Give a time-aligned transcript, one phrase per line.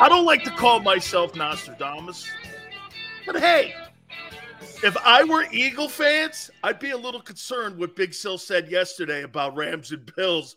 [0.00, 2.28] I don't like to call myself Nostradamus,
[3.26, 3.74] but hey,
[4.82, 9.22] if I were Eagle fans, I'd be a little concerned what Big Sil said yesterday
[9.22, 10.56] about Rams and Bills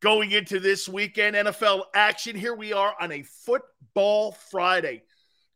[0.00, 2.36] going into this weekend NFL action.
[2.36, 5.02] Here we are on a football Friday.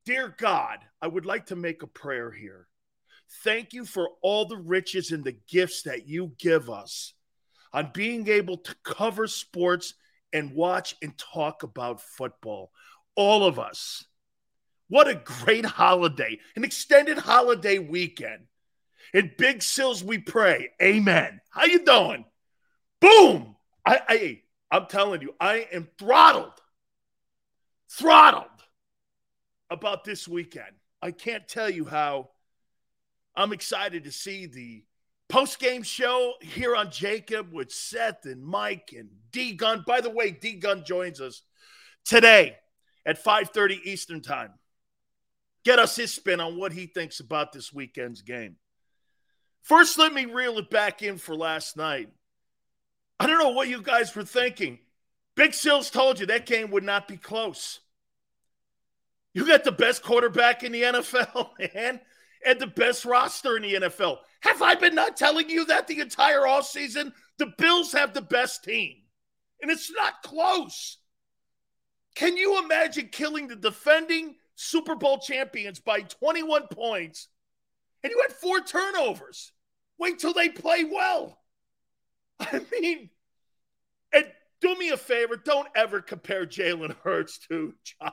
[0.04, 2.66] Dear God, I would like to make a prayer here.
[3.44, 7.14] Thank you for all the riches and the gifts that you give us
[7.72, 9.94] on being able to cover sports
[10.32, 12.72] and watch and talk about football
[13.16, 14.04] all of us.
[14.88, 18.46] What a great holiday, an extended holiday weekend.
[19.14, 20.70] In Big Sils, we pray.
[20.82, 21.40] Amen.
[21.50, 22.24] How you doing?
[23.00, 23.56] Boom.
[23.84, 26.52] I, I I'm telling you, I am throttled,
[27.90, 28.46] throttled
[29.68, 30.72] about this weekend.
[31.02, 32.30] I can't tell you how
[33.34, 34.84] I'm excited to see the
[35.28, 39.84] post game show here on JAKIB with Seth and Mike and D Gun.
[39.86, 41.42] By the way, D Gun joins us
[42.04, 42.56] today
[43.10, 44.54] at 5:30 Eastern Time.
[45.64, 48.56] Get us his spin on what he thinks about this weekend's game.
[49.62, 52.08] First, let me reel it back in for last night.
[53.18, 54.78] I don't know what you guys were thinking.
[55.34, 57.80] Big Sils told you that game would not be close.
[59.34, 62.00] You got the best quarterback in the NFL, man,
[62.46, 64.18] and the best roster in the NFL.
[64.42, 67.12] Have I been not telling you that the entire offseason?
[67.38, 68.98] The Bills have the best team,
[69.60, 70.99] and it's not close.
[72.14, 77.28] Can you imagine killing the defending Super Bowl champions by 21 points
[78.02, 79.52] and you had four turnovers?
[79.98, 81.38] Wait till they play well.
[82.40, 83.10] I mean,
[84.12, 84.26] and
[84.60, 88.12] do me a favor, don't ever compare Jalen Hurts to Josh.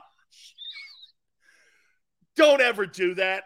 [2.36, 3.44] Don't ever do that.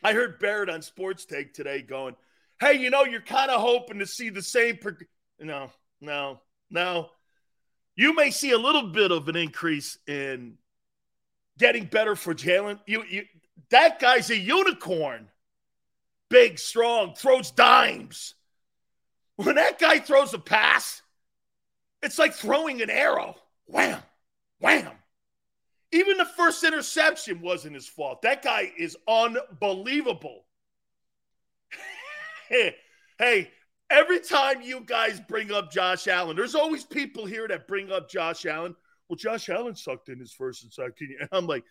[0.00, 2.14] I heard Barrett on Sports Take today going,
[2.60, 4.76] hey, you know, you're kind of hoping to see the same.
[4.76, 4.92] Pro-.
[5.40, 7.10] No, no, no
[7.96, 10.58] you may see a little bit of an increase in
[11.58, 12.78] getting better for Jalen.
[12.86, 13.24] You, you,
[13.70, 15.28] that guy's a unicorn.
[16.28, 18.34] Big, strong, throws dimes.
[19.36, 21.02] When that guy throws a pass,
[22.02, 23.36] it's like throwing an arrow.
[23.66, 24.02] Wham,
[24.60, 24.92] wham.
[25.92, 28.22] Even the first interception wasn't his fault.
[28.22, 30.44] That guy is unbelievable.
[33.18, 33.50] hey,
[33.88, 38.10] Every time you guys bring up Josh Allen, there's always people here that bring up
[38.10, 38.74] Josh Allen.
[39.08, 41.20] Well, Josh Allen sucked in his first and second year.
[41.20, 41.64] And I'm like,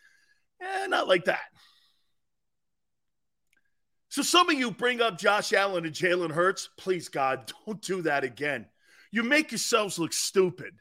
[0.62, 1.42] eh, not like that.
[4.09, 6.70] So some of you bring up Josh Allen and Jalen Hurts.
[6.78, 8.66] Please, God, don't do that again.
[9.12, 10.74] You make yourselves look stupid.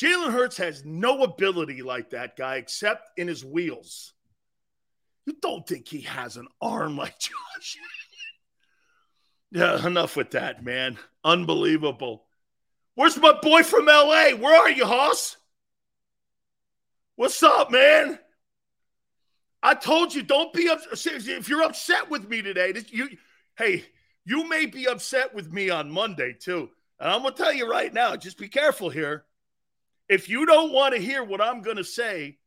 [0.00, 4.14] Jalen Hurts has no ability like that guy except in his wheels.
[5.26, 7.76] You don't think he has an arm like Josh
[9.50, 10.98] yeah, enough with that, man.
[11.22, 12.24] Unbelievable.
[12.94, 14.30] Where's my boy from LA?
[14.30, 15.36] Where are you, Hoss?
[17.16, 18.18] What's up, man?
[19.62, 21.26] I told you, don't be upset.
[21.26, 23.08] If you're upset with me today, this, you,
[23.56, 23.84] hey,
[24.24, 26.68] you may be upset with me on Monday too.
[27.00, 29.24] And I'm gonna tell you right now, just be careful here.
[30.08, 32.38] If you don't want to hear what I'm gonna say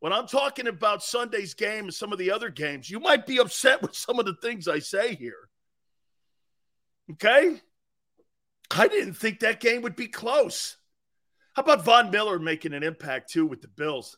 [0.00, 3.38] when I'm talking about Sunday's game and some of the other games, you might be
[3.38, 5.48] upset with some of the things I say here.
[7.10, 7.60] Okay?
[8.70, 10.76] I didn't think that game would be close.
[11.54, 14.16] How about Von Miller making an impact too with the Bills?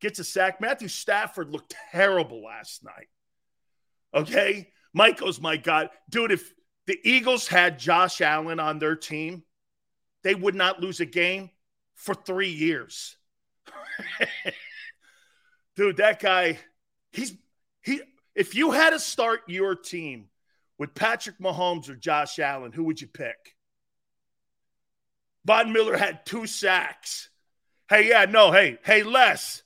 [0.00, 0.60] Gets a sack.
[0.60, 3.08] Matthew Stafford looked terrible last night.
[4.14, 4.68] Okay?
[4.94, 5.90] Michael's my God.
[6.08, 6.52] Dude, if
[6.86, 9.42] the Eagles had Josh Allen on their team,
[10.22, 11.50] they would not lose a game
[11.94, 13.16] for three years.
[15.76, 16.58] Dude, that guy,
[17.12, 17.34] he's
[17.82, 18.00] he
[18.34, 20.28] if you had to start your team
[20.82, 23.54] with Patrick Mahomes or Josh Allen, who would you pick?
[25.44, 27.28] Von Miller had two sacks.
[27.88, 29.62] Hey, yeah, no, hey, hey, Les,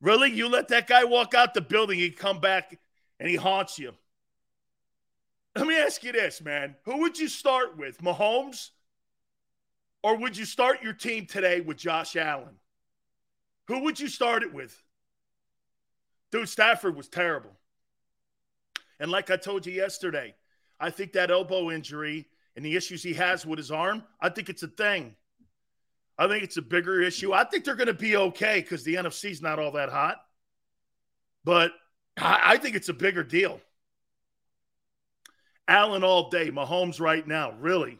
[0.00, 0.30] really?
[0.30, 2.78] You let that guy walk out the building, he come back
[3.18, 3.94] and he haunts you.
[5.56, 6.76] Let me ask you this, man.
[6.84, 8.70] Who would you start with, Mahomes?
[10.04, 12.60] Or would you start your team today with Josh Allen?
[13.66, 14.80] Who would you start it with?
[16.30, 17.56] Dude, Stafford was terrible.
[19.00, 20.36] And like I told you yesterday,
[20.84, 22.26] I think that elbow injury
[22.56, 25.14] and the issues he has with his arm, I think it's a thing.
[26.18, 27.32] I think it's a bigger issue.
[27.32, 30.18] I think they're going to be okay because the NFC's not all that hot.
[31.42, 31.72] But
[32.18, 33.62] I think it's a bigger deal.
[35.66, 37.98] Allen all day, Mahomes right now, really.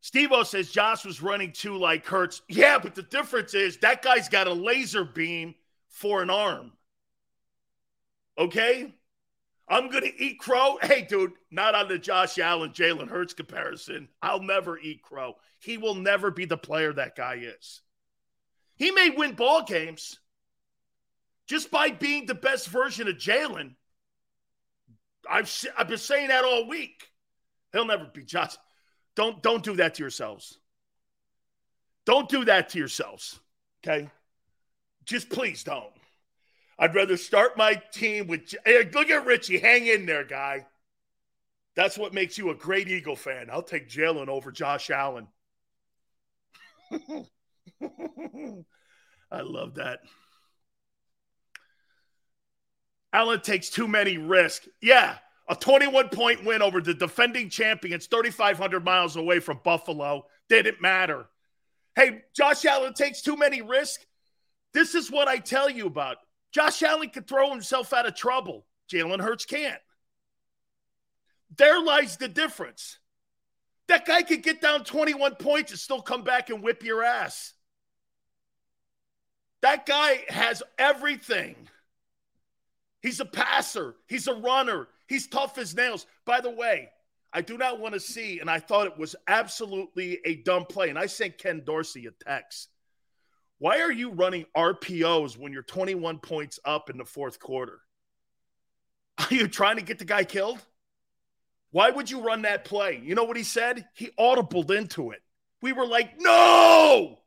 [0.00, 2.40] Steve O says Josh was running too like Hurts.
[2.48, 5.54] Yeah, but the difference is that guy's got a laser beam
[5.90, 6.72] for an arm.
[8.38, 8.94] Okay?
[9.70, 10.78] I'm going to eat crow.
[10.82, 14.08] Hey, dude, not on the Josh Allen, Jalen Hurts comparison.
[14.20, 15.36] I'll never eat crow.
[15.60, 17.80] He will never be the player that guy is.
[18.74, 20.18] He may win ball games
[21.46, 23.76] just by being the best version of Jalen.
[25.30, 27.08] I've, I've been saying that all week.
[27.72, 28.56] He'll never be Josh.
[29.14, 30.58] Don't don't do that to yourselves.
[32.06, 33.38] Don't do that to yourselves.
[33.84, 34.10] Okay?
[35.04, 35.92] Just please don't.
[36.80, 39.58] I'd rather start my team with hey, look at Richie.
[39.58, 40.64] Hang in there, guy.
[41.76, 43.48] That's what makes you a great Eagle fan.
[43.52, 45.28] I'll take Jalen over Josh Allen.
[49.30, 50.00] I love that.
[53.12, 54.66] Allen takes too many risks.
[54.80, 55.18] Yeah,
[55.48, 60.24] a 21 point win over the defending champions 3,500 miles away from Buffalo.
[60.48, 61.26] Didn't matter.
[61.94, 64.06] Hey, Josh Allen takes too many risks.
[64.72, 66.16] This is what I tell you about.
[66.52, 68.66] Josh Allen could throw himself out of trouble.
[68.92, 69.80] Jalen Hurts can't.
[71.56, 72.98] There lies the difference.
[73.88, 77.54] That guy could get down 21 points and still come back and whip your ass.
[79.62, 81.56] That guy has everything.
[83.02, 86.06] He's a passer, he's a runner, He's tough as nails.
[86.24, 86.88] By the way,
[87.32, 90.88] I do not want to see, and I thought it was absolutely a dumb play.
[90.88, 92.68] And I sent Ken Dorsey a text.
[93.60, 97.80] Why are you running RPOs when you're 21 points up in the fourth quarter?
[99.18, 100.58] Are you trying to get the guy killed?
[101.70, 103.02] Why would you run that play?
[103.04, 103.86] You know what he said?
[103.92, 105.20] He audibled into it.
[105.60, 107.18] We were like, no.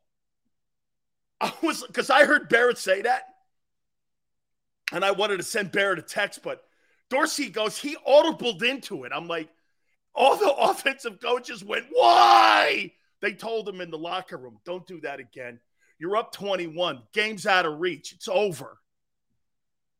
[1.40, 3.22] I was because I heard Barrett say that.
[4.92, 6.64] And I wanted to send Barrett a text, but
[7.10, 9.12] Dorsey goes, he audibled into it.
[9.14, 9.50] I'm like,
[10.16, 12.92] all the offensive coaches went, why?
[13.20, 15.60] They told him in the locker room, don't do that again.
[16.04, 17.00] You're up 21.
[17.14, 18.12] Game's out of reach.
[18.12, 18.76] It's over.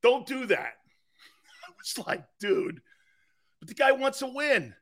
[0.03, 0.75] Don't do that.
[1.67, 2.83] I was like, dude,
[3.59, 4.75] but the guy wants a win.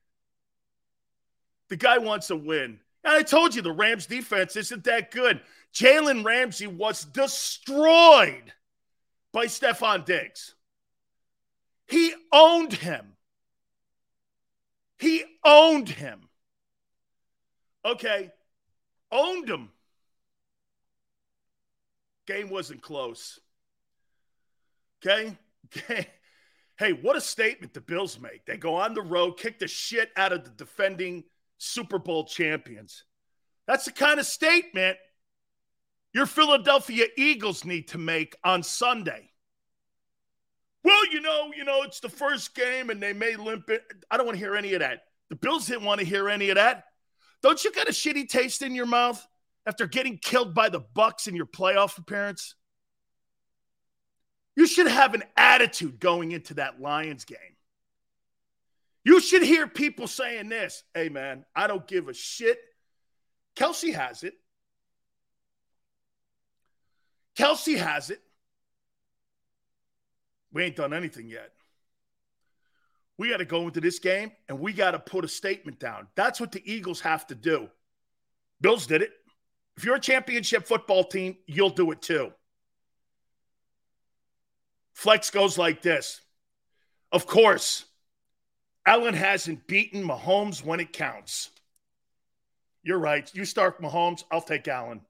[1.68, 2.80] The guy wants a win.
[3.04, 5.40] And I told you the Rams defense isn't that good.
[5.72, 8.52] Jalen Ramsey was destroyed
[9.32, 10.56] by Stefon Diggs.
[11.86, 13.12] He owned him.
[14.98, 16.22] He owned him.
[17.84, 18.32] Okay,
[19.12, 19.68] owned him.
[22.32, 23.38] Game wasn't close.
[25.04, 25.36] Okay?
[26.78, 28.46] hey, what a statement the Bills make.
[28.46, 31.24] They go on the road, kick the shit out of the defending
[31.58, 33.04] Super Bowl champions.
[33.66, 34.96] That's the kind of statement
[36.14, 39.30] your Philadelphia Eagles need to make on Sunday.
[40.84, 43.82] Well, you know, you know, it's the first game and they may limp it.
[44.10, 45.02] I don't want to hear any of that.
[45.28, 46.84] The Bills didn't want to hear any of that.
[47.42, 49.24] Don't you got a shitty taste in your mouth
[49.66, 52.54] after getting killed by the Bucks in your playoff appearance?
[54.56, 57.38] You should have an attitude going into that Lions game.
[59.04, 62.58] You should hear people saying this Hey, man, I don't give a shit.
[63.56, 64.34] Kelce has it.
[67.36, 68.20] Kelce has it.
[70.52, 71.50] We ain't done anything yet.
[73.18, 76.08] We got to go into this game and we got to put a statement down.
[76.14, 77.68] That's what the Eagles have to do.
[78.60, 79.12] Bills did it.
[79.76, 82.32] If you're a championship football team, you'll do it too.
[84.92, 86.20] Flex goes like this.
[87.10, 87.84] Of course,
[88.86, 91.50] Allen hasn't beaten Mahomes when it counts.
[92.82, 93.30] You're right.
[93.34, 95.02] You start Mahomes, I'll take Allen.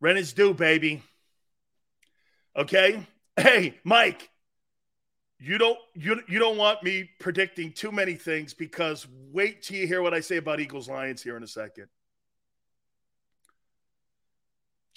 [0.00, 1.02] Rent is due, baby.
[2.56, 3.06] Okay?
[3.36, 4.30] Hey, Mike,
[5.38, 9.86] you don't you you don't want me predicting too many things because wait till you
[9.86, 11.86] hear what I say about Eagles Lions here in a second.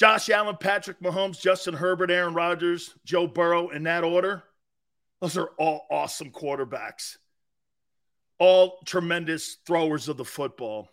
[0.01, 4.41] Josh Allen, Patrick Mahomes, Justin Herbert, Aaron Rodgers, Joe Burrow in that order.
[5.21, 7.17] Those are all awesome quarterbacks.
[8.39, 10.89] All tremendous throwers of the football.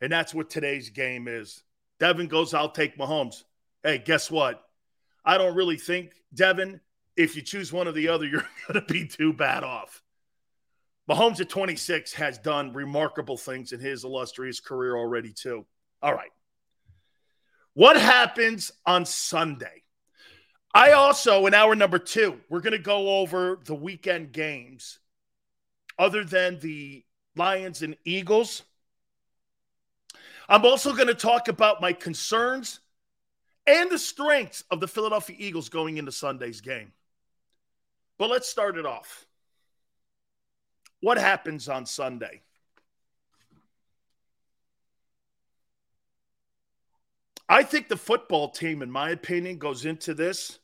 [0.00, 1.62] And that's what today's game is.
[2.00, 3.44] Devin goes, I'll take Mahomes.
[3.84, 4.60] Hey, guess what?
[5.24, 6.80] I don't really think, Devin,
[7.16, 10.02] if you choose one or the other, you're going to be too bad off.
[11.08, 15.64] Mahomes at 26 has done remarkable things in his illustrious career already, too.
[16.02, 16.30] All right.
[17.74, 19.82] What happens on Sunday?
[20.72, 24.98] I also, in hour number two, we're going to go over the weekend games
[25.98, 27.04] other than the
[27.36, 28.62] Lions and Eagles.
[30.48, 32.80] I'm also going to talk about my concerns
[33.66, 36.92] and the strengths of the Philadelphia Eagles going into Sunday's game.
[38.18, 39.26] But let's start it off.
[41.00, 42.42] What happens on Sunday?
[47.50, 50.60] I think the football team, in my opinion, goes into this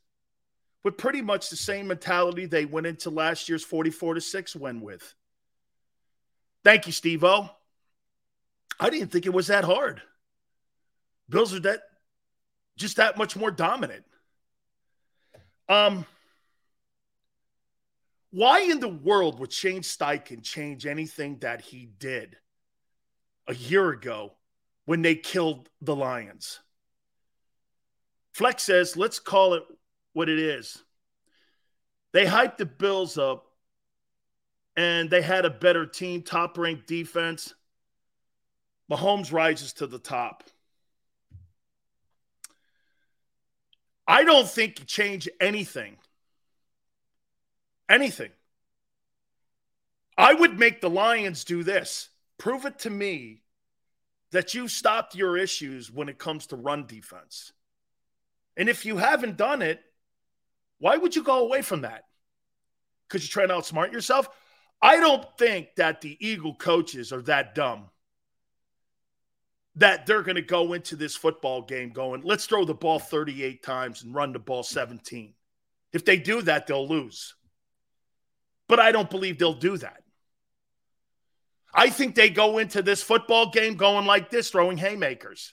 [0.85, 4.81] with pretty much the same mentality they went into last year's 44 to 6 win
[4.81, 5.15] with.
[6.63, 7.51] Thank you, Steve O.
[8.79, 10.01] I didn't think it was that hard.
[11.29, 11.81] Bills are that
[12.77, 14.05] just that much more dominant.
[15.69, 16.07] Um,
[18.31, 22.37] why in the world would Shane Steichen change anything that he did
[23.49, 24.35] a year ago
[24.85, 26.61] when they killed the Lions?
[28.37, 29.63] Flex says, let's call it
[30.13, 30.85] what it is.
[32.13, 33.47] They hyped the Bills up
[34.77, 37.55] and they had a better team, top ranked defense.
[38.93, 40.43] Mahomes rises to the top.
[44.07, 45.97] I don't think you change anything.
[47.89, 48.33] Anything.
[50.19, 52.11] I would make the Lions do this.
[52.37, 53.45] Prove it to me
[54.33, 57.55] that you stopped your issues when it comes to run defense.
[58.57, 59.81] And if you haven't done it,
[60.79, 62.05] why would you go away from that?
[63.09, 64.29] Because you're trying to outsmart yourself?
[64.81, 67.91] I don't think that the Eagle coaches are that dumb
[69.77, 73.63] that they're going to go into this football game going, let's throw the ball 38
[73.63, 75.35] times and run the ball 17.
[75.93, 77.35] If they do that, they'll lose.
[78.69, 80.03] But I don't believe they'll do that.
[81.75, 85.53] I think they go into this football game going like this, throwing haymakers.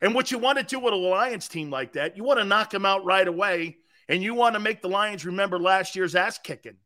[0.00, 2.44] And what you want to do with a Lions team like that, you want to
[2.44, 3.76] knock them out right away,
[4.08, 6.76] and you want to make the Lions remember last year's ass kicking.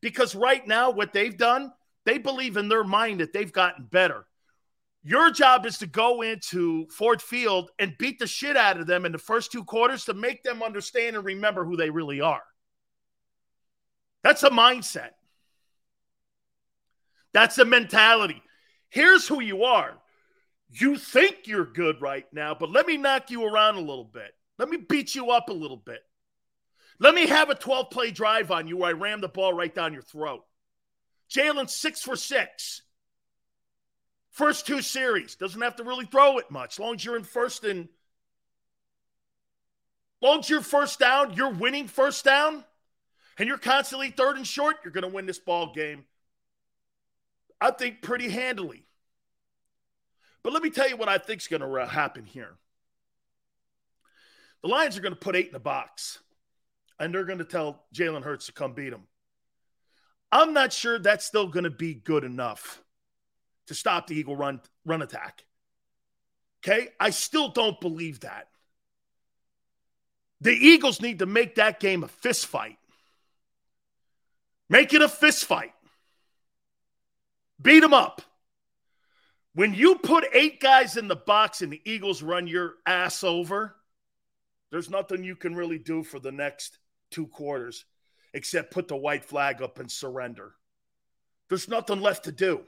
[0.00, 1.72] Because right now, what they've done,
[2.04, 4.26] they believe in their mind that they've gotten better.
[5.02, 9.06] Your job is to go into Ford Field and beat the shit out of them
[9.06, 12.42] in the first two quarters to make them understand and remember who they really are.
[14.22, 15.10] That's a mindset.
[17.32, 18.42] That's a mentality.
[18.90, 19.96] Here's who you are.
[20.70, 24.32] You think you're good right now, but let me knock you around a little bit.
[24.58, 26.00] Let me beat you up a little bit.
[27.00, 29.74] Let me have a 12 play drive on you where I ram the ball right
[29.74, 30.44] down your throat.
[31.30, 32.82] Jalen, six for six.
[34.30, 35.34] First two series.
[35.34, 36.78] Doesn't have to really throw it much.
[36.78, 37.88] Long as you're in first and
[40.20, 42.64] long as you're first down, you're winning first down,
[43.38, 46.04] and you're constantly third and short, you're going to win this ball game.
[47.60, 48.86] I think pretty handily.
[50.42, 52.56] But let me tell you what I think is going to happen here.
[54.62, 56.18] The Lions are going to put eight in the box,
[56.98, 59.04] and they're going to tell Jalen Hurts to come beat them.
[60.32, 62.82] I'm not sure that's still going to be good enough
[63.66, 65.44] to stop the Eagle run run attack.
[66.64, 66.88] Okay?
[66.98, 68.48] I still don't believe that.
[70.40, 72.78] The Eagles need to make that game a fist fight.
[74.68, 75.72] Make it a fist fight.
[77.60, 78.22] Beat them up.
[79.54, 83.74] When you put eight guys in the box and the Eagles run your ass over,
[84.70, 86.78] there's nothing you can really do for the next
[87.10, 87.84] two quarters
[88.32, 90.52] except put the white flag up and surrender.
[91.48, 92.60] There's nothing left to do.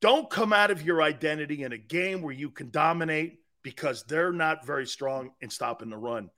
[0.00, 4.32] Don't come out of your identity in a game where you can dominate because they're
[4.32, 6.30] not very strong in stopping the run.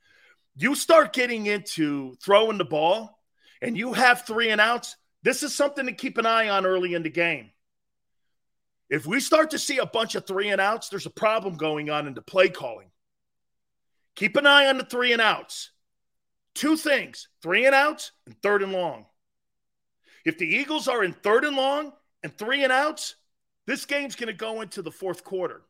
[0.56, 3.20] You start getting into throwing the ball
[3.62, 4.96] and you have three and outs.
[5.22, 7.50] This is something to keep an eye on early in the game.
[8.90, 11.90] If we start to see a bunch of three and outs, there's a problem going
[11.90, 12.90] on in the play calling.
[14.16, 15.70] Keep an eye on the three and outs.
[16.54, 19.06] Two things three and outs and third and long.
[20.24, 21.92] If the Eagles are in third and long
[22.24, 23.14] and three and outs,
[23.66, 25.62] this game's going to go into the fourth quarter.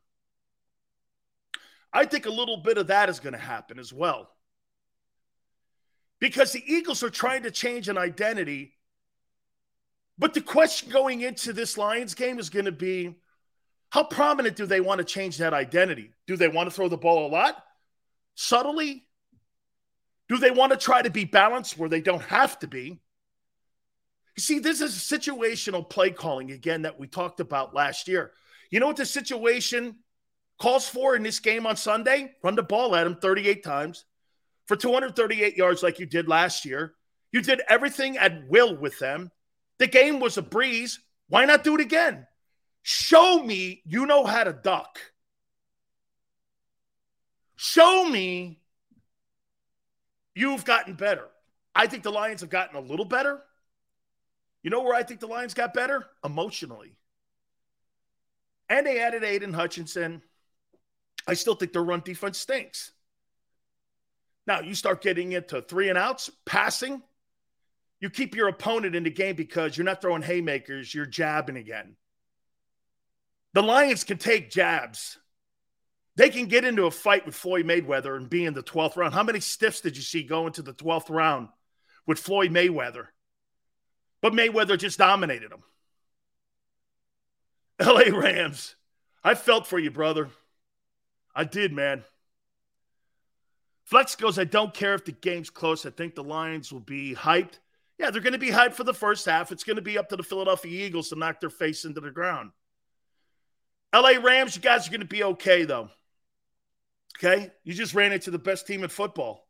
[1.93, 4.29] I think a little bit of that is going to happen as well.
[6.19, 8.73] Because the Eagles are trying to change an identity
[10.21, 13.15] but the question going into this Lions game is going to be
[13.89, 16.11] how prominent do they want to change that identity?
[16.27, 17.61] Do they want to throw the ball a lot?
[18.35, 19.03] Subtly?
[20.29, 23.01] Do they want to try to be balanced where they don't have to be?
[24.37, 28.31] You see, this is situational play calling again that we talked about last year.
[28.69, 29.97] You know what the situation
[30.59, 32.31] calls for in this game on Sunday?
[32.43, 34.05] Run the ball at them 38 times
[34.67, 36.93] for 238 yards like you did last year.
[37.31, 39.31] You did everything at will with them.
[39.81, 40.99] The game was a breeze.
[41.27, 42.27] Why not do it again?
[42.83, 44.99] Show me you know how to duck.
[47.55, 48.61] Show me
[50.35, 51.27] you've gotten better.
[51.73, 53.41] I think the Lions have gotten a little better.
[54.61, 56.05] You know where I think the Lions got better?
[56.23, 56.95] Emotionally.
[58.69, 60.21] And they added Aidan Hutchinson.
[61.25, 62.91] I still think their run defense stinks.
[64.45, 67.01] Now, you start getting into three and outs, passing.
[68.01, 71.95] You keep your opponent in the game because you're not throwing haymakers, you're jabbing again.
[73.53, 75.17] The Lions can take jabs.
[76.15, 79.13] They can get into a fight with Floyd Mayweather and be in the 12th round.
[79.13, 81.49] How many stiffs did you see going to the 12th round
[82.07, 83.05] with Floyd Mayweather?
[84.21, 85.63] But Mayweather just dominated him.
[87.79, 88.75] LA Rams,
[89.23, 90.29] I felt for you, brother.
[91.35, 92.03] I did, man.
[93.85, 95.85] Flex goes, I don't care if the game's close.
[95.85, 97.59] I think the Lions will be hyped.
[98.01, 99.51] Yeah, they're going to be hyped for the first half.
[99.51, 102.09] It's going to be up to the Philadelphia Eagles to knock their face into the
[102.09, 102.49] ground.
[103.93, 105.91] LA Rams, you guys are going to be okay, though.
[107.19, 107.51] Okay?
[107.63, 109.47] You just ran into the best team in football.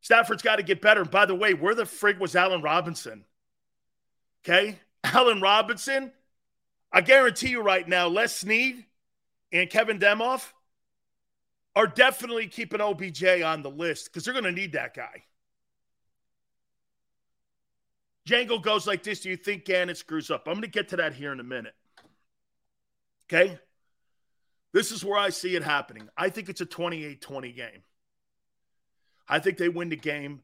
[0.00, 1.00] Stafford's got to get better.
[1.00, 3.24] And by the way, where the frig was Allen Robinson?
[4.46, 4.78] Okay?
[5.04, 6.12] Allen Robinson,
[6.92, 8.84] I guarantee you right now, Les Snead
[9.50, 10.52] and Kevin Demoff
[11.74, 15.24] are definitely keeping OBJ on the list because they're going to need that guy.
[18.28, 20.46] Django goes like this Do you think Gannon screws up?
[20.46, 21.74] I'm going to get to that here in a minute.
[23.32, 23.58] Okay?
[24.72, 26.08] This is where I see it happening.
[26.16, 27.82] I think it's a 28 20 game.
[29.28, 30.40] I think they win the game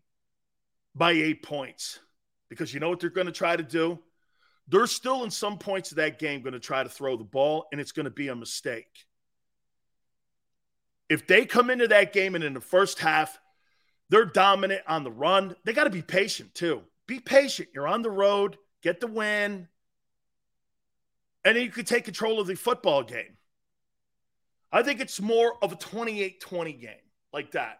[0.94, 1.98] by eight points
[2.48, 3.98] because you know what they're going to try to do?
[4.68, 7.66] They're still in some points of that game going to try to throw the ball,
[7.72, 9.06] and it's going to be a mistake.
[11.08, 13.38] If they come into that game and in the first half,
[14.10, 16.82] they're dominant on the run, they got to be patient too.
[17.08, 17.70] Be patient.
[17.74, 19.66] You're on the road, get the win,
[21.44, 23.36] and then you could take control of the football game.
[24.70, 26.90] I think it's more of a 28 20 game
[27.32, 27.78] like that.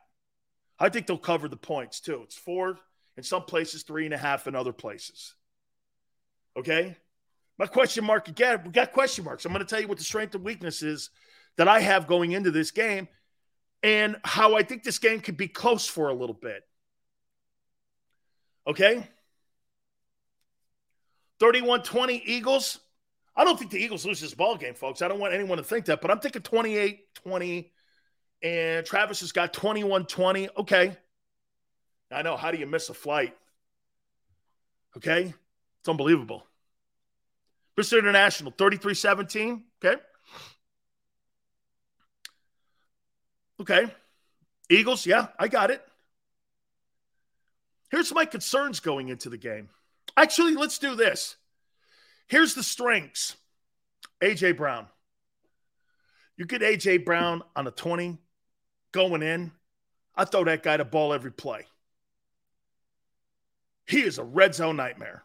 [0.78, 2.22] I think they'll cover the points too.
[2.24, 2.78] It's four
[3.16, 5.34] in some places, three and a half in other places.
[6.56, 6.96] Okay.
[7.58, 9.44] My question mark again, we got question marks.
[9.44, 11.10] I'm going to tell you what the strength and weaknesses
[11.56, 13.08] that I have going into this game
[13.82, 16.62] and how I think this game could be close for a little bit.
[18.66, 19.06] Okay.
[21.40, 22.80] 31 20 Eagles.
[23.36, 25.02] I don't think the Eagles lose this ball game, folks.
[25.02, 27.72] I don't want anyone to think that, but I'm thinking 28 20.
[28.42, 30.48] And Travis has got 21 20.
[30.58, 30.96] Okay.
[32.10, 32.36] I know.
[32.36, 33.36] How do you miss a flight?
[34.96, 35.34] Okay.
[35.80, 36.44] It's unbelievable.
[37.74, 39.64] Bristol International 33 17.
[39.84, 40.00] Okay.
[43.60, 43.92] Okay.
[44.70, 45.82] Eagles, yeah, I got it.
[47.90, 49.70] Here's my concerns going into the game.
[50.16, 51.36] Actually, let's do this.
[52.26, 53.36] Here's the strengths
[54.22, 54.52] A.J.
[54.52, 54.86] Brown.
[56.36, 56.98] You get A.J.
[56.98, 58.18] Brown on a 20
[58.92, 59.52] going in.
[60.14, 61.66] I throw that guy the ball every play.
[63.86, 65.24] He is a red zone nightmare.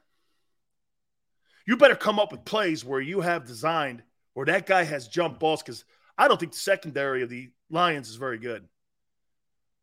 [1.65, 5.39] You better come up with plays where you have designed where that guy has jump
[5.39, 5.86] balls because
[6.17, 8.67] I don't think the secondary of the Lions is very good.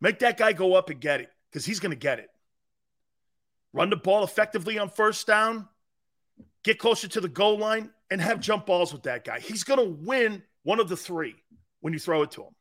[0.00, 2.29] Make that guy go up and get it because he's going to get it.
[3.72, 5.68] Run the ball effectively on first down,
[6.64, 9.38] get closer to the goal line, and have jump balls with that guy.
[9.38, 11.36] He's going to win one of the three
[11.80, 12.54] when you throw it to him.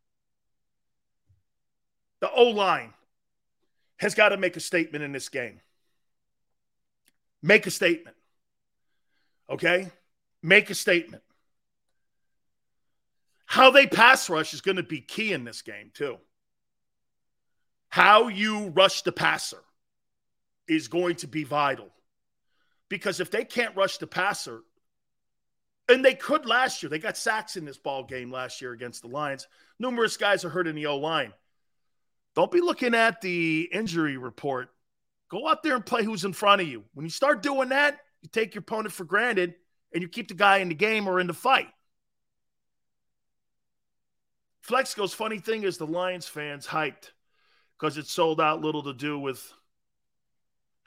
[2.21, 2.93] The O line
[3.97, 5.61] has got to make a statement in this game.
[7.41, 8.15] Make a statement.
[9.49, 9.89] Okay?
[10.43, 11.23] Make a statement.
[13.45, 16.17] How they pass rush is going to be key in this game, too.
[17.89, 19.63] How you rush the passer
[20.69, 21.89] is going to be vital.
[22.87, 24.61] Because if they can't rush the passer,
[25.89, 29.01] and they could last year, they got sacks in this ball game last year against
[29.01, 29.47] the Lions.
[29.79, 31.33] Numerous guys are hurt in the O line.
[32.35, 34.69] Don't be looking at the injury report.
[35.29, 36.83] Go out there and play who's in front of you.
[36.93, 39.55] When you start doing that, you take your opponent for granted
[39.93, 41.69] and you keep the guy in the game or in the fight.
[44.61, 47.11] Flex goes, funny thing is the Lions fans hyped
[47.79, 49.51] because it sold out little to do with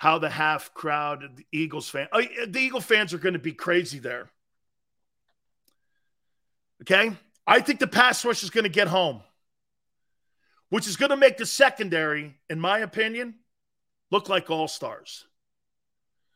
[0.03, 3.53] how the half crowd, the Eagles fan, oh, the Eagle fans are going to be
[3.53, 4.29] crazy there.
[6.81, 7.12] Okay.
[7.47, 9.21] I think the pass rush is going to get home,
[10.71, 13.37] which is going to make the secondary, in my opinion,
[14.11, 15.25] look like all stars.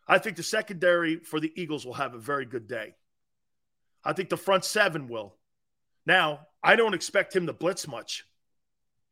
[0.07, 2.95] I think the secondary for the Eagles will have a very good day.
[4.05, 5.35] I think the front seven will.
[6.07, 8.27] Now, I don't expect him to blitz much.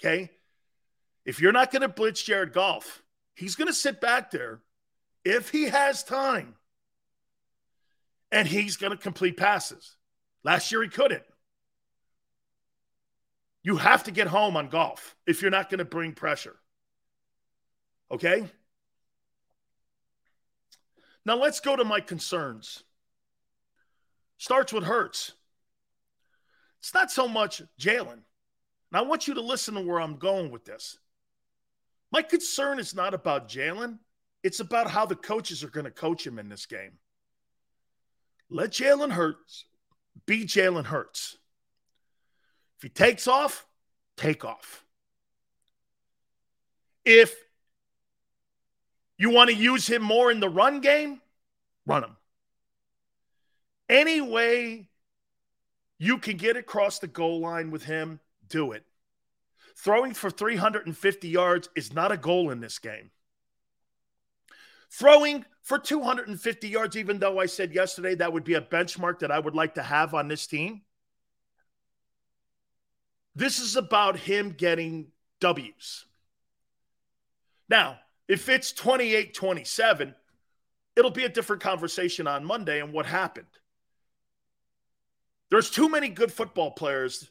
[0.01, 0.31] Okay.
[1.25, 3.01] If you're not going to blitz Jared Goff,
[3.35, 4.61] he's going to sit back there
[5.25, 6.55] if he has time
[8.31, 9.97] and he's going to complete passes.
[10.42, 11.23] Last year, he couldn't.
[13.62, 16.57] You have to get home on Goff if you're not going to bring pressure.
[18.11, 18.47] Okay?
[21.25, 22.83] Now let's go to my concerns.
[24.37, 25.33] Starts with Hurts.
[26.81, 28.12] It's not so much Jalen.
[28.12, 28.23] And
[28.92, 30.99] I want you to listen to where I'm going with this.
[32.14, 33.98] My concern is not about Jalen,
[34.44, 36.92] it's about how the coaches are going to coach him in this game.
[38.48, 39.64] Let Jalen Hurts
[40.24, 41.38] be Jalen Hurts.
[42.77, 43.66] If he takes off,
[44.16, 44.85] take off.
[47.05, 47.35] If
[49.18, 51.20] you want to use him more in the run game,
[51.85, 52.16] run him.
[53.88, 54.87] Any way
[55.98, 58.85] you can get across the goal line with him, do it.
[59.77, 63.11] Throwing for 350 yards is not a goal in this game.
[64.91, 69.33] Throwing for 250 yards, even though I said yesterday that would be a benchmark that
[69.33, 70.83] I would like to have on this team.
[73.35, 75.09] This is about him getting
[75.41, 76.07] W's.
[77.69, 80.15] Now, if it's 28 27,
[80.97, 83.47] it'll be a different conversation on Monday and what happened.
[85.51, 87.31] There's too many good football players,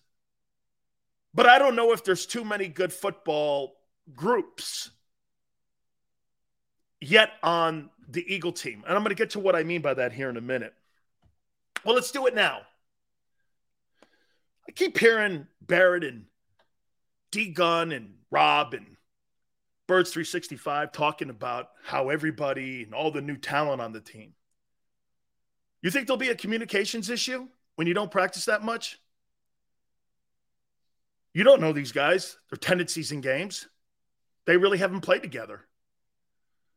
[1.34, 3.76] but I don't know if there's too many good football
[4.16, 4.92] groups
[7.02, 8.84] yet on the Eagle team.
[8.88, 10.74] And I'm going to get to what I mean by that here in a minute.
[11.84, 12.62] Well, let's do it now.
[14.68, 16.26] I keep hearing Barrett and
[17.32, 18.86] D Gun and Rob and
[19.88, 24.34] Birds 365 talking about how everybody and all the new talent on the team.
[25.82, 29.00] You think there'll be a communications issue when you don't practice that much?
[31.34, 33.68] You don't know these guys, their tendencies in games.
[34.46, 35.62] They really haven't played together.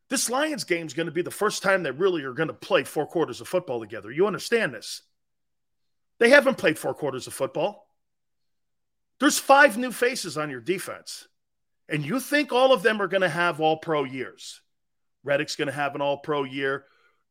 [0.09, 2.55] This Lions game is going to be the first time they really are going to
[2.55, 4.11] play four quarters of football together.
[4.11, 5.03] You understand this?
[6.19, 7.89] They haven't played four quarters of football.
[9.19, 11.27] There's five new faces on your defense.
[11.89, 14.61] And you think all of them are going to have all pro years.
[15.25, 16.85] Reddick's going to have an all pro year.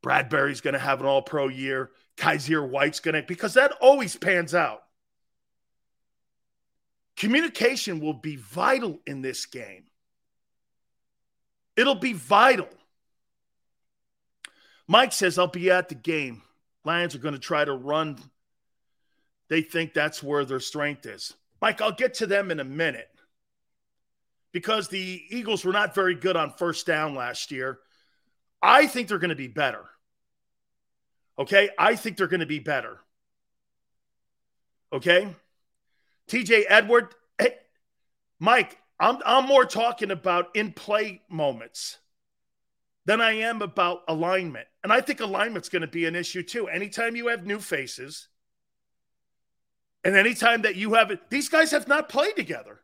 [0.03, 1.91] Bradbury's going to have an all pro year.
[2.17, 4.81] Kyzir White's going to, because that always pans out.
[7.17, 9.85] Communication will be vital in this game.
[11.75, 12.69] It'll be vital.
[14.87, 16.41] Mike says, I'll be at the game.
[16.83, 18.17] Lions are going to try to run.
[19.49, 21.33] They think that's where their strength is.
[21.61, 23.09] Mike, I'll get to them in a minute
[24.51, 27.79] because the Eagles were not very good on first down last year.
[28.61, 29.83] I think they're going to be better.
[31.37, 31.69] Okay.
[31.77, 32.99] I think they're going to be better.
[34.93, 35.35] Okay.
[36.29, 37.55] TJ Edward, hey,
[38.39, 41.97] Mike, I'm, I'm more talking about in play moments
[43.05, 44.67] than I am about alignment.
[44.83, 46.67] And I think alignment's going to be an issue too.
[46.67, 48.27] Anytime you have new faces,
[50.03, 52.79] and anytime that you have it, these guys have not played together.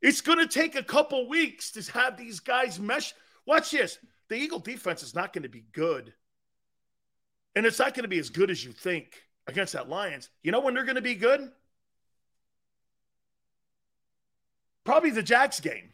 [0.00, 3.12] It's going to take a couple weeks to have these guys mesh.
[3.46, 3.98] Watch this.
[4.30, 6.14] The Eagle defense is not going to be good.
[7.54, 10.30] And it's not going to be as good as you think against that Lions.
[10.42, 11.50] You know when they're going to be good?
[14.84, 15.90] Probably the Jacks game.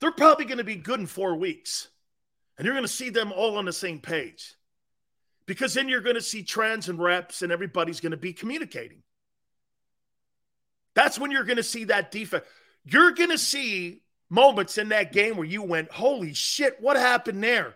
[0.00, 1.88] They're probably going to be good in four weeks.
[2.56, 4.54] And you're going to see them all on the same page.
[5.46, 9.02] Because then you're going to see trends and reps, and everybody's going to be communicating.
[10.94, 12.44] That's when you're going to see that defense.
[12.84, 17.42] You're going to see moments in that game where you went, holy shit, what happened
[17.42, 17.74] there?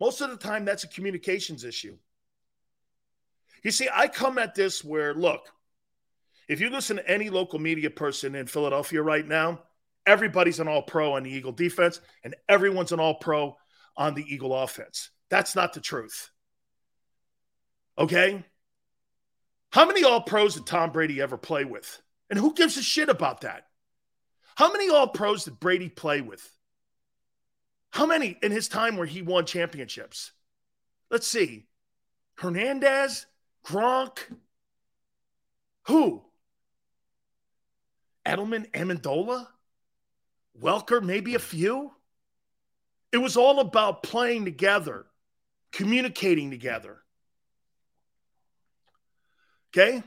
[0.00, 1.96] Most of the time, that's a communications issue.
[3.64, 5.48] You see, I come at this where, look,
[6.48, 9.62] if you listen to any local media person in Philadelphia right now,
[10.06, 13.56] everybody's an all pro on the Eagle defense and everyone's an all pro
[13.96, 15.10] on the Eagle offense.
[15.28, 16.30] That's not the truth.
[17.98, 18.44] Okay?
[19.70, 22.00] How many all pros did Tom Brady ever play with?
[22.30, 23.64] And who gives a shit about that?
[24.54, 26.48] How many all pros did Brady play with?
[27.90, 30.32] How many in his time where he won championships?
[31.10, 31.66] Let's see.
[32.36, 33.26] Hernandez,
[33.64, 34.18] Gronk,
[35.84, 36.22] who?
[38.24, 39.48] Edelman, Amendola,
[40.60, 41.92] Welker, maybe a few.
[43.10, 45.06] It was all about playing together,
[45.72, 46.98] communicating together.
[49.72, 50.02] Okay?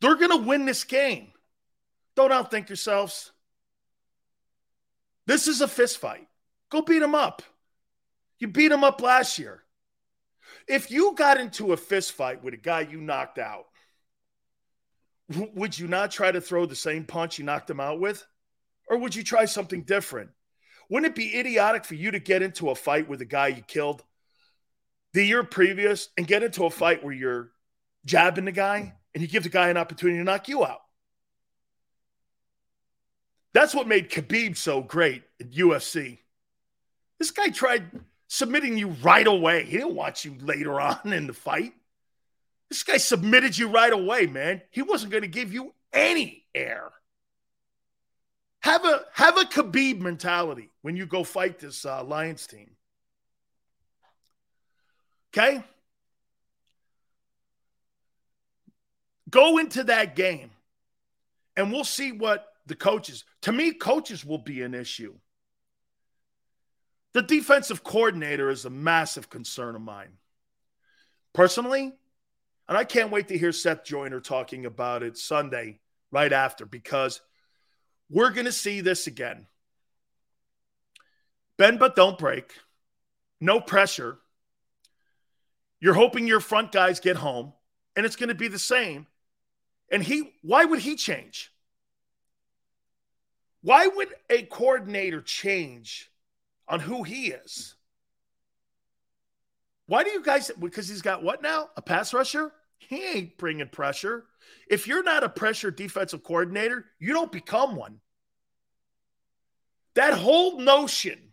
[0.00, 1.28] They're going to win this game.
[2.16, 3.32] Don't outthink yourselves.
[5.26, 6.26] This is a fist fight.
[6.70, 7.42] Go beat him up.
[8.38, 9.62] You beat him up last year.
[10.68, 13.66] If you got into a fist fight with a guy you knocked out,
[15.28, 18.26] would you not try to throw the same punch you knocked him out with?
[18.88, 20.30] Or would you try something different?
[20.90, 23.62] Wouldn't it be idiotic for you to get into a fight with a guy you
[23.62, 24.02] killed
[25.14, 27.50] the year previous and get into a fight where you're
[28.04, 30.80] jabbing the guy and you give the guy an opportunity to knock you out?
[33.54, 36.18] That's what made Khabib so great at UFC.
[37.18, 37.88] This guy tried
[38.26, 39.64] submitting you right away.
[39.64, 41.72] He didn't watch you later on in the fight.
[42.68, 44.60] This guy submitted you right away, man.
[44.70, 46.90] He wasn't going to give you any air.
[48.60, 52.70] Have a have a Khabib mentality when you go fight this uh, Lions team.
[55.32, 55.62] Okay?
[59.30, 60.50] Go into that game
[61.56, 65.14] and we'll see what the coaches, to me, coaches will be an issue.
[67.12, 70.18] The defensive coordinator is a massive concern of mine.
[71.32, 71.92] Personally,
[72.68, 77.20] and I can't wait to hear Seth Joyner talking about it Sunday right after because
[78.10, 79.46] we're going to see this again.
[81.56, 82.52] Bend but don't break.
[83.40, 84.18] No pressure.
[85.80, 87.52] You're hoping your front guys get home,
[87.94, 89.06] and it's going to be the same.
[89.90, 91.52] And he, why would he change?
[93.64, 96.10] Why would a coordinator change
[96.68, 97.74] on who he is?
[99.86, 100.50] Why do you guys?
[100.60, 101.70] Because he's got what now?
[101.74, 102.52] A pass rusher?
[102.76, 104.26] He ain't bringing pressure.
[104.68, 108.00] If you're not a pressure defensive coordinator, you don't become one.
[109.94, 111.32] That whole notion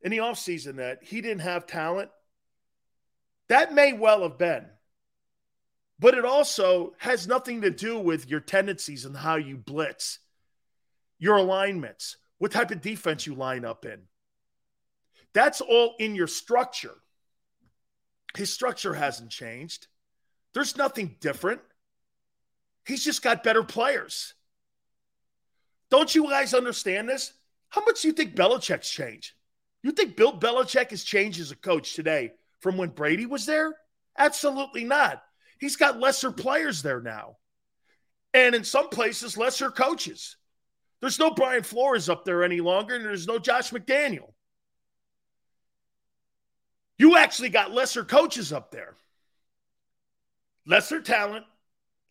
[0.00, 2.08] in the offseason that he didn't have talent,
[3.48, 4.64] that may well have been.
[5.98, 10.20] But it also has nothing to do with your tendencies and how you blitz
[11.18, 14.02] your alignments, what type of defense you line up in.
[15.34, 16.94] That's all in your structure.
[18.36, 19.88] His structure hasn't changed.
[20.54, 21.60] There's nothing different.
[22.86, 24.34] He's just got better players.
[25.90, 27.32] Don't you guys understand this?
[27.68, 29.32] How much do you think Belichick's changed?
[29.82, 33.74] You think Bill Belichick has changed as a coach today from when Brady was there?
[34.16, 35.22] Absolutely not.
[35.60, 37.36] He's got lesser players there now.
[38.34, 40.36] And in some places, lesser coaches.
[41.00, 44.32] There's no Brian Flores up there any longer, and there's no Josh McDaniel.
[46.96, 48.96] You actually got lesser coaches up there,
[50.66, 51.46] lesser talent,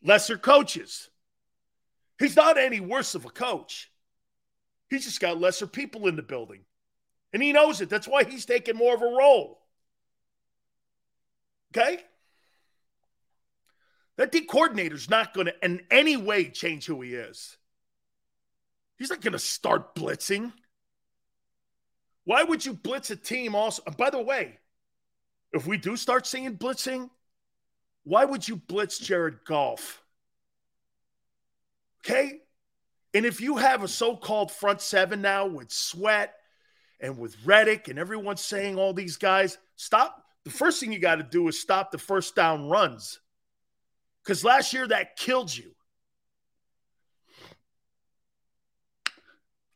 [0.02, 1.10] lesser coaches.
[2.20, 3.92] He's not any worse of a coach.
[4.90, 6.62] He's just got lesser people in the building.
[7.34, 7.90] And he knows it.
[7.90, 9.60] That's why he's taking more of a role.
[11.76, 12.00] Okay?
[14.16, 17.58] That D coordinator's not going to in any way change who he is.
[18.98, 20.52] He's not going to start blitzing.
[22.24, 23.84] Why would you blitz a team also?
[23.86, 24.60] And by the way,
[25.54, 27.10] if we do start seeing blitzing,
[28.04, 30.02] why would you blitz Jared Goff?
[32.00, 32.42] Okay?
[33.14, 36.34] And if you have a so called front seven now with Sweat
[37.00, 40.24] and with Reddick and everyone's saying all these guys, stop.
[40.44, 43.20] The first thing you got to do is stop the first down runs.
[44.24, 45.72] Because last year that killed you.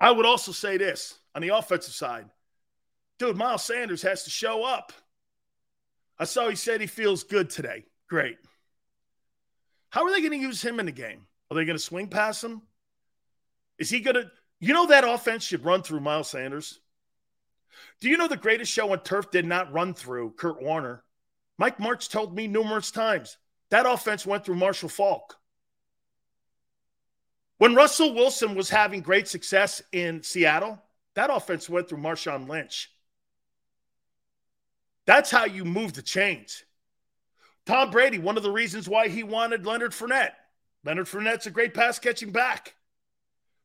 [0.01, 2.25] I would also say this on the offensive side.
[3.19, 4.91] Dude, Miles Sanders has to show up.
[6.17, 7.85] I saw he said he feels good today.
[8.09, 8.37] Great.
[9.91, 11.27] How are they going to use him in the game?
[11.49, 12.63] Are they going to swing pass him?
[13.77, 16.79] Is he going to, you know, that offense should run through Miles Sanders?
[17.99, 21.03] Do you know the greatest show on turf did not run through Kurt Warner?
[21.59, 23.37] Mike Martz told me numerous times
[23.69, 25.37] that offense went through Marshall Faulk.
[27.61, 30.81] When Russell Wilson was having great success in Seattle,
[31.13, 32.91] that offense went through Marshawn Lynch.
[35.05, 36.63] That's how you move the chains.
[37.67, 40.31] Tom Brady, one of the reasons why he wanted Leonard Fournette.
[40.83, 42.73] Leonard Fournette's a great pass catching back.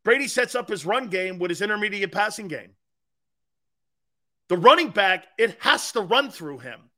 [0.05, 2.73] Brady sets up his run game with his intermediate passing game.
[4.49, 6.91] The running back, it has to run through him.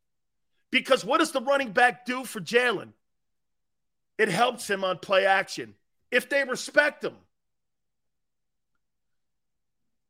[0.73, 2.93] Because what does the running back do for Jalen?
[4.19, 5.77] It helps him on play action
[6.11, 7.17] if they respect him.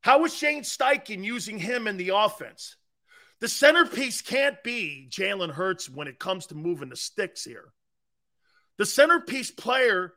[0.00, 2.76] How is Shane Steichen using him in the offense?
[3.40, 7.72] The centerpiece can't be Jalen Hurts when it comes to moving the sticks here.
[8.78, 10.14] The centerpiece player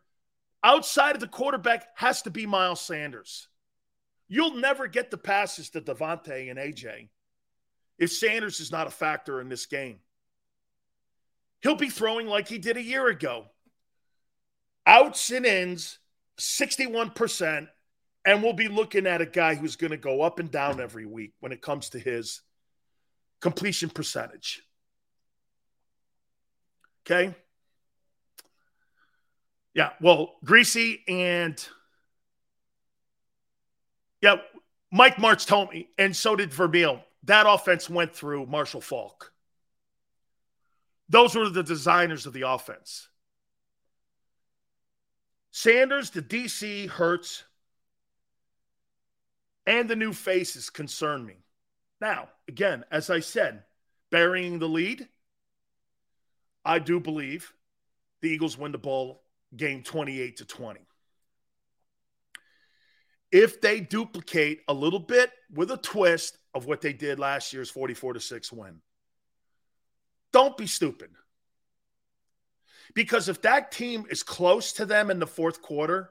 [0.64, 3.48] outside of the quarterback has to be Miles Sanders.
[4.28, 7.10] You'll never get the passes to DeVonta and AJ
[8.00, 10.00] if Sanders is not a factor in this game.
[11.62, 13.46] He'll be throwing like he did a year ago
[14.86, 16.00] outs and ins,
[16.40, 17.68] 61%.
[18.26, 21.06] And we'll be looking at a guy who's going to go up and down every
[21.06, 22.42] week when it comes to his
[23.42, 24.62] completion percentage.
[27.06, 27.36] Okay.
[29.74, 29.92] Yeah.
[30.02, 31.64] Well, Greasy and
[34.22, 34.36] yeah,
[34.92, 37.04] Mike Martz told me, and so did Vermeil.
[37.24, 39.32] That offense went through Marshall Faulk
[41.10, 43.10] Those were the designers of the offense.
[45.52, 47.44] Sanders to DC Hurts.
[49.68, 51.36] and the new faces concern me.
[52.02, 53.64] Now, again, as I said,
[54.10, 55.08] burying the lead,
[56.66, 57.54] I do believe
[58.22, 59.22] the Eagles win the ball
[59.56, 60.80] game 28 to 20.
[63.32, 67.70] If they duplicate a little bit with a twist of what they did last year's
[67.70, 68.82] 44 to 6 win,
[70.34, 71.12] don't be stupid.
[72.94, 76.10] Because if that team is close to them in the fourth quarter,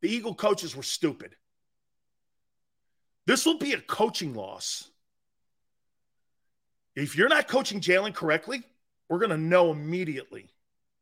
[0.00, 1.34] the Eagle coaches were stupid.
[3.26, 4.88] This will be a coaching loss.
[6.94, 8.62] If you're not coaching Jalen correctly,
[9.08, 10.50] we're going to know immediately.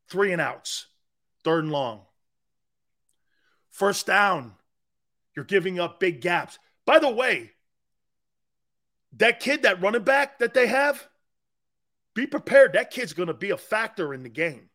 [0.08, 0.86] Three and outs,
[1.44, 2.02] third and long.
[3.70, 4.54] First down,
[5.34, 6.58] you're giving up big gaps.
[6.84, 7.52] By the way,
[9.16, 11.08] that kid, that running back that they have,
[12.14, 12.72] be prepared.
[12.72, 14.68] That kid's going to be a factor in the game.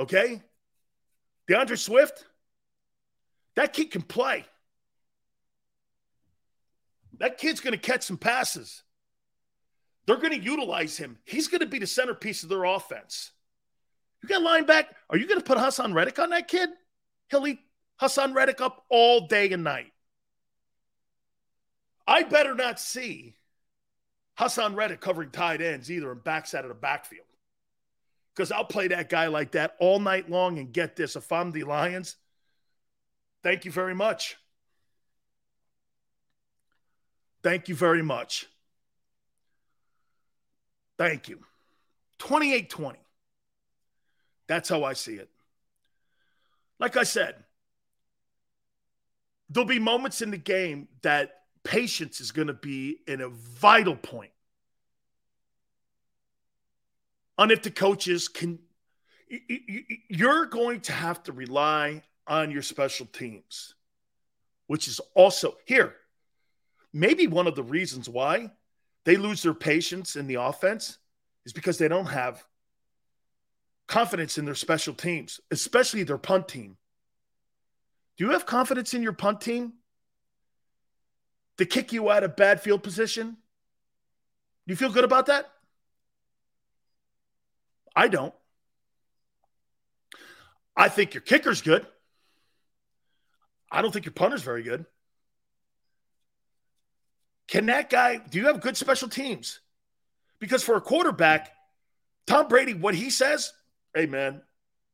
[0.00, 0.42] Okay?
[1.46, 2.24] D'Andre Swift,
[3.54, 4.46] that kid can play.
[7.18, 8.82] That kid's going to catch some passes.
[10.06, 11.18] They're going to utilize him.
[11.24, 13.30] He's going to be the centerpiece of their offense.
[14.22, 14.94] You got linebacker.
[15.10, 16.70] Are you going to put Haason Reddick on that kid?
[17.28, 17.58] He'll eat
[18.00, 19.92] Haason Reddick up all day and night.
[22.06, 23.36] I better not see
[24.38, 27.26] Haason Reddick covering tight ends either and backs out of the backfield.
[28.34, 31.16] Because I'll play that guy like that all night long and get this.
[31.16, 32.16] If I'm the Lions,
[33.42, 34.36] thank you very much.
[37.42, 38.46] Thank you very much.
[40.98, 41.40] Thank you.
[42.18, 42.98] 28 20.
[44.46, 45.30] That's how I see it.
[46.78, 47.36] Like I said,
[49.48, 53.96] there'll be moments in the game that patience is going to be in a vital
[53.96, 54.32] point.
[57.40, 58.60] On if the coaches can,
[60.08, 63.74] you're going to have to rely on your special teams,
[64.68, 65.96] which is also here
[66.92, 68.50] maybe one of the reasons why
[69.04, 70.98] they lose their patience in the offense
[71.46, 72.44] is because they don't have
[73.86, 76.76] confidence in their special teams, especially their punt team.
[78.16, 79.74] Do you have confidence in your punt team
[81.58, 83.36] to kick you out of bad field position?
[84.66, 85.50] You feel good about that?
[87.94, 88.34] I don't.
[90.76, 91.86] I think your kicker's good.
[93.70, 94.86] I don't think your punter's very good.
[97.48, 99.60] Can that guy, do you have good special teams?
[100.38, 101.50] Because for a quarterback,
[102.26, 103.52] Tom Brady, what he says,
[103.94, 104.40] hey, man,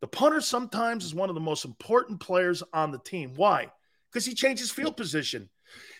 [0.01, 3.33] the punter sometimes is one of the most important players on the team.
[3.37, 3.71] Why?
[4.11, 5.49] Because he changes field position.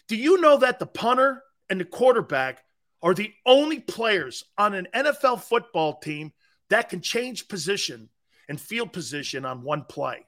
[0.09, 2.63] Do you know that the punter and the quarterback
[3.03, 6.33] are the only players on an NFL football team
[6.71, 8.09] that can change position
[8.49, 10.25] and field position on one play?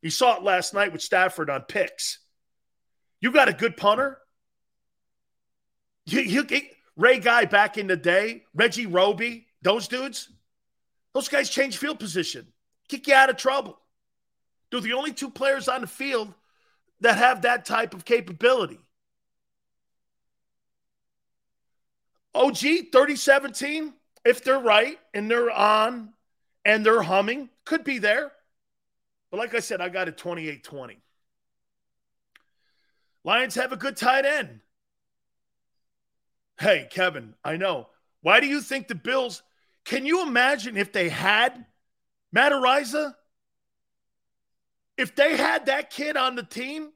[0.00, 2.18] You saw it last night with Stafford on picks.
[3.20, 4.18] You got a good punter,
[6.06, 6.46] you, you
[6.96, 10.28] Ray Guy back in the day, Reggie Roby, those dudes,
[11.14, 12.48] those guys change field position,
[12.88, 13.78] kick you out of trouble.
[14.70, 16.32] They're the only two players on the field
[17.00, 18.80] that have that type of capability.
[22.34, 23.92] OG 3017,
[24.24, 26.12] if they're right and they're on
[26.64, 28.32] and they're humming, could be there.
[29.30, 30.98] But like I said, I got it 28 20.
[33.24, 34.60] Lions have a good tight end.
[36.58, 37.88] Hey, Kevin, I know.
[38.20, 39.42] Why do you think the Bills?
[39.84, 41.64] Can you imagine if they had
[42.32, 43.14] Matt Araiza?
[44.96, 46.90] If they had that kid on the team,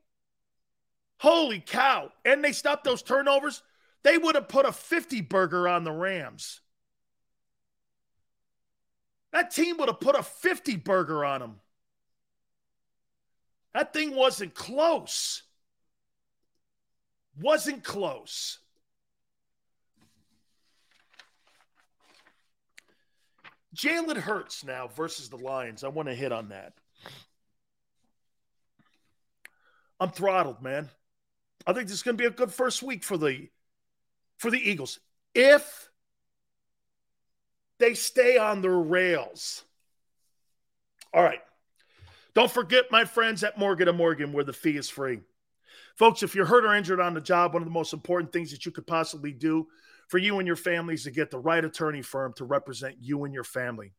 [1.18, 3.62] holy cow, and they stopped those turnovers,
[4.04, 6.60] they would have put a 50 burger on the Rams.
[9.32, 11.56] That team would have put a 50 burger on them.
[13.74, 15.42] That thing wasn't close.
[17.38, 18.58] Wasn't close.
[23.74, 25.84] Jalen Hurts now versus the Lions.
[25.84, 26.72] I want to hit on that.
[30.00, 30.88] I'm throttled, man.
[31.66, 33.48] I think this is going to be a good first week for the
[34.38, 35.00] for the Eagles
[35.34, 35.88] if
[37.78, 39.64] they stay on their rails.
[41.12, 41.40] All right.
[42.34, 45.20] Don't forget my friends at Morgan & Morgan where the fee is free.
[45.96, 48.50] Folks, if you're hurt or injured on the job, one of the most important things
[48.50, 49.66] that you could possibly do
[50.08, 53.24] for you and your family is to get the right attorney firm to represent you
[53.24, 53.92] and your family.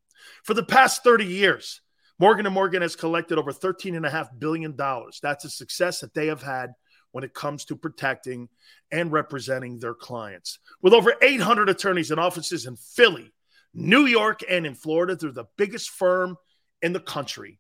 [0.43, 1.81] For the past 30 years,
[2.19, 4.75] Morgan & Morgan has collected over $13.5 billion.
[4.75, 6.73] That's a success that they have had
[7.11, 8.49] when it comes to protecting
[8.91, 10.59] and representing their clients.
[10.81, 13.31] With over 800 attorneys and offices in Philly,
[13.73, 16.37] New York, and in Florida, they're the biggest firm
[16.81, 17.59] in the country,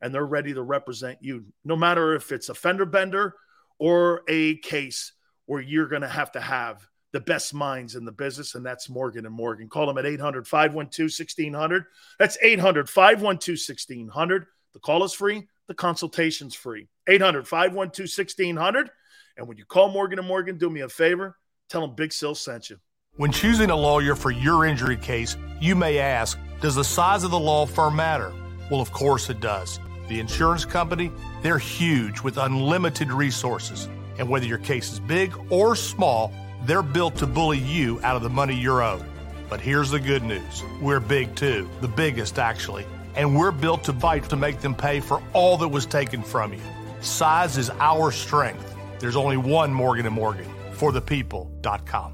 [0.00, 3.34] and they're ready to represent you, no matter if it's a fender bender
[3.78, 5.12] or a case
[5.46, 8.88] where you're going to have to have the best minds in the business, and that's
[8.88, 9.68] Morgan and Morgan.
[9.68, 11.84] Call them at 800 512 1600.
[12.18, 14.46] That's 800 512 1600.
[14.72, 16.88] The call is free, the consultation's free.
[17.08, 18.90] 800 512 1600.
[19.36, 21.36] And when you call Morgan and Morgan, do me a favor,
[21.68, 22.78] tell them Big Sil sent you.
[23.16, 27.30] When choosing a lawyer for your injury case, you may ask, does the size of
[27.30, 28.32] the law firm matter?
[28.72, 29.78] Well, of course it does.
[30.08, 33.88] The insurance company, they're huge with unlimited resources.
[34.18, 36.32] And whether your case is big or small,
[36.64, 39.04] they're built to bully you out of the money you're owed.
[39.48, 42.84] But here's the good news we're big too, the biggest actually.
[43.14, 46.52] And we're built to fight to make them pay for all that was taken from
[46.52, 46.62] you.
[47.00, 48.74] Size is our strength.
[48.98, 52.13] There's only one Morgan & Morgan for the people.com.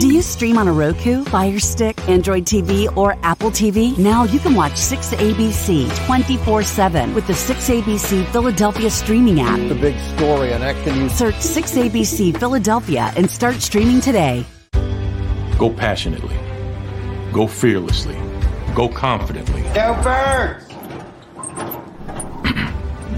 [0.00, 3.98] Do you stream on a Roku, Fire Stick, Android TV, or Apple TV?
[3.98, 9.58] Now you can watch 6ABC 24 7 with the 6ABC Philadelphia streaming app.
[9.68, 11.12] The big story on Action News.
[11.12, 14.46] Search 6ABC Philadelphia and start streaming today.
[15.58, 16.38] Go passionately.
[17.30, 18.16] Go fearlessly.
[18.74, 19.60] Go confidently.
[19.74, 20.69] Go Birds!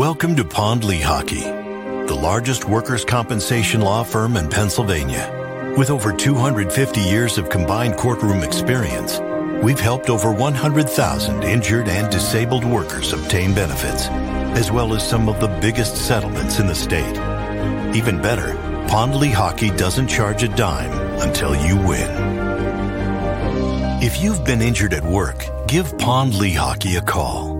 [0.00, 1.44] Welcome to Pond Lehocky,
[2.06, 5.74] the largest workers' compensation law firm in Pennsylvania.
[5.76, 9.20] With over 250 years of combined courtroom experience,
[9.62, 14.06] we've helped over 100,000 injured and disabled workers obtain benefits,
[14.56, 17.18] as well as some of the biggest settlements in the state.
[17.94, 18.54] Even better,
[18.88, 22.10] Pond Lehocky doesn't charge a dime until you win.
[24.02, 27.59] If you've been injured at work, give Pond Lehocky a call.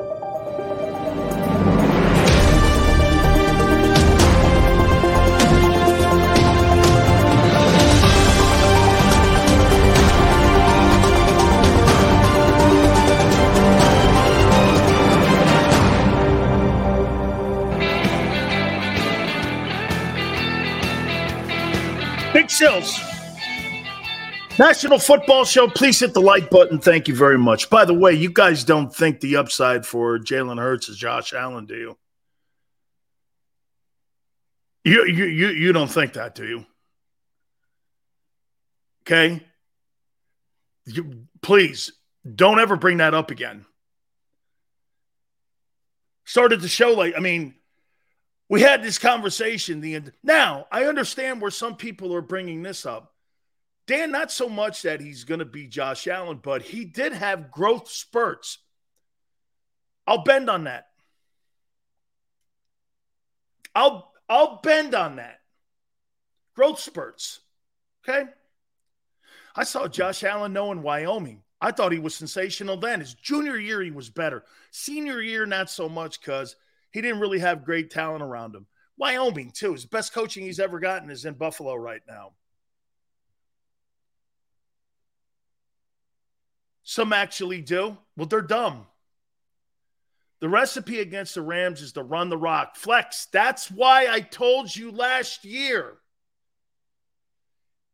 [22.61, 22.99] Sills.
[24.59, 25.67] National Football Show.
[25.67, 26.77] Please hit the like button.
[26.77, 27.71] Thank you very much.
[27.71, 31.65] By the way, you guys don't think the upside for Jalen Hurts is Josh Allen,
[31.65, 31.97] do you?
[34.83, 36.65] You you you, you don't think that, do you?
[39.07, 39.41] Okay.
[40.85, 41.91] You, please
[42.35, 43.65] don't ever bring that up again.
[46.25, 47.55] Started the show like I mean,
[48.51, 49.79] we had this conversation.
[49.79, 50.11] The end.
[50.21, 53.13] Now I understand where some people are bringing this up.
[53.87, 57.49] Dan, not so much that he's going to be Josh Allen, but he did have
[57.49, 58.57] growth spurts.
[60.05, 60.87] I'll bend on that.
[63.73, 65.39] I'll I'll bend on that.
[66.53, 67.39] Growth spurts.
[68.03, 68.29] Okay.
[69.55, 71.43] I saw Josh Allen know in Wyoming.
[71.61, 72.99] I thought he was sensational then.
[72.99, 74.43] His junior year, he was better.
[74.71, 76.57] Senior year, not so much because
[76.91, 78.67] he didn't really have great talent around him.
[78.97, 79.73] Wyoming, too.
[79.73, 82.31] His best coaching he's ever gotten is in Buffalo right now.
[86.83, 87.97] Some actually do.
[88.17, 88.85] Well, they're dumb.
[90.41, 92.75] The recipe against the Rams is to run the rock.
[92.75, 93.27] Flex.
[93.31, 95.93] That's why I told you last year.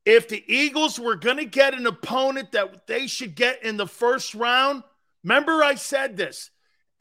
[0.05, 3.85] If the Eagles were going to get an opponent that they should get in the
[3.85, 4.83] first round,
[5.23, 6.49] remember I said this.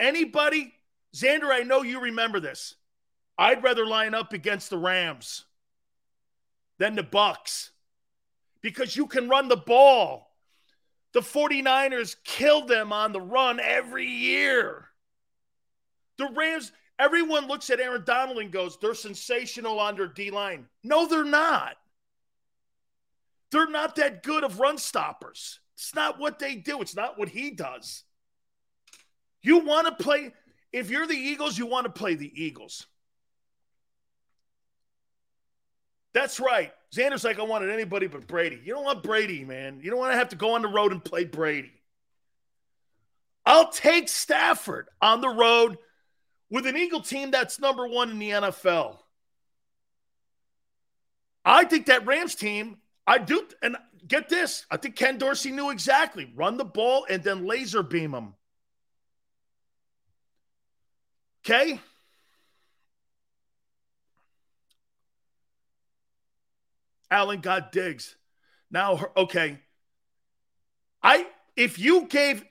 [0.01, 0.75] Anybody
[1.17, 2.75] Xander, I know you remember this.
[3.39, 5.45] I'd rather line up against the Rams
[6.79, 7.71] than the Bucs
[8.61, 10.31] because you can run the ball.
[11.13, 14.89] The 49ers kill them on the run every year.
[16.19, 20.67] The Rams, everyone looks at Aaron Donald and goes, they're sensational under D line.
[20.85, 21.77] No, they're not.
[23.53, 25.61] They're not that good of run stoppers.
[25.75, 28.03] It's not what they do, it's not what he does.
[29.43, 30.33] You want to play,
[30.73, 32.87] if you're the Eagles, you want to play the Eagles.
[36.13, 36.73] That's right.
[36.95, 38.61] Xander's like, I wanted anybody but Brady.
[38.65, 39.81] You don't want Brady, man.
[39.83, 41.73] You don't want to have to go on the road and play Brady.
[43.45, 45.79] I'll take Stafford on the road
[46.51, 48.99] with an Eagle team that's number one in the NFL.
[51.45, 55.71] I think that Rams team, I do, and get this, I think Ken Dorsey knew
[55.71, 58.35] exactly run the ball and then laser beam them.
[61.49, 61.81] Okay?
[67.09, 68.17] Allen got Diggs.
[68.69, 69.61] Now, okay.
[71.05, 72.45] I if you gave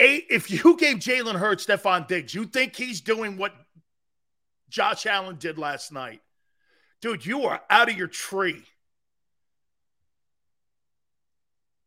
[0.00, 3.54] eight, if you gave Jalen Hurts Stefon Diggs, you think he's doing what
[4.68, 6.22] Josh Allen did last night?
[7.00, 8.64] Dude, you are out of your tree.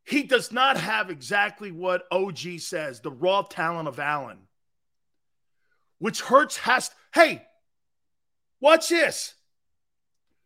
[0.04, 4.45] He does not have exactly what OG says, the raw talent of Allen,
[5.98, 6.90] which Hurts has.
[7.14, 7.46] Hey,
[8.60, 9.34] watch this.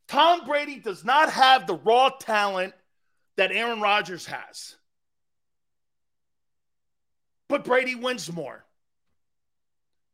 [0.08, 2.74] Tom Brady does not have the raw talent
[3.36, 4.76] that Aaron Rodgers has
[7.50, 8.64] but Brady wins more.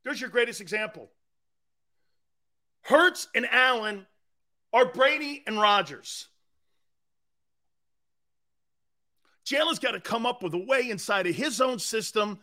[0.03, 1.11] There's your greatest example.
[2.80, 4.07] Hurts and Allen
[4.72, 6.28] are Brady and Rodgers.
[9.45, 12.41] Jalen's got to come up with a way inside of his own system,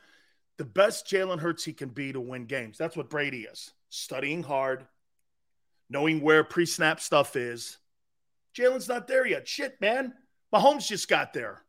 [0.58, 2.78] the best Jalen Hurts he can be to win games.
[2.78, 4.86] That's what Brady is studying hard,
[5.90, 7.78] knowing where pre snap stuff is.
[8.56, 9.48] Jalen's not there yet.
[9.48, 10.14] Shit, man.
[10.54, 11.62] Mahomes just got there.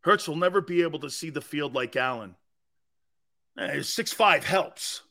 [0.00, 2.36] Hurts will never be able to see the field like Allen.
[3.58, 5.02] Eh, six five helps.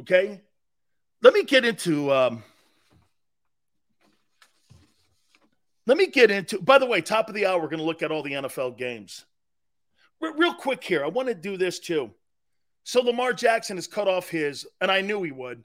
[0.00, 0.40] Okay,
[1.22, 2.12] let me get into.
[2.12, 2.42] Um,
[5.92, 6.58] let me get into.
[6.58, 8.78] By the way, top of the hour, we're going to look at all the NFL
[8.78, 9.26] games.
[10.22, 12.12] R- real quick here, I want to do this too.
[12.82, 15.62] So Lamar Jackson has cut off his, and I knew he would,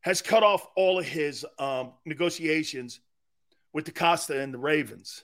[0.00, 2.98] has cut off all of his um, negotiations
[3.72, 5.22] with DeCosta and the Ravens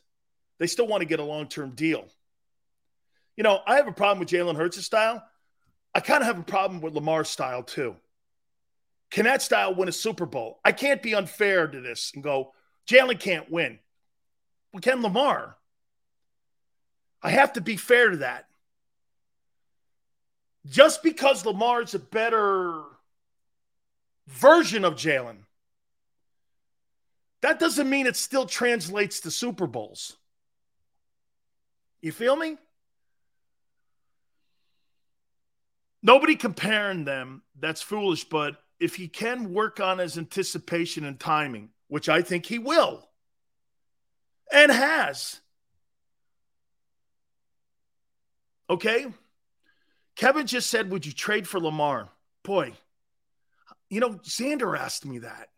[0.60, 2.04] they still want to get a long term deal.
[3.36, 5.20] You know, I have a problem with Jalen Hurts' style.
[5.92, 7.96] I kind of have a problem with Lamar's style too.
[9.10, 10.60] Can that style win a Super Bowl?
[10.64, 12.52] I can't be unfair to this and go,
[12.86, 13.78] Jalen can't win.
[14.72, 15.56] Well, can Lamar?
[17.22, 18.46] I have to be fair to that.
[20.66, 22.82] Just because Lamar's a better
[24.28, 25.38] version of Jalen,
[27.42, 30.16] that doesn't mean it still translates to Super Bowls.
[32.02, 32.56] You feel me?
[36.02, 37.42] Nobody comparing them.
[37.58, 38.24] That's foolish.
[38.24, 43.06] But if he can work on his anticipation and timing, which I think he will
[44.50, 45.40] and has.
[48.70, 49.06] Okay.
[50.16, 52.08] Kevin just said, Would you trade for Lamar?
[52.44, 52.72] Boy,
[53.90, 55.48] you know, Xander asked me that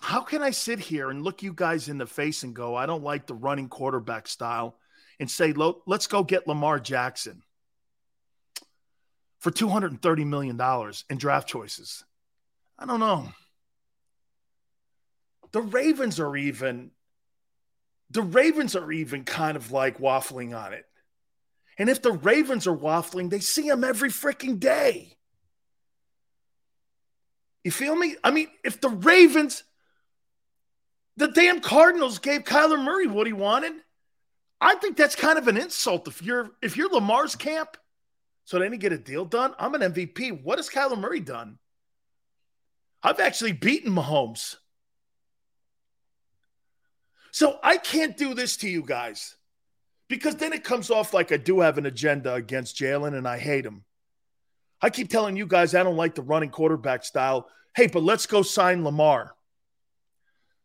[0.00, 2.86] how can I sit here and look you guys in the face and go, I
[2.86, 4.76] don't like the running quarterback style
[5.20, 5.52] and say,
[5.86, 7.42] let's go get Lamar Jackson
[9.40, 10.58] for $230 million
[11.10, 12.04] in draft choices?
[12.78, 13.28] I don't know.
[15.52, 16.90] The Ravens are even,
[18.10, 20.84] the Ravens are even kind of like waffling on it.
[21.78, 25.16] And if the Ravens are waffling, they see him every freaking day.
[27.64, 28.16] You feel me?
[28.24, 29.62] I mean, if the Ravens,
[31.16, 33.72] the damn Cardinals gave Kyler Murray what he wanted.
[34.60, 37.76] I think that's kind of an insult if you're if you're Lamar's camp.
[38.44, 39.54] So they didn't get a deal done.
[39.58, 40.42] I'm an MVP.
[40.42, 41.58] What has Kyler Murray done?
[43.02, 44.56] I've actually beaten Mahomes.
[47.30, 49.36] So I can't do this to you guys
[50.08, 53.38] because then it comes off like I do have an agenda against Jalen and I
[53.38, 53.84] hate him.
[54.80, 57.48] I keep telling you guys I don't like the running quarterback style.
[57.74, 59.34] Hey, but let's go sign Lamar.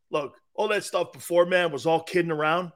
[0.09, 2.71] Look, all that stuff before, man, was all kidding around.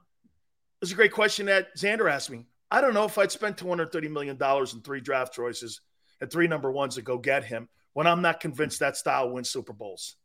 [0.82, 2.46] It's a great question that Xander asked me.
[2.70, 5.82] I don't know if I'd spend $230 million in three draft choices
[6.20, 9.50] and three number ones to go get him when I'm not convinced that style wins
[9.50, 10.16] Super Bowls.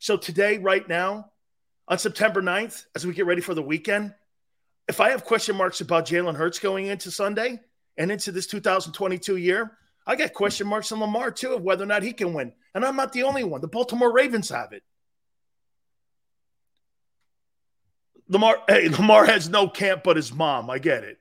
[0.00, 1.30] So today, right now,
[1.90, 4.14] on September 9th, as we get ready for the weekend,
[4.88, 7.60] if I have question marks about Jalen Hurts going into Sunday
[7.98, 9.76] and into this 2022 year,
[10.06, 12.52] I got question marks on Lamar too of whether or not he can win.
[12.74, 13.60] And I'm not the only one.
[13.60, 14.84] The Baltimore Ravens have it.
[18.28, 20.70] Lamar, hey, Lamar has no camp but his mom.
[20.70, 21.18] I get it.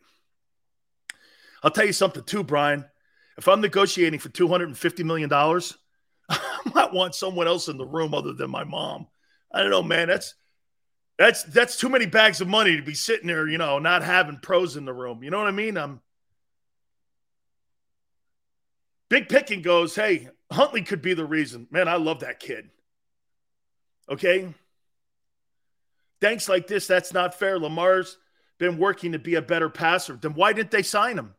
[1.63, 2.85] I'll tell you something too, Brian.
[3.39, 5.29] If I'm negotiating for $250 million,
[6.29, 9.07] I might want someone else in the room other than my mom.
[9.51, 10.09] I don't know, man.
[10.09, 10.35] That's
[11.19, 14.39] that's that's too many bags of money to be sitting there, you know, not having
[14.41, 15.21] pros in the room.
[15.21, 15.77] You know what I mean?
[15.77, 15.99] I'm
[19.09, 21.67] Big Picking goes, hey, Huntley could be the reason.
[21.71, 22.69] Man, I love that kid.
[24.09, 24.53] Okay.
[26.21, 27.59] Thanks like this, that's not fair.
[27.59, 28.17] Lamar's
[28.57, 30.13] been working to be a better passer.
[30.13, 31.33] Then why didn't they sign him?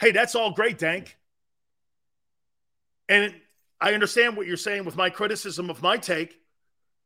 [0.00, 1.16] Hey, that's all great, Dank.
[3.08, 3.34] And
[3.80, 6.39] I understand what you're saying with my criticism of my take,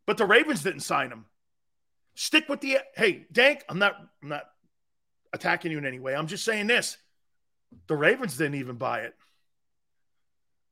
[0.06, 1.26] but the Ravens didn't sign him.
[2.14, 3.64] Stick with the hey, Dank.
[3.68, 4.44] I'm not I'm not
[5.32, 6.14] attacking you in any way.
[6.14, 6.96] I'm just saying this.
[7.88, 9.14] The Ravens didn't even buy it.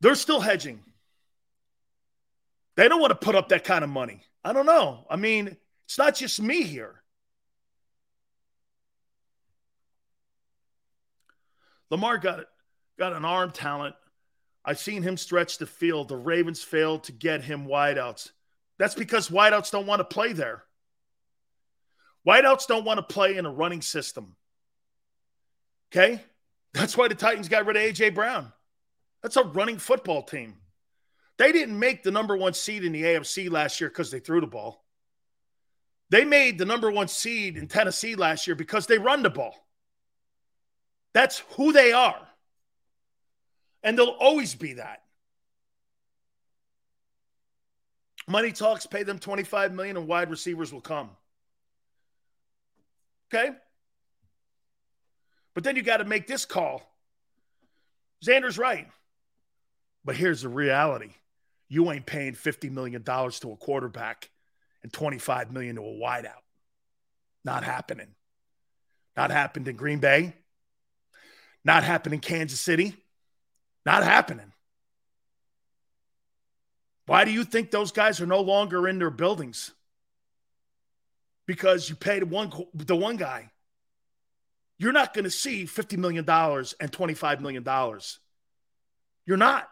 [0.01, 0.81] They're still hedging.
[2.77, 4.23] They don't want to put up that kind of money.
[4.45, 5.07] I don't know.
[5.11, 7.03] I mean, it's not just me here.
[11.91, 12.47] Lamar got it,
[12.99, 13.95] got an arm talent
[14.65, 16.09] I've seen him stretch the field.
[16.09, 18.31] The Ravens failed to get him wideouts.
[18.83, 20.65] That's because wideouts don't want to play there.
[22.27, 24.35] Wideouts don't want to play in a running system.
[25.93, 26.21] Okay?
[26.75, 28.11] That's why the Titans got rid of A.J.
[28.11, 28.53] Brown.
[29.23, 30.57] That's a running football team.
[31.39, 34.41] They didn't make the number one seed in the AFC last year because they threw
[34.41, 34.85] the ball.
[36.11, 39.55] They made the number one seed in Tennessee last year because they run the ball.
[41.15, 42.19] That's who they are
[43.85, 45.03] and they'll always be that.
[48.29, 51.11] Money talks, pay them 25 million and wide receivers will come.
[53.33, 53.51] Okay?
[55.55, 56.83] But then you got to make this call.
[58.25, 58.89] Xander's right.
[60.05, 61.11] But here's the reality.
[61.69, 64.31] You ain't paying $50 million to a quarterback
[64.83, 66.43] and 25 million to a wideout.
[67.45, 68.09] Not happening.
[69.17, 70.35] Not happened in Green Bay.
[71.65, 72.95] Not happened in Kansas City.
[73.85, 74.52] Not happening.
[77.07, 79.73] Why do you think those guys are no longer in their buildings?
[81.47, 83.51] Because you paid one the one guy.
[84.79, 87.65] You're not going to see $50 million and $25 million.
[89.27, 89.69] You're not.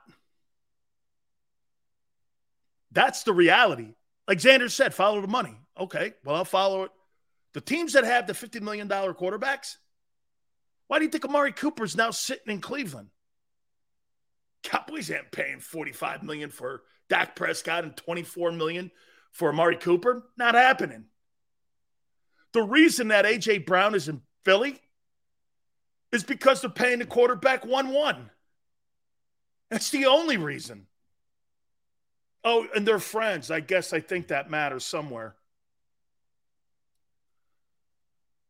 [2.93, 3.95] That's the reality.
[4.29, 5.57] Like Xander said, follow the money.
[5.79, 6.91] Okay, well, I'll follow it.
[7.55, 9.77] The teams that have the $50 million quarterbacks,
[10.87, 13.09] why do you think Amari Cooper's now sitting in Cleveland?
[14.63, 18.91] Cowboys ain't paying 45 million for Dak Prescott and 24 million
[19.33, 20.23] for Amari Cooper.
[20.39, 21.05] Not happening.
[22.53, 24.81] The reason that AJ Brown is in Philly
[26.13, 28.31] is because they're paying the quarterback 1 1.
[29.71, 30.87] That's the only reason.
[32.43, 33.51] Oh, and they're friends.
[33.51, 35.37] I guess I think that matters somewhere.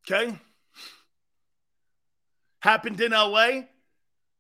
[0.09, 0.39] Okay.
[2.61, 3.63] Happened in LA.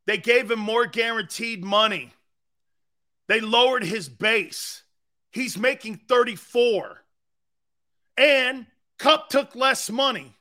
[0.06, 2.12] They gave him more guaranteed money.
[3.30, 4.82] They lowered his base.
[5.30, 7.00] He's making 34.
[8.16, 8.66] And
[8.98, 10.34] Kupp took less money.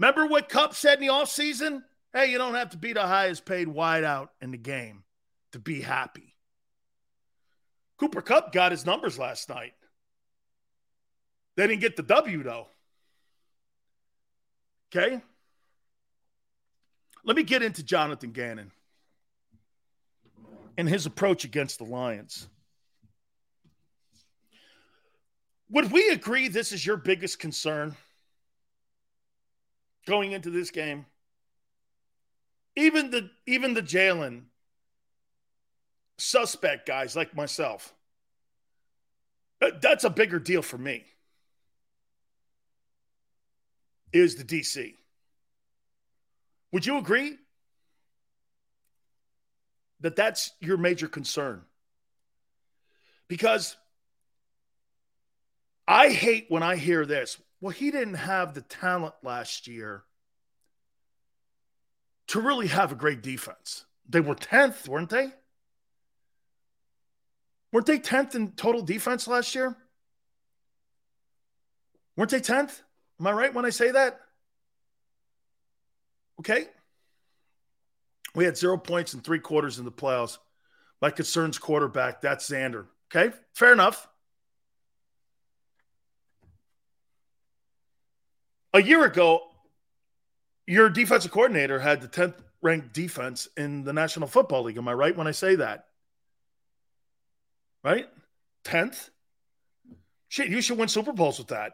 [0.00, 1.84] Remember what Kupp said in the offseason?
[2.12, 5.04] Hey, you don't have to be the highest paid wideout in the game
[5.52, 6.34] to be happy.
[7.96, 9.74] Cooper Kupp got his numbers last night.
[11.54, 12.66] They didn't get the W, though.
[14.92, 15.22] Okay?
[17.22, 18.72] Let me get into Jonathan Gannon
[20.80, 22.48] and his approach against the Lions.
[25.68, 27.96] Would we agree this is your biggest concern
[30.06, 31.04] going into this game?
[32.76, 34.44] Even the even the Jalen
[36.16, 37.92] suspect guys like myself.
[39.82, 41.04] That's a bigger deal for me.
[44.14, 44.94] Is the DC.
[46.72, 47.36] Would you agree
[50.00, 51.62] that that's your major concern?
[53.28, 53.76] Because
[55.86, 57.36] I hate when I hear this.
[57.60, 60.04] Well, he didn't have the talent last year
[62.28, 63.84] to really have a great defense.
[64.08, 65.32] They were 10th, weren't they?
[67.72, 69.76] Weren't they 10th in total defense last year?
[72.16, 72.82] Weren't they 10th?
[73.18, 74.20] Am I right when I say that?
[76.40, 76.66] Okay.
[78.34, 80.38] We had zero points in three quarters in the playoffs.
[81.00, 82.86] My concerns quarterback, that's Xander.
[83.14, 84.08] Okay, fair enough.
[88.72, 89.42] A year ago,
[90.66, 94.76] your defensive coordinator had the 10th ranked defense in the National Football League.
[94.76, 95.86] Am I right when I say that?
[97.82, 98.08] Right?
[98.64, 99.10] 10th?
[100.28, 101.72] Shit, you should win Super Bowls with that.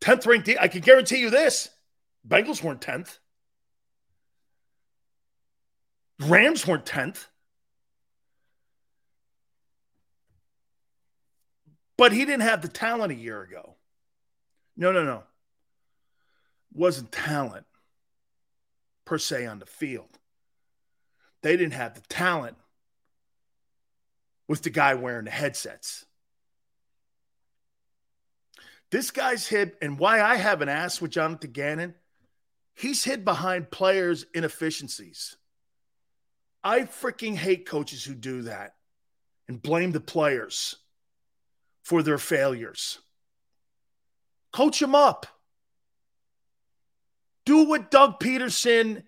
[0.00, 0.46] 10th ranked.
[0.46, 1.70] De- I can guarantee you this
[2.28, 3.18] Bengals weren't 10th.
[6.20, 7.26] Rams weren't 10th.
[11.96, 13.76] But he didn't have the talent a year ago.
[14.76, 15.22] No, no, no.
[16.72, 17.66] Wasn't talent
[19.04, 20.18] per se on the field.
[21.42, 22.56] They didn't have the talent
[24.48, 26.04] with the guy wearing the headsets.
[28.90, 31.94] This guy's hid, and why I have an ass with Jonathan Gannon,
[32.74, 35.36] he's hid behind players' inefficiencies.
[36.64, 38.74] I freaking hate coaches who do that
[39.46, 40.76] and blame the players
[41.82, 42.98] for their failures.
[44.50, 45.26] Coach them up.
[47.44, 49.02] Do what Doug Pederson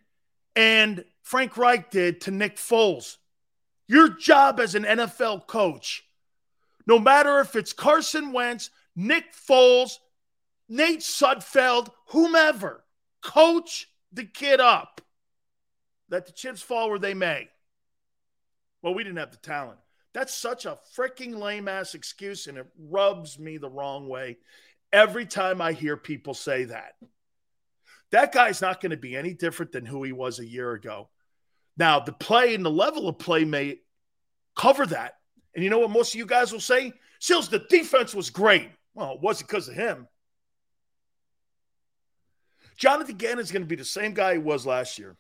[0.54, 3.16] and Frank Reich did to Nick Foles.
[3.88, 6.04] Your job as an NFL coach,
[6.86, 9.98] no matter if it's Carson Wentz, Nick Foles,
[10.68, 12.84] Nate Sudfeld, whomever,
[13.22, 15.00] coach the kid up.
[16.10, 17.48] Let the chips fall where they may.
[18.82, 19.78] Well, we didn't have the talent.
[20.12, 24.38] That's such a freaking lame ass excuse, and it rubs me the wrong way
[24.92, 26.94] every time I hear people say that.
[28.12, 31.08] That guy's not going to be any different than who he was a year ago.
[31.76, 33.80] Now, the play and the level of play may
[34.56, 35.14] cover that.
[35.54, 36.92] And you know what most of you guys will say?
[37.18, 38.70] Seals, the defense was great.
[38.94, 40.06] Well, it wasn't because of him.
[42.76, 45.16] Jonathan Gannon is going to be the same guy he was last year.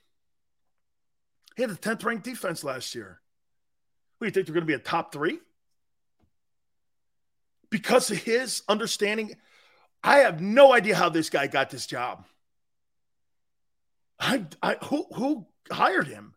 [1.56, 3.20] He had the 10th ranked defense last year.
[4.18, 5.38] What do you think they're going to be a top three?
[7.70, 9.34] Because of his understanding,
[10.04, 12.24] I have no idea how this guy got this job.
[14.20, 16.34] I, I who who hired him?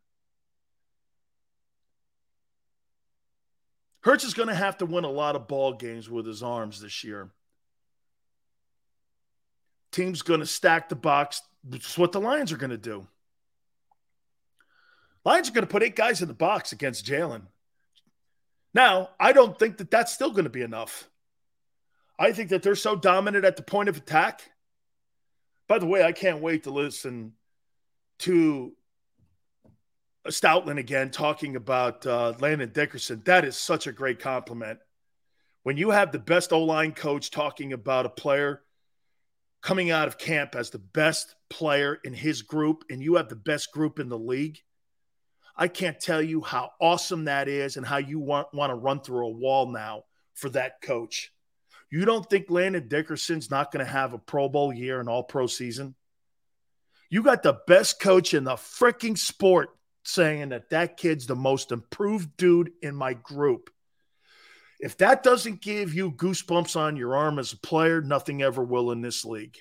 [4.01, 6.81] Hurts is going to have to win a lot of ball games with his arms
[6.81, 7.29] this year.
[9.91, 11.41] Team's going to stack the box.
[11.63, 13.07] That's what the Lions are going to do.
[15.25, 17.43] Lions are going to put eight guys in the box against Jalen.
[18.73, 21.09] Now, I don't think that that's still going to be enough.
[22.17, 24.41] I think that they're so dominant at the point of attack.
[25.67, 27.33] By the way, I can't wait to listen
[28.19, 28.73] to
[30.27, 33.21] Stoutland again talking about uh, Landon Dickerson.
[33.25, 34.79] That is such a great compliment.
[35.63, 38.61] When you have the best O line coach talking about a player
[39.61, 43.35] coming out of camp as the best player in his group, and you have the
[43.35, 44.59] best group in the league,
[45.59, 49.01] I can't tell you how awesome that is and how you want, want to run
[49.01, 51.33] through a wall now for that coach.
[51.91, 55.23] You don't think Landon Dickerson's not going to have a Pro Bowl year and all
[55.23, 55.95] pro season?
[57.09, 59.71] You got the best coach in the freaking sport
[60.05, 63.69] saying that that kid's the most improved dude in my group.
[64.79, 68.91] If that doesn't give you goosebumps on your arm as a player, nothing ever will
[68.91, 69.57] in this league.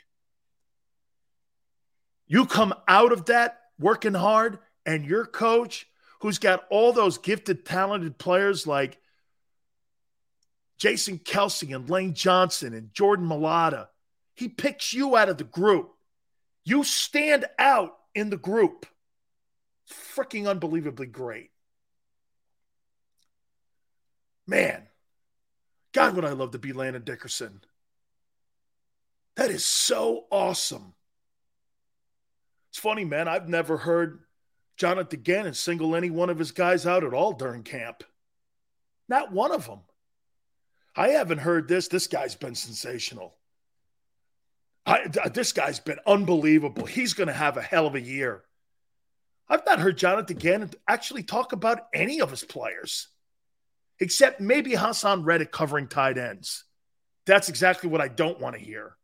[2.29, 5.87] You come out of that working hard and your coach,
[6.21, 8.99] who's got all those gifted, talented players like
[10.79, 13.89] Jason Kelce and Lane Johnson and Jordan Mailata,
[14.35, 15.91] he picks you out of the group.
[16.65, 18.87] You stand out in the group.
[19.93, 21.51] Freaking unbelievably great.
[24.47, 24.89] Man,
[25.93, 27.61] God, would I love to be Landon Dickerson.
[29.37, 30.95] That is so awesome.
[32.71, 33.29] It's funny, man.
[33.29, 34.21] I've never heard
[34.79, 38.05] Jonathan Gannon single any one of his guys out at all during camp.
[39.09, 39.81] Not one of them.
[40.95, 41.89] I haven't heard this.
[41.89, 43.37] This guy's been sensational.
[44.87, 46.87] I, this guy's been unbelievable.
[46.87, 48.43] He's going to have a hell of a year.
[49.49, 53.09] I've not heard Jonathan Gannon actually talk about any of his players,
[53.99, 56.65] except maybe Haason Reddick covering tight ends.
[57.27, 58.97] That's exactly what I don't want to hear.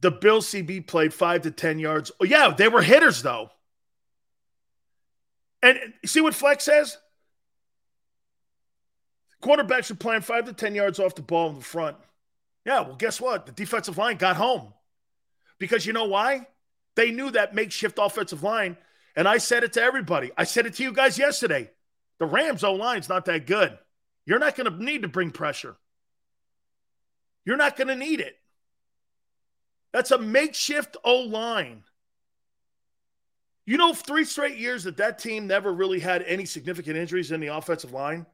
[0.00, 2.12] The Bill CB played five to 10 yards.
[2.20, 3.50] Oh, yeah, they were hitters, though.
[5.62, 6.96] And see what Flex says?
[9.42, 11.96] Quarterbacks are playing five to 10 yards off the ball in the front.
[12.64, 13.46] Yeah, well, guess what?
[13.46, 14.72] The defensive line got home.
[15.58, 16.46] Because you know why?
[16.96, 18.76] They knew that makeshift offensive line.
[19.16, 20.30] And I said it to everybody.
[20.36, 21.70] I said it to you guys yesterday.
[22.18, 23.78] The Rams O line's not that good.
[24.26, 25.76] You're not going to need to bring pressure.
[27.44, 28.36] You're not going to need it.
[29.92, 31.84] That's a makeshift O line.
[33.66, 37.40] You know, three straight years that that team never really had any significant injuries in
[37.40, 38.26] the offensive line.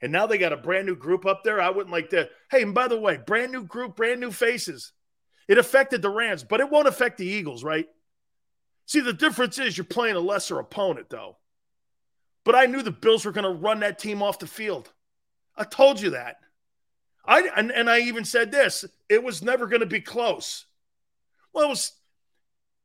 [0.00, 1.60] And now they got a brand new group up there.
[1.60, 2.28] I wouldn't like to.
[2.50, 4.92] Hey, and by the way, brand new group, brand new faces.
[5.46, 7.86] It affected the Rams, but it won't affect the Eagles, right?
[8.86, 11.36] See, the difference is you're playing a lesser opponent, though.
[12.44, 14.92] But I knew the Bills were going to run that team off the field.
[15.56, 16.36] I told you that.
[17.24, 20.66] I and, and I even said this: it was never going to be close.
[21.52, 21.92] Well, it was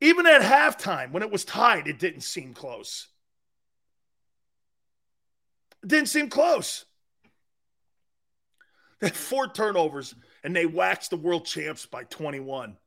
[0.01, 1.87] even at halftime when it was tied.
[1.87, 3.07] It didn't seem close.
[5.83, 6.85] It didn't seem close.
[8.99, 12.77] They had four turnovers and they waxed the world champs by 21.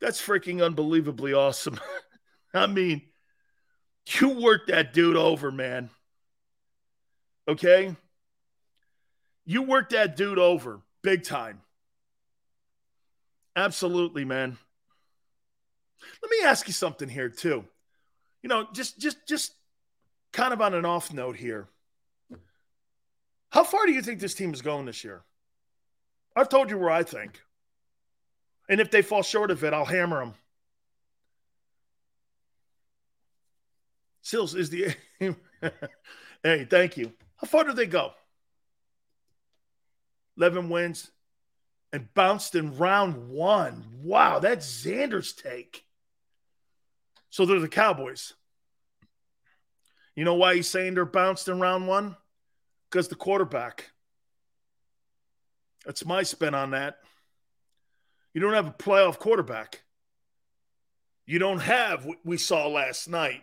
[0.00, 1.80] That's freaking unbelievably awesome.
[2.54, 3.02] I mean,
[4.20, 5.90] you worked that dude over, man.
[7.46, 7.96] Okay?
[9.44, 11.62] You worked that dude over big time.
[13.56, 14.58] Absolutely, man.
[16.22, 17.64] Let me ask you something here too.
[18.42, 19.52] You know, just just just
[20.32, 21.68] kind of on an off note here.
[23.50, 25.22] How far do you think this team is going this year?
[26.36, 27.40] I've told you where I think.
[28.68, 30.34] And if they fall short of it, I'll hammer them.
[34.20, 34.94] Sills is the.
[36.42, 37.12] hey, thank you.
[37.36, 38.12] How far do they go?
[40.36, 41.10] 11 wins
[41.92, 43.84] and bounced in round one.
[44.02, 45.84] Wow, that's Xander's take.
[47.30, 48.34] So they're the Cowboys.
[50.16, 52.16] You know why he's saying they're bounced in round one?
[52.90, 53.90] Because the quarterback.
[55.86, 56.96] That's my spin on that.
[58.34, 59.82] You don't have a playoff quarterback.
[61.26, 63.42] You don't have what we saw last night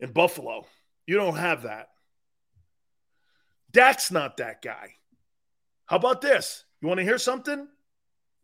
[0.00, 0.66] in Buffalo.
[1.06, 1.88] You don't have that.
[3.70, 4.94] Dak's not that guy.
[5.86, 6.64] How about this?
[6.80, 7.68] You want to hear something?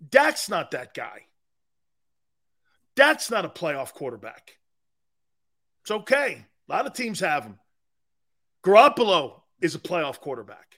[0.08, 1.26] Dak's not that guy.
[3.00, 4.58] Dak's not a playoff quarterback.
[5.80, 6.44] It's okay.
[6.68, 7.58] A lot of teams have him.
[8.62, 10.76] Garoppolo is a playoff quarterback.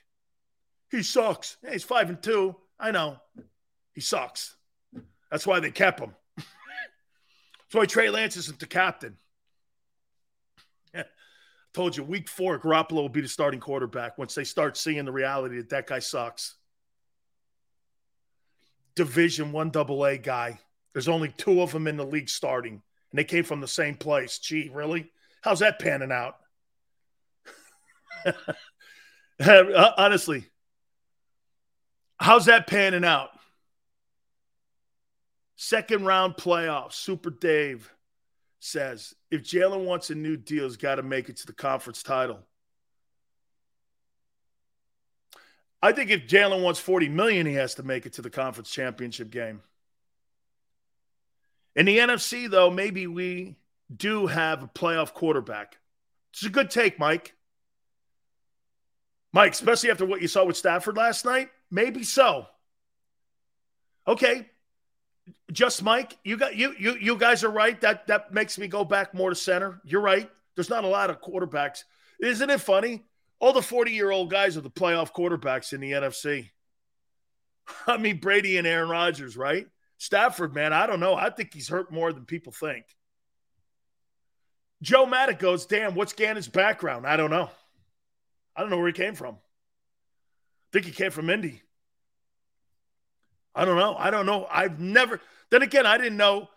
[0.89, 1.57] He sucks.
[1.61, 2.55] Yeah, he's five and two.
[2.79, 3.17] I know.
[3.91, 4.55] He sucks.
[5.31, 6.15] That's why they kept him.
[6.37, 6.47] That's
[7.73, 9.17] why Trey Lance isn't the captain.
[11.73, 15.11] Told you, week four, Garoppolo will be the starting quarterback once they start seeing the
[15.11, 16.55] reality that that guy sucks.
[18.95, 20.61] Division one double A guy.
[20.93, 23.95] There's only two of them in the league starting, and they came from the same
[23.95, 24.39] place.
[24.39, 25.11] Gee, really?
[25.41, 26.37] How's that panning out?
[29.97, 30.45] Honestly,
[32.19, 33.29] how's that panning out?
[35.55, 36.93] Second round playoffs.
[36.93, 37.91] Super Dave
[38.59, 42.03] says if Jalen wants a new deal, he's got to make it to the conference
[42.03, 42.39] title.
[45.81, 48.71] I think if Jalen wants 40 million, he has to make it to the conference
[48.71, 49.61] championship game.
[51.75, 53.55] In the NFC, though, maybe we
[53.95, 55.77] do have a playoff quarterback.
[56.31, 57.33] It's a good take, Mike.
[59.31, 62.47] Mike, especially after what you saw with Stafford last night, maybe so.
[64.07, 64.47] Okay,
[65.51, 67.79] just Mike, you got you you you guys are right.
[67.81, 69.79] That that makes me go back more to center.
[69.83, 70.29] You're right.
[70.55, 71.83] There's not a lot of quarterbacks.
[72.19, 73.03] Isn't it funny?
[73.39, 76.49] All the 40 year old guys are the playoff quarterbacks in the NFC.
[77.87, 79.67] I mean, Brady and Aaron Rodgers, right?
[80.03, 81.15] Stafford, man, I don't know.
[81.15, 82.83] I think he's hurt more than people think.
[84.81, 87.07] Joe Maddock goes, damn, what's Gannon's background?
[87.07, 87.49] I don't know.
[88.53, 89.35] I don't know where he came from.
[89.35, 91.61] I think he came from Indy.
[93.55, 93.95] I don't know.
[93.97, 94.45] I don't know.
[94.51, 95.21] I've never.
[95.51, 96.49] Then again, I didn't know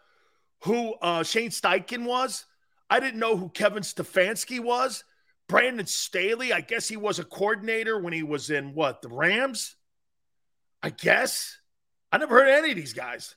[0.64, 2.46] who uh, Shane Steichen was.
[2.90, 5.04] I didn't know who Kevin Stefanski was.
[5.48, 9.76] Brandon Staley, I guess he was a coordinator when he was in what, the Rams?
[10.82, 11.58] I guess.
[12.12, 13.34] I never heard of any of these guys.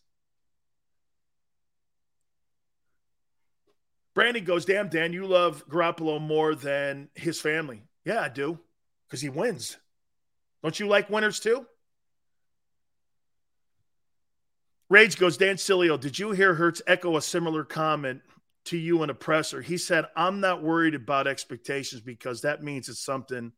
[4.15, 7.83] Brandon goes, damn, Dan, you love Garoppolo more than his family.
[8.03, 8.59] Yeah, I do,
[9.07, 9.77] because he wins.
[10.61, 11.65] Don't you like winners too?
[14.89, 18.21] Rage goes, Dan Sileo, did you hear Hurts echo a similar comment
[18.65, 19.61] to you in a presser?
[19.61, 23.51] He said, I'm not worried about expectations because that means it's something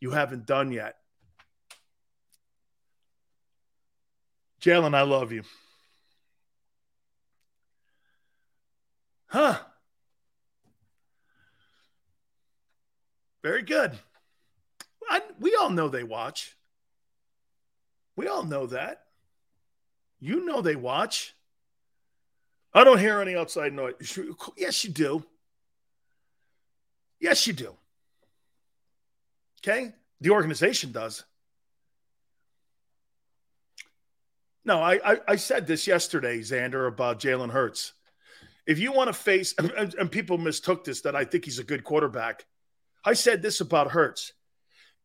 [0.00, 0.96] you haven't done yet.
[4.62, 5.42] Jalen, I love you.
[9.26, 9.58] Huh.
[13.42, 13.98] Very good.
[15.10, 16.56] I, we all know they watch.
[18.14, 19.02] We all know that.
[20.20, 21.34] You know they watch.
[22.72, 24.18] I don't hear any outside noise.
[24.56, 25.24] Yes, you do.
[27.18, 27.74] Yes, you do.
[29.60, 29.92] Okay?
[30.20, 31.24] The organization does.
[34.64, 37.92] No, I, I, I said this yesterday, Xander, about Jalen Hurts.
[38.66, 41.64] If you want to face, and, and people mistook this that I think he's a
[41.64, 42.46] good quarterback.
[43.04, 44.32] I said this about Hurts.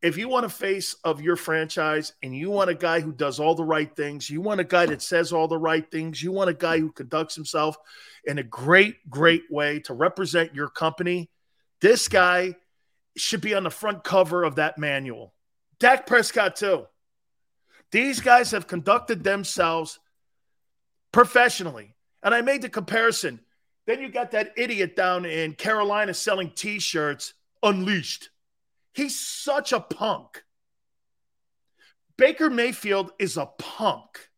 [0.04, 3.40] If you want a face of your franchise and you want a guy who does
[3.40, 6.32] all the right things, you want a guy that says all the right things, you
[6.32, 7.78] want a guy who conducts himself
[8.24, 11.32] in a great, great way to represent your company,
[11.82, 12.56] this guy
[13.16, 15.34] should be on the front cover of that manual.
[15.80, 16.86] Dak Prescott, too.
[17.92, 20.00] These guys have conducted themselves
[21.12, 21.96] professionally.
[22.22, 23.40] And I made the comparison.
[23.86, 27.34] Then you got that idiot down in Carolina selling t shirts,
[27.64, 28.30] unleashed.
[28.94, 30.44] He's such a punk.
[32.18, 34.30] Baker Mayfield is a punk.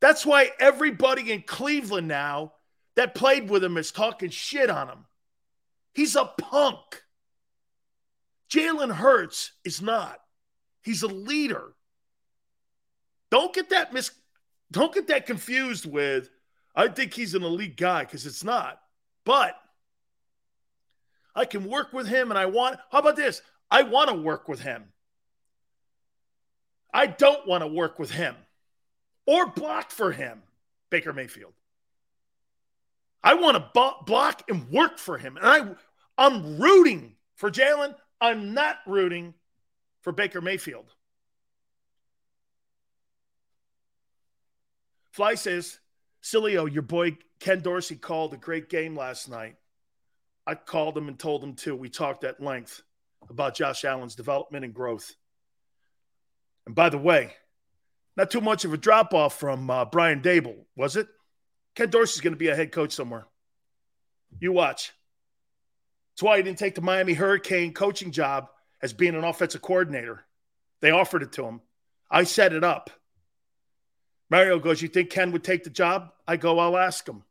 [0.00, 2.54] That's why everybody in Cleveland now
[2.96, 5.06] that played with him is talking shit on him.
[5.92, 7.02] He's a punk.
[8.50, 10.20] Jalen Hurts is not.
[10.82, 11.72] He's a leader.
[13.30, 14.10] Don't get that mis
[14.70, 16.30] don't get that confused with
[16.74, 18.80] I think he's an elite guy because it's not.
[19.24, 19.56] But
[21.34, 23.42] I can work with him and I want how about this?
[23.70, 24.84] I want to work with him.
[26.92, 28.34] I don't want to work with him
[29.26, 30.42] or block for him,
[30.90, 31.52] Baker Mayfield.
[33.22, 35.36] I want to block and work for him.
[35.36, 35.74] And I
[36.18, 37.94] I'm rooting for Jalen.
[38.20, 39.34] I'm not rooting
[40.02, 40.86] for Baker Mayfield.
[45.12, 45.78] Fly says,
[46.22, 49.56] Sileo, your boy Ken Dorsey called a great game last night.
[50.46, 51.74] I called him and told him too.
[51.74, 52.82] We talked at length
[53.28, 55.14] about Josh Allen's development and growth.
[56.66, 57.34] And by the way,
[58.16, 61.08] not too much of a drop off from uh, Brian Daboll, was it?
[61.74, 63.26] Ken Dorsey's going to be a head coach somewhere.
[64.38, 64.92] You watch.
[66.12, 68.48] That's why he didn't take the Miami Hurricane coaching job
[68.82, 70.24] as being an offensive coordinator.
[70.80, 71.60] They offered it to him.
[72.10, 72.90] I set it up.
[74.30, 76.12] Mario goes, You think Ken would take the job?
[76.26, 77.24] I go, I'll ask him.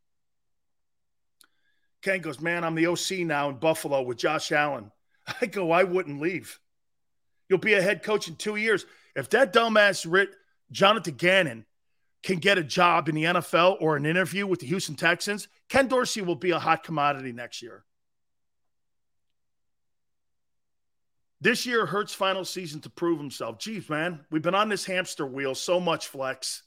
[2.02, 4.92] Ken goes, Man, I'm the OC now in Buffalo with Josh Allen.
[5.42, 6.60] I go, I wouldn't leave.
[7.50, 8.86] You'll be a head coach in two years.
[9.16, 10.30] If that dumbass Rit,
[10.72, 11.66] Jonathan Gannon
[12.22, 15.88] can get a job in the NFL or an interview with the Houston Texans, Ken
[15.88, 17.86] Dorsey will be a hot commodity next year.
[21.42, 23.60] This year, Hurts' final season to prove himself.
[23.60, 26.64] Jeez, man, we've been on this hamster wheel so much, Flex.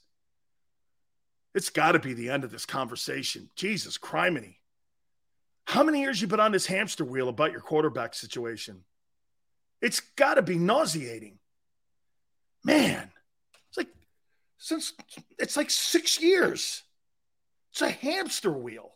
[1.53, 3.49] It's got to be the end of this conversation.
[3.55, 4.55] Jesus, criminy.
[5.65, 8.83] How many years you been on this hamster wheel about your quarterback situation?
[9.81, 11.37] It's got to be nauseating.
[12.63, 13.11] Man,
[13.69, 13.89] it's like
[14.57, 14.93] since
[15.37, 16.81] it's like six years.
[17.71, 18.91] It's a hamster wheel.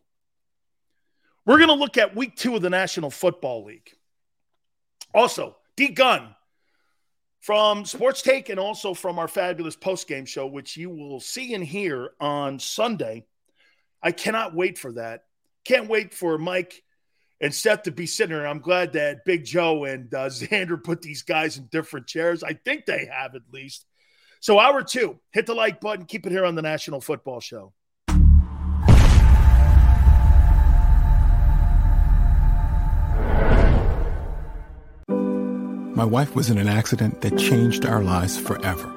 [1.45, 3.91] We're going to look at week two of the National Football League.
[5.13, 6.36] Also, D Gun
[7.39, 11.53] from Sports Take and also from our fabulous post game show, which you will see
[11.53, 13.25] and hear on Sunday.
[14.01, 15.23] I cannot wait for that.
[15.63, 16.84] Can't wait for Mike
[17.39, 18.47] and Seth to be sitting there.
[18.47, 22.43] I'm glad that Big Joe and uh, Xander put these guys in different chairs.
[22.43, 23.86] I think they have at least.
[24.39, 26.05] So, hour two, hit the like button.
[26.05, 27.73] Keep it here on the National Football Show.
[35.98, 38.88] My wife was in an accident that changed our lives forever.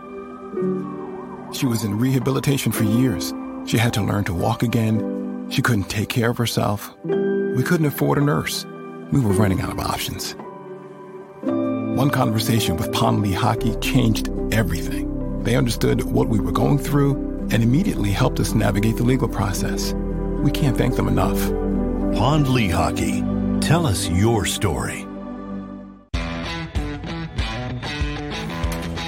[1.50, 3.32] She was in rehabilitation for years.
[3.64, 5.48] She had to learn to walk again.
[5.48, 6.94] She couldn't take care of herself.
[7.04, 8.66] We couldn't afford a nurse.
[9.12, 10.36] We were running out of options.
[11.40, 15.42] One conversation with Pond Lehocky changed everything.
[15.42, 17.14] They understood what we were going through
[17.50, 19.94] and immediately helped us navigate the legal process.
[20.42, 21.40] We can't thank them enough.
[22.18, 23.62] Pond Lehocky.
[23.62, 25.06] Tell us your story.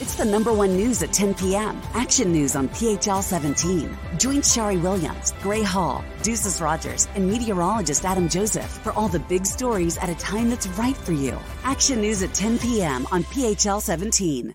[0.00, 1.76] It's the number one news at 10 p.m.
[1.92, 3.98] Action News on PHL 17.
[4.16, 9.44] Join Sharrie Williams, Gray Hall, Deuces Rogers, and meteorologist Adam Joseph for all the big
[9.44, 11.36] stories at a time that's right for you.
[11.64, 13.08] Action News at 10 p.m.
[13.10, 14.54] on PHL 17.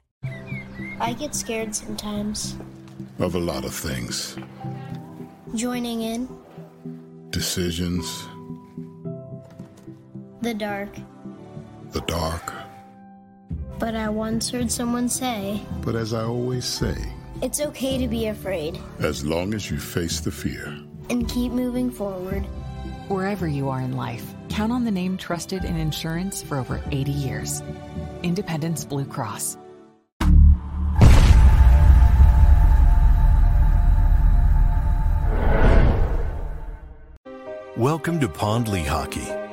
[1.01, 2.55] I get scared sometimes.
[3.19, 4.37] of a lot of things.
[5.55, 6.29] Joining in.
[7.31, 8.29] Decisions.
[10.41, 10.95] The dark.
[11.91, 12.62] The dark.
[13.84, 15.61] But I once heard someone say.
[15.81, 16.95] But as I always say,
[17.41, 18.79] it's okay to be afraid.
[18.99, 20.73] As long as you face the fear.
[21.09, 22.45] And keep moving forward.
[23.09, 27.11] Wherever you are in life, count on the name trusted in insurance for over 80
[27.11, 27.61] years
[28.23, 29.57] Independence Blue Cross.
[37.75, 39.52] Welcome to Pond Lehocky.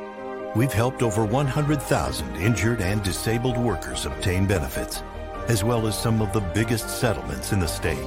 [0.57, 5.01] We've helped over 100,000 injured and disabled workers obtain benefits,
[5.46, 8.05] as well as some of the biggest settlements in the state.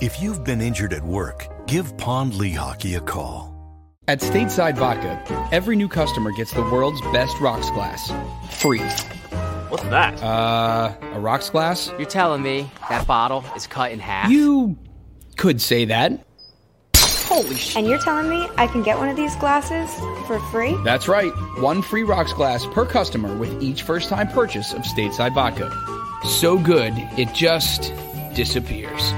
[0.00, 3.50] If you've been injured at work, give Pond Lehocky a call.
[4.06, 5.20] At Stateside Vodka,
[5.50, 8.12] every new customer gets the world's best rocks glass,
[8.52, 8.78] free.
[9.68, 10.22] What's that?
[10.22, 11.90] Uh, a rocks glass?
[11.98, 14.30] You're telling me that bottle is cut in half?
[14.30, 14.78] You
[15.36, 16.24] could say that.
[17.24, 17.76] Holy shit.
[17.76, 19.90] And you're telling me I can get one of these glasses
[20.26, 20.76] for free?
[20.84, 21.32] That's right.
[21.58, 25.70] One free rocks glass per customer with each first time purchase of stateside vodka.
[26.40, 27.92] So good, it just
[28.34, 29.12] disappears.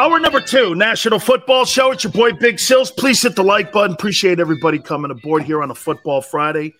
[0.00, 1.90] Hour number two, National Football Show.
[1.90, 2.90] It's your boy Big Sils.
[2.90, 3.92] Please hit the like button.
[3.92, 6.72] Appreciate everybody coming aboard here on a Football Friday.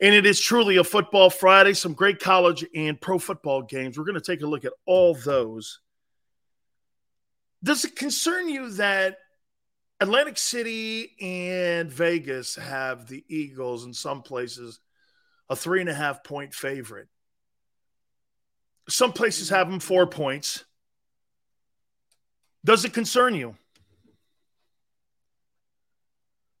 [0.00, 1.74] And it is truly a Football Friday.
[1.74, 3.98] Some great college and pro football games.
[3.98, 5.80] We're going to take a look at all those.
[7.64, 9.18] Does it concern you that
[9.98, 14.78] Atlantic City and Vegas have the Eagles in some places
[15.50, 17.08] a three and a half point favorite?
[18.88, 20.64] Some places have them four points.
[22.66, 23.54] Does it concern you?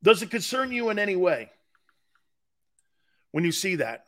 [0.04, 1.50] Does it concern you in any way
[3.32, 4.06] when you see that?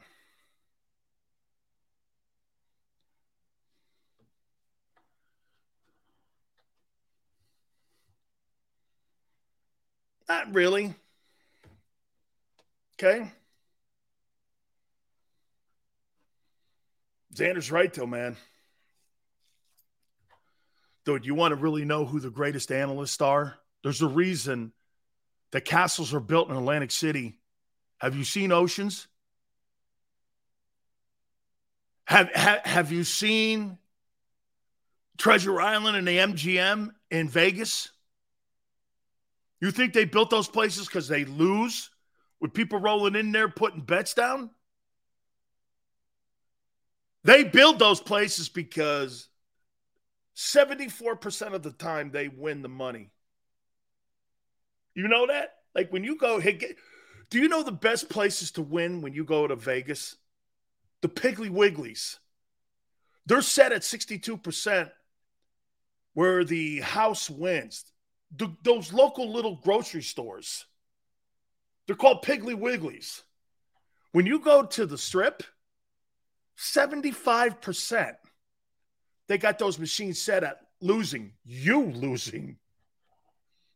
[10.29, 10.95] Not really.
[12.95, 13.29] Okay.
[17.35, 18.37] Xander's right, though, man.
[21.09, 23.57] Dude, you want to really know who the greatest analysts are?
[23.83, 24.75] There's a reason
[25.53, 27.39] the castles are built in Atlantic City.
[27.97, 29.09] Have you seen Oceans?
[32.05, 33.79] Have, have, have you seen
[35.17, 37.91] Treasure Island and the MGM in Vegas?
[39.63, 41.89] You think they built those places because they lose
[42.39, 44.51] with people rolling in there putting bets down?
[47.25, 49.29] They build those places because
[50.39, 53.11] 74% of the time they win the money.
[54.95, 55.55] You know that?
[55.75, 56.77] Like when you go, hey, get,
[57.29, 60.17] do you know the best places to win when you go to Vegas?
[61.03, 62.19] The Piggly Wigglies.
[63.27, 64.91] They're set at 62%
[66.15, 67.85] where the house wins.
[68.37, 70.67] The, those local little grocery stores,
[71.87, 73.23] they're called Piggly Wigglies.
[74.13, 75.43] When you go to the strip,
[76.57, 78.15] 75%
[79.29, 82.57] they got those machines set at losing, you losing.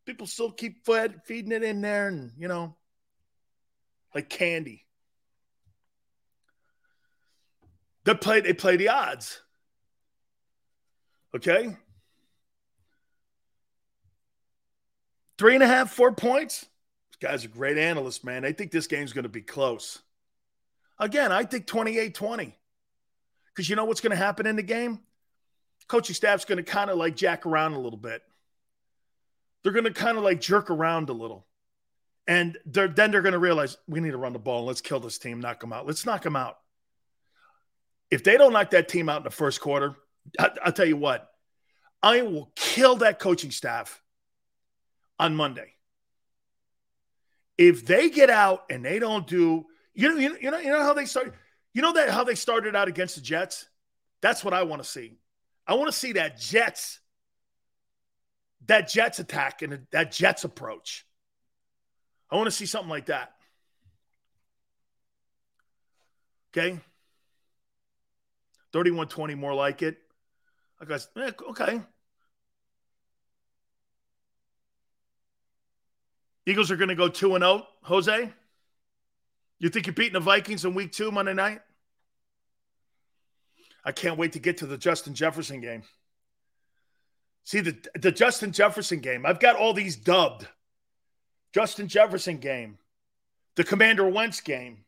[0.06, 2.74] People still keep fed, feeding it in there and, you know,
[4.14, 4.86] like candy.
[8.04, 9.40] They play, they play the odds.
[11.34, 11.76] Okay?
[15.38, 16.60] Three and a half, four points.
[16.60, 18.44] This guy's a great analyst, man.
[18.44, 20.00] I think this game's going to be close.
[20.98, 22.56] Again, I think 28 20.
[23.48, 25.00] Because you know what's going to happen in the game?
[25.92, 28.22] Coaching staff's going to kind of like jack around a little bit.
[29.62, 31.46] They're going to kind of like jerk around a little.
[32.26, 34.64] And they're, then they're going to realize we need to run the ball.
[34.64, 35.86] Let's kill this team, knock them out.
[35.86, 36.56] Let's knock them out.
[38.10, 39.94] If they don't knock that team out in the first quarter,
[40.38, 41.30] I, I'll tell you what,
[42.02, 44.00] I will kill that coaching staff
[45.18, 45.74] on Monday.
[47.58, 50.94] If they get out and they don't do, you know, you know, you know how
[50.94, 51.34] they start,
[51.74, 53.68] you know that how they started out against the Jets.
[54.22, 55.18] That's what I want to see.
[55.66, 57.00] I want to see that Jets,
[58.66, 61.06] that Jets attack and that Jets approach.
[62.30, 63.32] I want to see something like that.
[66.56, 66.80] Okay.
[68.72, 69.98] 31 20, more like it.
[70.80, 71.80] I guess, eh, okay.
[76.46, 78.32] Eagles are going to go 2 and 0, Jose?
[79.60, 81.60] You think you're beating the Vikings in week 2 Monday night?
[83.84, 85.82] I can't wait to get to the Justin Jefferson game.
[87.44, 89.26] See the the Justin Jefferson game.
[89.26, 90.46] I've got all these dubbed.
[91.52, 92.78] Justin Jefferson game,
[93.56, 94.84] the Commander Wentz game,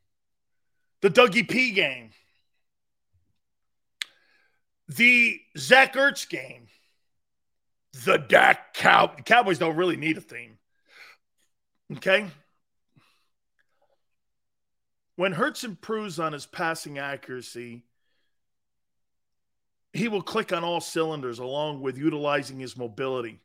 [1.03, 2.11] the Dougie P game,
[4.89, 6.69] the Zach Ertz game,
[8.05, 9.13] the Dak Cow.
[9.17, 10.59] The Cowboys don't really need a theme.
[11.97, 12.27] Okay.
[15.17, 17.83] When Hurts improves on his passing accuracy,
[19.95, 23.41] he will click on all cylinders along with utilizing his mobility.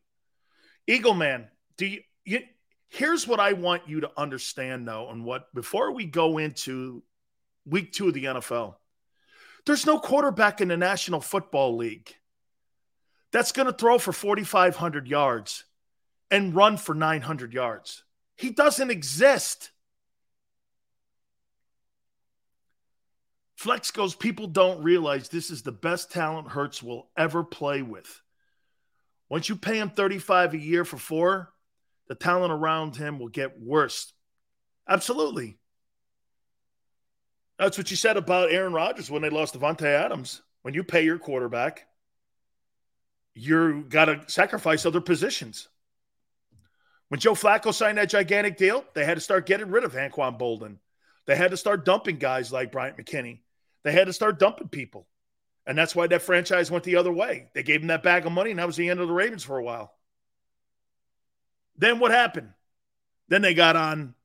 [0.88, 1.48] Eagle man,
[1.78, 2.42] do you, you
[2.90, 7.04] here's what I want you to understand though, and what before we go into
[7.66, 8.76] week two of the NFL,
[9.66, 12.16] there's no quarterback in the National Football League
[13.32, 15.66] that's going to throw for 4,500 yards
[16.32, 18.04] and run for 900 yards.
[18.36, 19.70] He doesn't exist.
[23.60, 28.22] Flex goes, people don't realize this is the best talent Hurts will ever play with.
[29.28, 31.52] Once you pay him 35 a year for four,
[32.08, 34.14] the talent around him will get worse.
[34.88, 35.58] Absolutely.
[37.58, 40.42] That's what you said about Aaron Rodgers when they lost Davante Adams.
[40.62, 41.86] When you pay your quarterback,
[43.36, 45.68] you got to sacrifice other positions.
[47.10, 50.40] When Joe Flacco signed that gigantic deal, they had to start getting rid of Anquan
[50.40, 50.78] Boldin.
[51.26, 53.40] They had to start dumping guys like Bryant McKinnie.
[53.84, 55.08] They had to start dumping people.
[55.66, 57.50] And that's why that franchise went the other way.
[57.54, 59.44] They gave him that bag of money, and that was the end of the Ravens
[59.44, 59.94] for a while.
[61.78, 62.54] Then what happened?
[63.28, 64.16] Then they got on.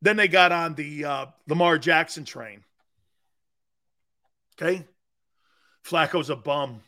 [0.00, 2.62] Then they got on the uh, Lamar Jackson train.
[4.56, 4.86] Okay,
[5.84, 6.80] Flacco's a bum.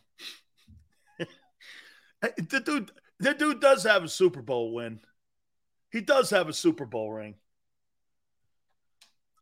[2.20, 5.00] the dude, the dude does have a Super Bowl win.
[5.90, 7.34] He does have a Super Bowl ring.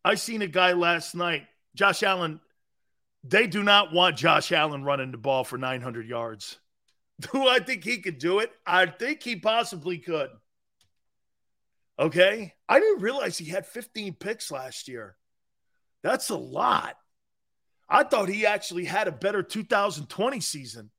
[0.04, 2.40] I seen a guy last night Josh Allen,
[3.22, 6.58] they do not want Josh Allen running the ball for 900 yards.
[7.32, 8.50] Do I think he could do it?
[8.66, 10.30] I think he possibly could.
[11.98, 12.52] Okay.
[12.68, 15.16] I didn't realize he had 15 picks last year.
[16.02, 16.96] That's a lot.
[17.88, 20.90] I thought he actually had a better 2020 season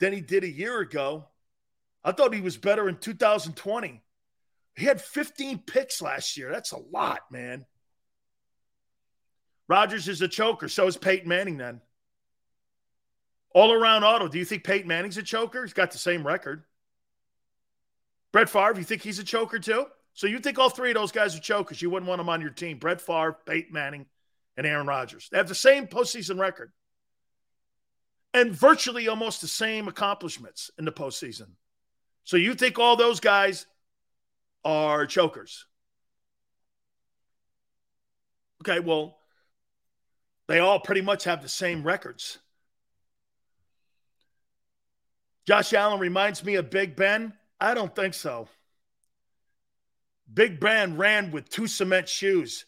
[0.00, 1.28] than he did a year ago.
[2.02, 4.02] I thought he was better in 2020.
[4.76, 6.50] He had 15 picks last year.
[6.50, 7.64] That's a lot, man.
[9.68, 10.68] Rodgers is a choker.
[10.68, 11.80] So is Peyton Manning then.
[13.54, 14.28] All around auto.
[14.28, 15.62] Do you think Peyton Manning's a choker?
[15.62, 16.64] He's got the same record.
[18.32, 19.86] Brett Favre, you think he's a choker too?
[20.12, 21.80] So you think all three of those guys are chokers?
[21.80, 22.78] You wouldn't want them on your team.
[22.78, 24.06] Brett Favre, Peyton Manning,
[24.56, 25.28] and Aaron Rodgers.
[25.30, 26.72] They have the same postseason record
[28.32, 31.50] and virtually almost the same accomplishments in the postseason.
[32.24, 33.66] So you think all those guys
[34.64, 35.66] are chokers?
[38.62, 39.18] Okay, well,
[40.46, 42.38] they all pretty much have the same records.
[45.46, 47.34] Josh Allen reminds me of Big Ben.
[47.60, 48.48] I don't think so.
[50.32, 52.64] Big Ben ran with two cement shoes.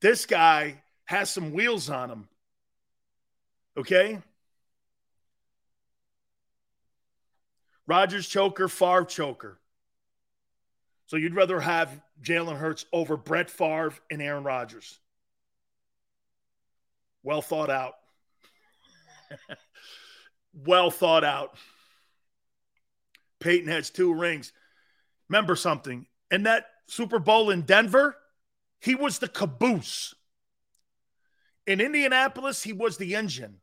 [0.00, 2.28] This guy has some wheels on him.
[3.76, 4.20] Okay?
[7.86, 9.58] Rodgers choker, Favre choker.
[11.06, 15.00] So you'd rather have Jalen Hurts over Brett Favre and Aaron Rodgers.
[17.22, 17.94] Well thought out.
[20.54, 21.56] well thought out.
[23.40, 24.52] Peyton has two rings.
[25.28, 26.06] Remember something.
[26.30, 28.16] In that Super Bowl in Denver,
[28.80, 30.14] he was the caboose.
[31.66, 33.60] In Indianapolis, he was the engine.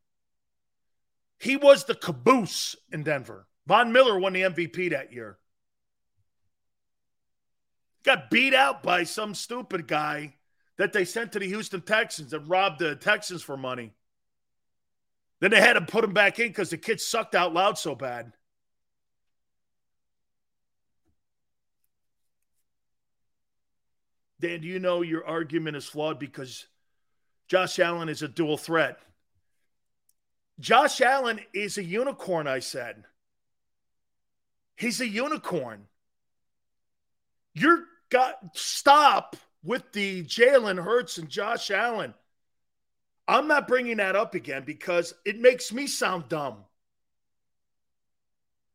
[1.39, 3.47] He was the caboose in Denver.
[3.67, 5.37] Von Miller won the MVP that year.
[8.03, 10.35] Got beat out by some stupid guy
[10.77, 13.93] that they sent to the Houston Texans and robbed the Texans for money.
[15.39, 17.95] Then they had to put him back in because the kid sucked out loud so
[17.95, 18.31] bad.
[24.39, 26.67] Dan, do you know your argument is flawed because
[27.47, 28.99] Josh Allen is a dual threat?
[30.59, 33.03] Josh Allen is a unicorn, I said.
[34.77, 35.87] He's a unicorn.
[37.53, 39.35] You're got stop
[39.65, 42.13] with the Jalen Hurts and Josh Allen.
[43.27, 46.57] I'm not bringing that up again because it makes me sound dumb.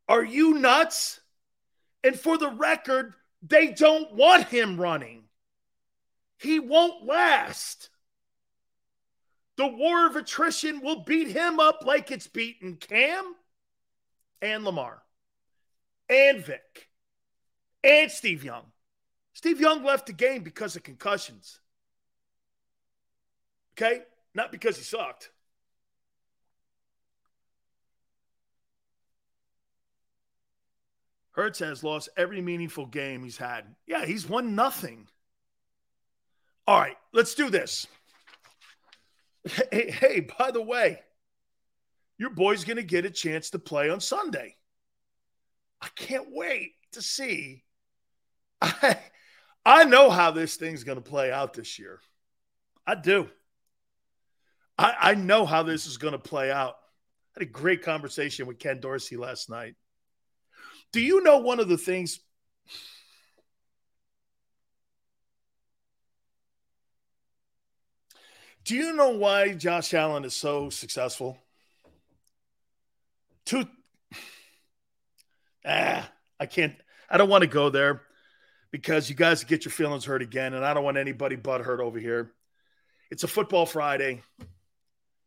[0.09, 1.21] Are you nuts?
[2.03, 5.23] And for the record, they don't want him running.
[6.37, 7.89] He won't last.
[9.55, 13.35] The war of attrition will beat him up like it's beaten Cam
[14.41, 15.03] and Lamar
[16.09, 16.89] and Vic
[17.83, 18.70] and Steve Young
[19.33, 21.59] Steve Young left the game because of concussions.
[23.73, 24.01] Okay?
[24.33, 25.31] Not because he sucked.
[31.31, 33.63] Hurts has lost every meaningful game he's had.
[33.87, 35.07] Yeah, he's won nothing.
[36.67, 37.87] All right, let's do this.
[39.71, 40.99] Hey, hey by the way,
[42.17, 44.55] your boy's going to get a chance to play on Sunday.
[45.81, 47.63] I can't wait to see.
[48.61, 48.97] I,
[49.65, 51.99] I know how this thing's going to play out this year.
[52.85, 53.29] I do.
[54.77, 56.75] I, I know how this is going to play out.
[57.35, 59.75] I had a great conversation with Ken Dorsey last night.
[60.91, 62.19] Do you know one of the things?
[68.63, 71.37] Do you know why Josh Allen is so successful?
[73.45, 73.65] Two.
[75.63, 76.09] Ah,
[76.39, 76.73] I can't.
[77.07, 78.01] I don't want to go there
[78.71, 81.79] because you guys get your feelings hurt again, and I don't want anybody but hurt
[81.79, 82.31] over here.
[83.09, 84.21] It's a football Friday.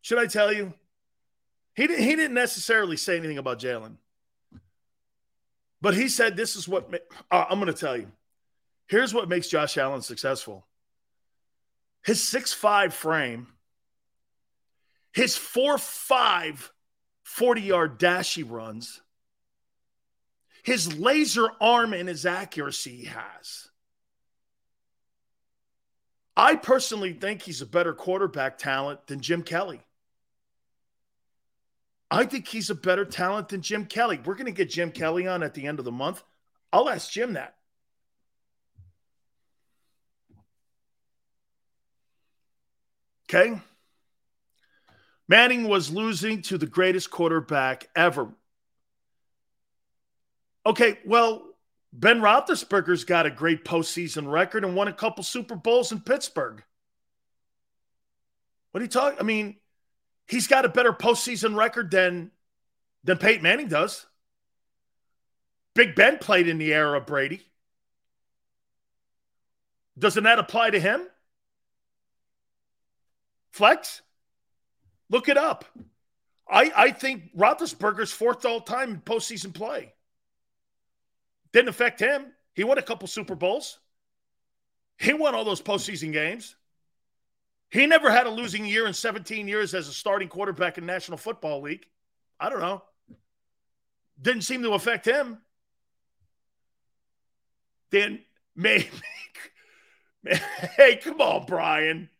[0.01, 0.73] Should I tell you?
[1.75, 3.97] He didn't, he didn't necessarily say anything about Jalen.
[5.81, 6.89] But he said this is what
[7.31, 8.11] uh, I'm going to tell you.
[8.87, 10.67] Here's what makes Josh Allen successful
[12.03, 13.49] his six-five frame,
[15.13, 16.71] his 4'5
[17.25, 19.01] 40 yard dash he runs,
[20.65, 23.69] his laser arm and his accuracy he has.
[26.37, 29.81] I personally think he's a better quarterback talent than Jim Kelly.
[32.11, 34.19] I think he's a better talent than Jim Kelly.
[34.25, 36.23] We're going to get Jim Kelly on at the end of the month.
[36.73, 37.55] I'll ask Jim that.
[43.29, 43.61] Okay.
[45.29, 48.29] Manning was losing to the greatest quarterback ever.
[50.67, 51.43] Okay, well,
[51.93, 56.63] Ben Roethlisberger's got a great postseason record and won a couple Super Bowls in Pittsburgh.
[58.73, 59.19] What are you talking?
[59.21, 59.57] I mean,
[60.27, 62.33] he's got a better postseason record than
[63.05, 64.07] than Peyton Manning does.
[65.75, 67.43] Big Ben played in the era of Brady.
[69.99, 71.07] Doesn't that apply to him?
[73.53, 74.03] Flex?
[75.11, 75.65] Look it up.
[76.51, 79.94] I, I think Roethlisberger's fourth all time in postseason play.
[81.55, 82.33] Didn't affect him.
[82.55, 83.79] He won a couple Super Bowls.
[84.99, 86.57] He won all those postseason games.
[87.71, 91.17] He never had a losing year in 17 years as a starting quarterback in National
[91.17, 91.87] Football League.
[92.41, 92.83] I don't know.
[94.21, 95.39] Didn't seem to affect him.
[97.91, 98.25] Then
[98.57, 98.91] maybe.
[100.27, 102.11] hey, come on, Brian.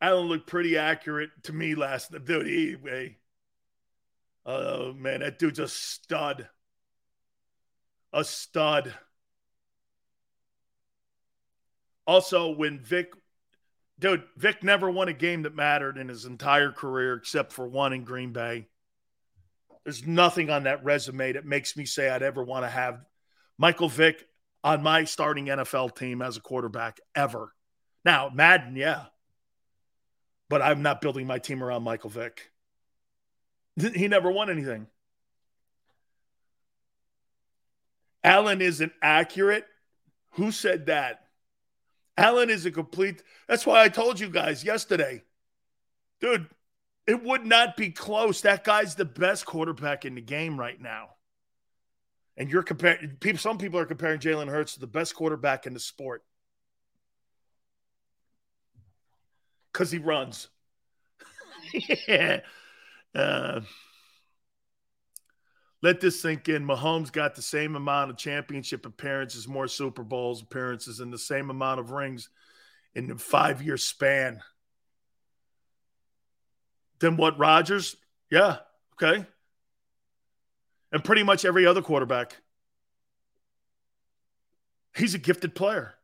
[0.00, 2.24] Allen looked pretty accurate to me last night.
[2.24, 3.18] Dude, anyway.
[4.44, 6.48] Oh, man, that dude's a stud.
[8.12, 8.94] A stud.
[12.06, 13.12] Also, when Vic,
[13.98, 17.92] dude, Vic never won a game that mattered in his entire career except for one
[17.92, 18.66] in Green Bay.
[19.84, 23.04] There's nothing on that resume that makes me say I'd ever want to have
[23.58, 24.24] Michael Vick
[24.64, 27.52] on my starting NFL team as a quarterback ever.
[28.04, 29.06] Now, Madden, yeah.
[30.48, 32.51] But I'm not building my team around Michael Vick.
[33.94, 34.86] He never won anything.
[38.24, 39.66] Allen isn't accurate.
[40.32, 41.26] Who said that?
[42.16, 43.22] Allen is a complete.
[43.48, 45.22] That's why I told you guys yesterday,
[46.20, 46.46] dude,
[47.06, 48.42] it would not be close.
[48.42, 51.10] That guy's the best quarterback in the game right now.
[52.36, 55.74] And you're comparing people, some people are comparing Jalen Hurts to the best quarterback in
[55.74, 56.22] the sport.
[59.72, 60.48] Because he runs.
[62.08, 62.40] yeah.
[63.14, 63.60] Uh,
[65.82, 66.64] let this sink in.
[66.64, 71.50] Mahomes got the same amount of championship appearances, more Super Bowls appearances, and the same
[71.50, 72.28] amount of rings
[72.94, 74.40] in a five year span.
[77.00, 77.96] Then what, Rodgers?
[78.30, 78.58] Yeah,
[78.94, 79.26] okay.
[80.92, 82.36] And pretty much every other quarterback.
[84.94, 85.94] He's a gifted player.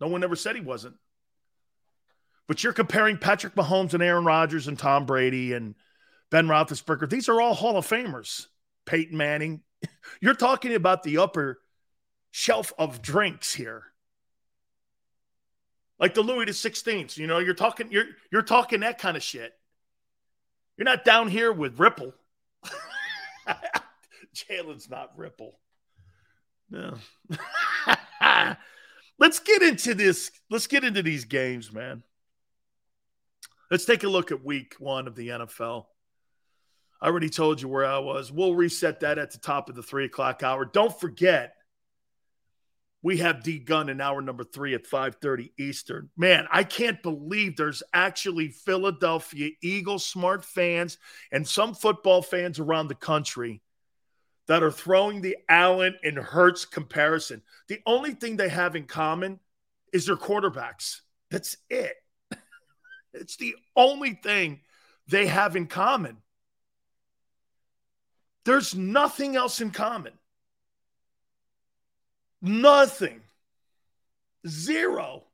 [0.00, 0.94] No one ever said he wasn't.
[2.46, 5.74] But you're comparing Patrick Mahomes and Aaron Rodgers and Tom Brady and
[6.30, 7.08] Ben Roethlisberger.
[7.08, 8.46] These are all Hall of Famers.
[8.86, 9.62] Peyton Manning.
[10.20, 11.60] You're talking about the upper
[12.30, 13.84] shelf of drinks here.
[15.98, 19.22] Like the Louis the 16th, you know, you're talking you're you're talking that kind of
[19.22, 19.52] shit.
[20.76, 22.14] You're not down here with Ripple.
[24.34, 25.58] Jalen's not Ripple.
[26.70, 26.98] No.
[29.18, 30.30] let's get into this.
[30.48, 32.04] Let's get into these games, man.
[33.68, 35.86] Let's take a look at week one of the NFL.
[37.00, 38.32] I already told you where I was.
[38.32, 40.64] We'll reset that at the top of the three o'clock hour.
[40.64, 41.54] Don't forget,
[43.02, 46.10] We have D Gun in hour number three at 5:30 Eastern.
[46.16, 50.98] Man, I can't believe there's actually Philadelphia Eagles smart fans
[51.30, 53.62] and some football fans around the country
[54.48, 57.42] that are throwing the Allen and Hurts comparison.
[57.68, 59.38] The only thing they have in common
[59.92, 61.00] is their quarterbacks.
[61.30, 61.94] That's it.
[63.12, 64.60] it's the only thing
[65.06, 66.16] they have in common.
[68.48, 70.14] There's nothing else in common.
[72.40, 73.20] Nothing.
[74.46, 75.24] Zero.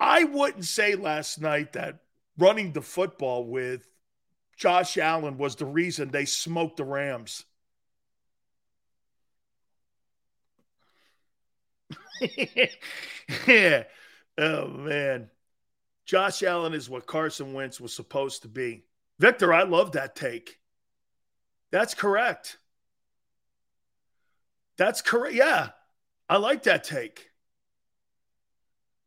[0.00, 1.98] I wouldn't say last night that
[2.38, 3.86] running the football with
[4.56, 7.44] Josh Allen was the reason they smoked the Rams.
[13.46, 13.82] yeah.
[14.38, 15.28] Oh, man.
[16.06, 18.86] Josh Allen is what Carson Wentz was supposed to be.
[19.18, 20.58] Victor, I love that take.
[21.70, 22.58] That's correct.
[24.76, 25.34] That's correct.
[25.34, 25.68] Yeah.
[26.28, 27.30] I like that take.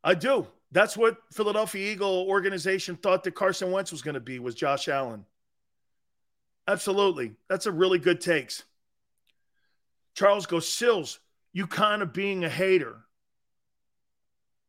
[0.02, 0.46] I do.
[0.72, 4.88] That's what Philadelphia Eagle organization thought that Carson Wentz was going to be was Josh
[4.88, 5.24] Allen.
[6.66, 7.32] Absolutely.
[7.48, 8.62] That's a really good takes.
[10.14, 11.18] Charles goes, Sils,
[11.52, 12.96] you kind of being a hater.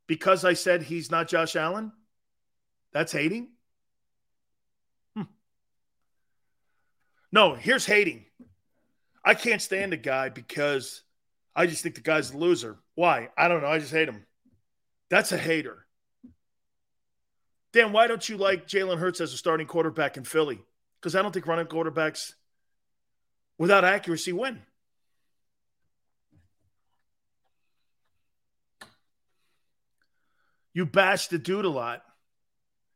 [0.07, 1.91] Because I said he's not Josh Allen?
[2.91, 3.49] That's hating?
[7.31, 8.25] No, here's hating.
[9.23, 11.03] I can't stand the guy because
[11.55, 12.77] I just think the guy's a loser.
[12.95, 13.29] Why?
[13.37, 13.67] I don't know.
[13.67, 14.25] I just hate him.
[15.09, 15.85] That's a hater.
[17.73, 20.59] Dan, why don't you like Jalen Hurts as a starting quarterback in Philly?
[20.99, 22.33] Because I don't think running quarterbacks
[23.57, 24.61] without accuracy win.
[30.73, 32.03] You bash the dude a lot.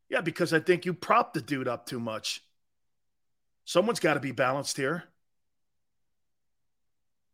[0.10, 2.42] Yeah, because I think you prop the dude up too much.
[3.66, 5.04] Someone's got to be balanced here.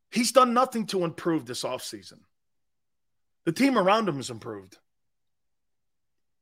[0.10, 2.20] He's done nothing to improve this offseason.
[3.46, 4.78] The team around him has improved.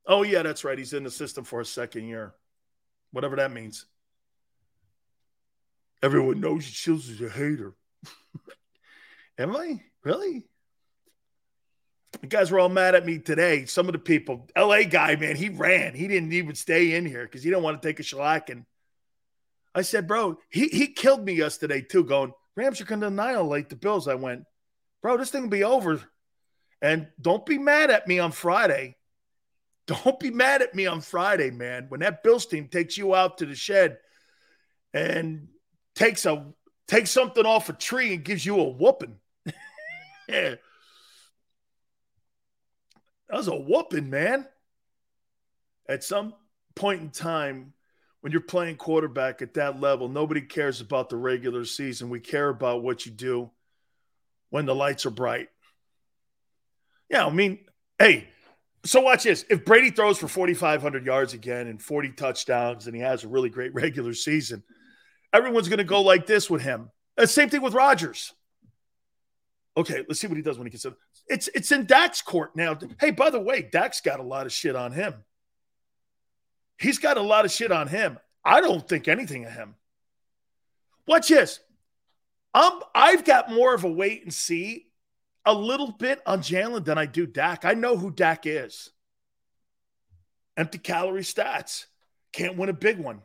[0.05, 0.77] Oh, yeah, that's right.
[0.77, 2.33] He's in the system for a second year,
[3.11, 3.85] whatever that means.
[6.01, 7.73] Everyone knows Shields is a hater.
[9.37, 9.81] Am I?
[10.03, 10.47] Really?
[12.21, 13.65] The guys were all mad at me today.
[13.65, 15.93] Some of the people, LA guy, man, he ran.
[15.93, 18.65] He didn't even stay in here because he didn't want to take a shellacking.
[19.79, 23.69] I said, bro, he, he killed me yesterday too, going, Rams are going to annihilate
[23.69, 24.09] the Bills.
[24.09, 24.43] I went,
[25.01, 26.01] bro, this thing will be over.
[26.81, 28.97] And don't be mad at me on Friday.
[29.87, 31.85] Don't be mad at me on Friday, man.
[31.87, 33.99] When that Bills team takes you out to the shed
[34.93, 35.47] and
[35.95, 36.47] takes a
[36.89, 39.15] takes something off a tree and gives you a whooping.
[40.27, 40.55] yeah.
[43.29, 44.45] That was a whooping, man.
[45.87, 46.33] At some
[46.75, 47.71] point in time,
[48.21, 52.09] when you're playing quarterback at that level, nobody cares about the regular season.
[52.09, 53.51] We care about what you do
[54.49, 55.47] when the lights are bright.
[57.09, 57.59] Yeah, I mean,
[57.97, 58.27] hey,
[58.85, 59.45] so watch this.
[59.49, 63.49] If Brady throws for 4,500 yards again and 40 touchdowns and he has a really
[63.49, 64.63] great regular season,
[65.33, 66.91] everyone's going to go like this with him.
[67.17, 68.33] Uh, same thing with Rodgers.
[69.77, 70.97] Okay, let's see what he does when he gets up.
[71.27, 72.77] It's it's in Dak's court now.
[72.99, 75.13] Hey, by the way, Dak's got a lot of shit on him.
[76.79, 78.17] He's got a lot of shit on him.
[78.43, 79.75] I don't think anything of him.
[81.05, 81.59] Watch this.
[82.53, 84.87] I'm I've got more of a wait and see
[85.45, 87.65] a little bit on Jalen than I do Dak.
[87.65, 88.91] I know who Dak is.
[90.57, 91.85] Empty calorie stats.
[92.31, 93.21] Can't win a big one.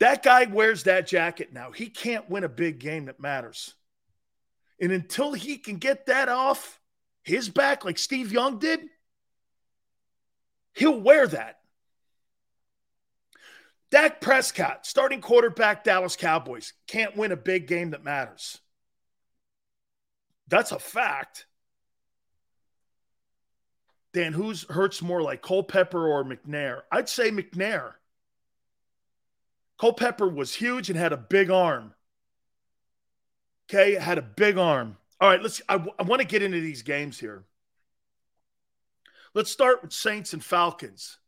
[0.00, 1.70] That guy wears that jacket now.
[1.72, 3.74] He can't win a big game that matters.
[4.80, 6.80] And until he can get that off
[7.22, 8.80] his back, like Steve Young did,
[10.74, 11.58] he'll wear that.
[13.94, 18.58] Dak Prescott, starting quarterback, Dallas Cowboys, can't win a big game that matters.
[20.48, 21.46] That's a fact.
[24.12, 26.80] Dan, who's Hurts more like Culpepper or McNair?
[26.90, 27.92] I'd say McNair.
[29.78, 31.94] Culpepper was huge and had a big arm.
[33.70, 34.96] Okay, had a big arm.
[35.20, 35.62] All right, let's.
[35.68, 37.44] I, I want to get into these games here.
[39.34, 41.18] Let's start with Saints and Falcons.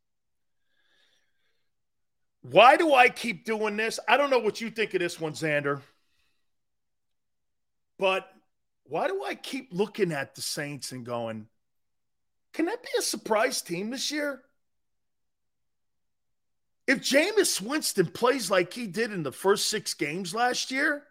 [2.50, 3.98] Why do I keep doing this?
[4.06, 5.80] I don't know what you think of this one, Xander.
[7.98, 8.30] But
[8.84, 11.48] why do I keep looking at the Saints and going,
[12.52, 14.42] can that be a surprise team this year?
[16.86, 21.02] If Jameis Winston plays like he did in the first six games last year,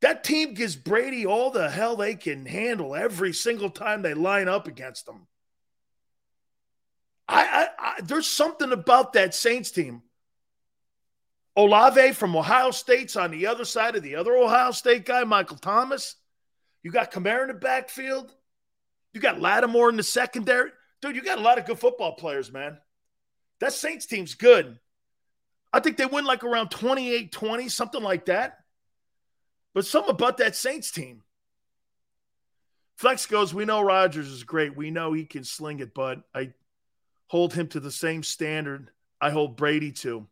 [0.00, 4.48] that team gives Brady all the hell they can handle every single time they line
[4.48, 5.26] up against them.
[7.28, 10.02] I, I, I there's something about that Saints team.
[11.56, 15.56] Olave from Ohio State's on the other side of the other Ohio State guy, Michael
[15.56, 16.16] Thomas.
[16.82, 18.32] You got Kamara in the backfield.
[19.12, 20.70] You got Lattimore in the secondary.
[21.00, 22.78] Dude, you got a lot of good football players, man.
[23.60, 24.78] That Saints team's good.
[25.72, 28.58] I think they win like around 28 20, something like that.
[29.72, 31.22] But something about that Saints team.
[32.96, 34.76] Flex goes, We know Rodgers is great.
[34.76, 36.52] We know he can sling it, but I
[37.28, 40.26] hold him to the same standard I hold Brady to.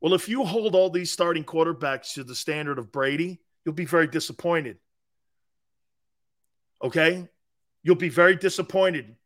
[0.00, 3.84] Well, if you hold all these starting quarterbacks to the standard of Brady, you'll be
[3.84, 4.78] very disappointed.
[6.82, 7.26] Okay?
[7.82, 9.16] You'll be very disappointed.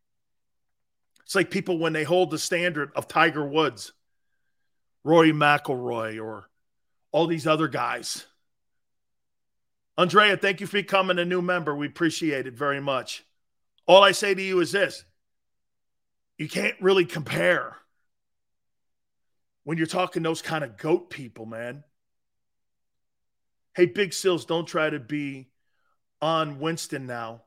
[1.24, 3.92] It's like people when they hold the standard of Tiger Woods,
[5.04, 6.48] Rory McIlroy, or
[7.10, 8.26] all these other guys.
[9.98, 11.74] Andrea, thank you for becoming a new member.
[11.76, 13.24] We appreciate it very much.
[13.86, 15.04] All I say to you is this
[16.38, 17.76] you can't really compare
[19.64, 21.84] when you're talking those kind of goat people, man.
[23.74, 25.48] Hey, Big Sils, don't try to be
[26.20, 27.42] on Winston now.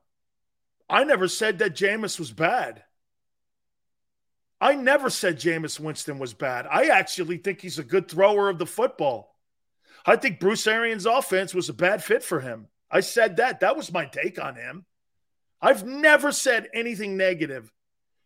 [0.89, 2.83] I never said that Jameis was bad.
[4.61, 6.65] I never said Jameis Winston was bad.
[6.69, 9.35] I actually think he's a good thrower of the football.
[10.05, 12.67] I think Bruce Arians' offense was a bad fit for him.
[12.89, 13.59] I said that.
[13.59, 14.85] That was my take on him.
[15.61, 17.71] I've never said anything negative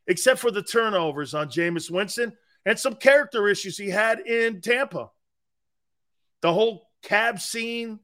[0.07, 2.33] except for the turnovers on Jameis Winston
[2.65, 5.11] and some character issues he had in Tampa.
[6.41, 7.99] The whole cab scene,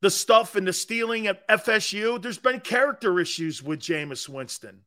[0.00, 4.80] the stuff and the stealing at FSU, there's been character issues with Jameis Winston.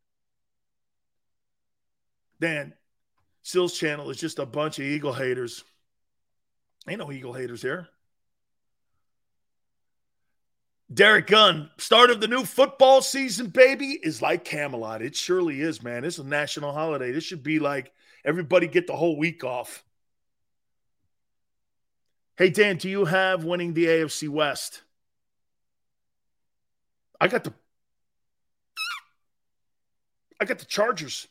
[2.39, 2.73] Dan,
[3.41, 5.63] Sils channel is just a bunch of Eagle haters.
[6.87, 7.87] Ain't no Eagle haters here.
[10.93, 15.01] Derek Gunn, start of the new football season, baby, is like Camelot.
[15.01, 16.03] It surely is, man.
[16.03, 17.11] It's a national holiday.
[17.11, 17.91] This should be like
[18.23, 19.83] everybody get the whole week off.
[22.37, 24.81] Hey, Dan, do you have winning the AFC West?
[27.19, 27.53] I got the
[30.39, 31.27] I got the Chargers.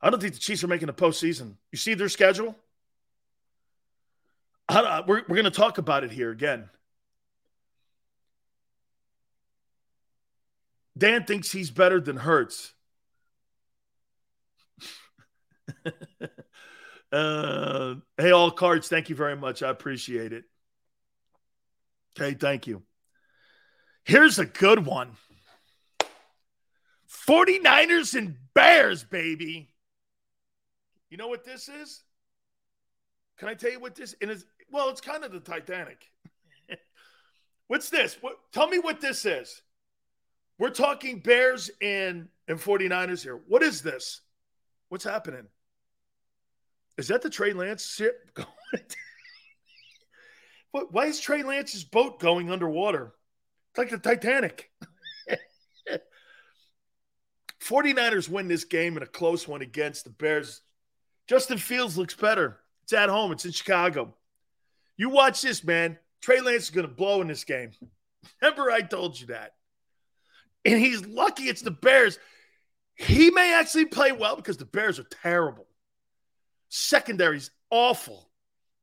[0.00, 1.56] I don't think the Chiefs are making the postseason.
[1.70, 2.56] You see their schedule?
[4.70, 6.70] we're we're going to talk about it here again.
[11.00, 12.74] Dan thinks he's better than Hurts.
[17.12, 19.62] uh, hey, all cards, thank you very much.
[19.62, 20.44] I appreciate it.
[22.18, 22.82] Okay, thank you.
[24.04, 25.16] Here's a good one
[27.26, 29.70] 49ers and Bears, baby.
[31.08, 32.02] You know what this is?
[33.38, 34.44] Can I tell you what this is?
[34.70, 36.04] Well, it's kind of the Titanic.
[37.68, 38.18] What's this?
[38.20, 39.62] What, tell me what this is.
[40.60, 43.40] We're talking Bears and, and 49ers here.
[43.48, 44.20] What is this?
[44.90, 45.46] What's happening?
[46.98, 48.48] Is that the Trey Lance ship going?
[50.70, 53.14] what, why is Trey Lance's boat going underwater?
[53.70, 54.70] It's like the Titanic.
[57.64, 60.60] 49ers win this game in a close one against the Bears.
[61.26, 62.58] Justin Fields looks better.
[62.82, 64.14] It's at home, it's in Chicago.
[64.98, 65.98] You watch this, man.
[66.20, 67.70] Trey Lance is going to blow in this game.
[68.42, 69.54] Remember, I told you that
[70.64, 72.18] and he's lucky it's the Bears.
[72.94, 75.66] He may actually play well because the Bears are terrible.
[76.68, 78.30] Secondary's awful.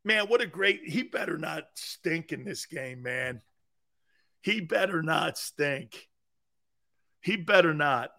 [0.04, 0.82] Man, what a great.
[0.86, 3.42] He better not stink in this game, man.
[4.42, 6.08] He better not stink.
[7.22, 8.12] He better not.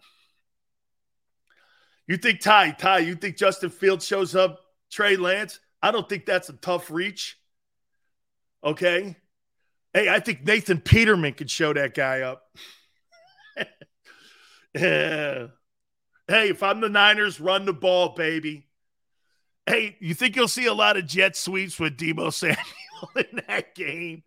[2.06, 4.60] You think Ty, Ty, you think Justin Fields shows up
[4.90, 5.60] Trey Lance?
[5.82, 7.38] I don't think that's a tough reach.
[8.64, 9.16] Okay.
[9.94, 12.42] Hey, I think Nathan Peterman could show that guy up.
[16.28, 18.66] Hey, if I'm the Niners, run the ball, baby.
[19.66, 22.58] Hey, you think you'll see a lot of jet sweeps with Deebo Samuel
[23.16, 24.22] in that game?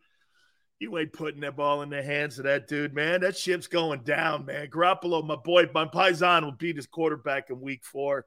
[0.80, 3.22] You ain't putting that ball in the hands of that dude, man.
[3.22, 4.68] That ship's going down, man.
[4.68, 8.26] Garoppolo, my boy, my Paisan will beat his quarterback in week four.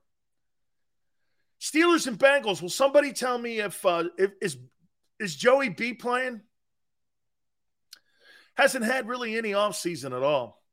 [1.60, 2.62] Steelers and Bengals.
[2.62, 4.56] Will somebody tell me if uh if is
[5.18, 6.42] is Joey B playing?
[8.55, 10.64] Hasn't had really any offseason at all.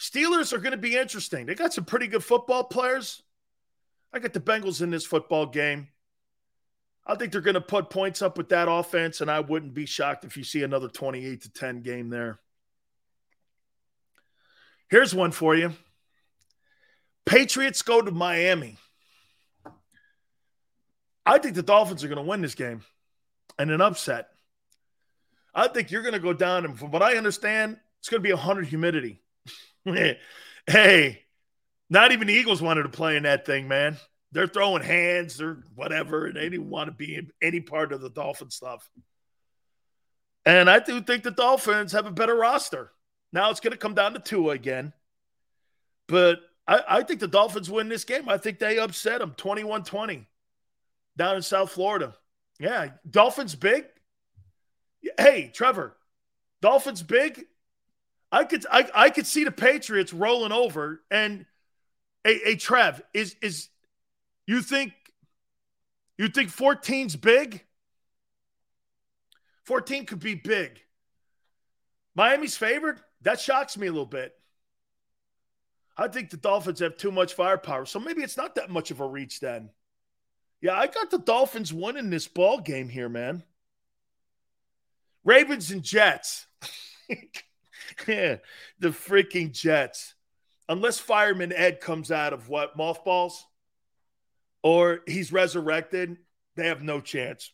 [0.00, 1.44] Steelers are going to be interesting.
[1.44, 3.22] They got some pretty good football players.
[4.14, 5.88] I got the Bengals in this football game.
[7.06, 9.84] I think they're going to put points up with that offense, and I wouldn't be
[9.84, 12.40] shocked if you see another 28 to 10 game there.
[14.88, 15.74] Here's one for you
[17.26, 18.78] Patriots go to Miami.
[21.26, 22.82] I think the Dolphins are going to win this game
[23.58, 24.28] and an upset.
[25.54, 28.26] I think you're going to go down, and from what I understand, it's going to
[28.26, 29.20] be 100 humidity.
[30.66, 31.22] hey,
[31.88, 33.96] not even the Eagles wanted to play in that thing, man.
[34.32, 38.00] They're throwing hands or whatever, and they didn't want to be in any part of
[38.00, 38.88] the Dolphin stuff.
[40.46, 42.92] And I do think the Dolphins have a better roster.
[43.32, 44.92] Now it's going to come down to two again.
[46.08, 48.28] But I, I think the Dolphins win this game.
[48.28, 50.26] I think they upset them 21 20
[51.16, 52.14] down in South Florida.
[52.58, 52.88] Yeah.
[53.08, 53.86] Dolphins big.
[55.18, 55.96] Hey, Trevor,
[56.60, 57.46] Dolphins big.
[58.32, 61.46] I could I, I could see the Patriots rolling over and
[62.24, 63.68] a hey, Trev, is is
[64.46, 64.92] you think
[66.18, 67.64] you think 14's big?
[69.64, 70.80] 14 could be big.
[72.14, 73.00] Miami's favored?
[73.22, 74.34] That shocks me a little bit.
[75.96, 77.86] I think the Dolphins have too much firepower.
[77.86, 79.70] So maybe it's not that much of a reach then.
[80.60, 83.42] Yeah, I got the Dolphins winning this ball game here, man.
[85.24, 86.46] Ravens and Jets.
[88.06, 90.14] the freaking Jets.
[90.68, 93.44] Unless Fireman Ed comes out of what, mothballs?
[94.62, 96.16] Or he's resurrected,
[96.56, 97.52] they have no chance.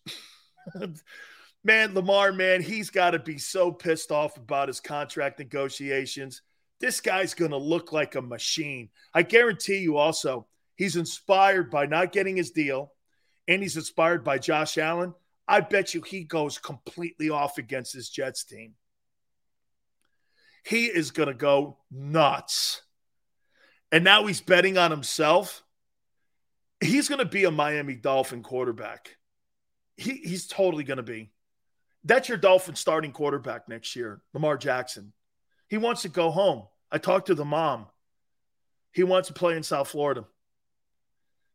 [1.64, 6.42] man, Lamar, man, he's got to be so pissed off about his contract negotiations.
[6.80, 8.90] This guy's going to look like a machine.
[9.14, 12.92] I guarantee you also, he's inspired by not getting his deal
[13.48, 15.14] and he's inspired by Josh Allen.
[15.48, 18.74] I bet you he goes completely off against his Jets team.
[20.66, 22.82] He is going to go nuts.
[23.92, 25.62] And now he's betting on himself.
[26.80, 29.16] He's going to be a Miami Dolphin quarterback.
[29.96, 31.30] He, he's totally going to be.
[32.02, 35.12] That's your Dolphin starting quarterback next year, Lamar Jackson.
[35.68, 36.64] He wants to go home.
[36.90, 37.86] I talked to the mom.
[38.90, 40.24] He wants to play in South Florida.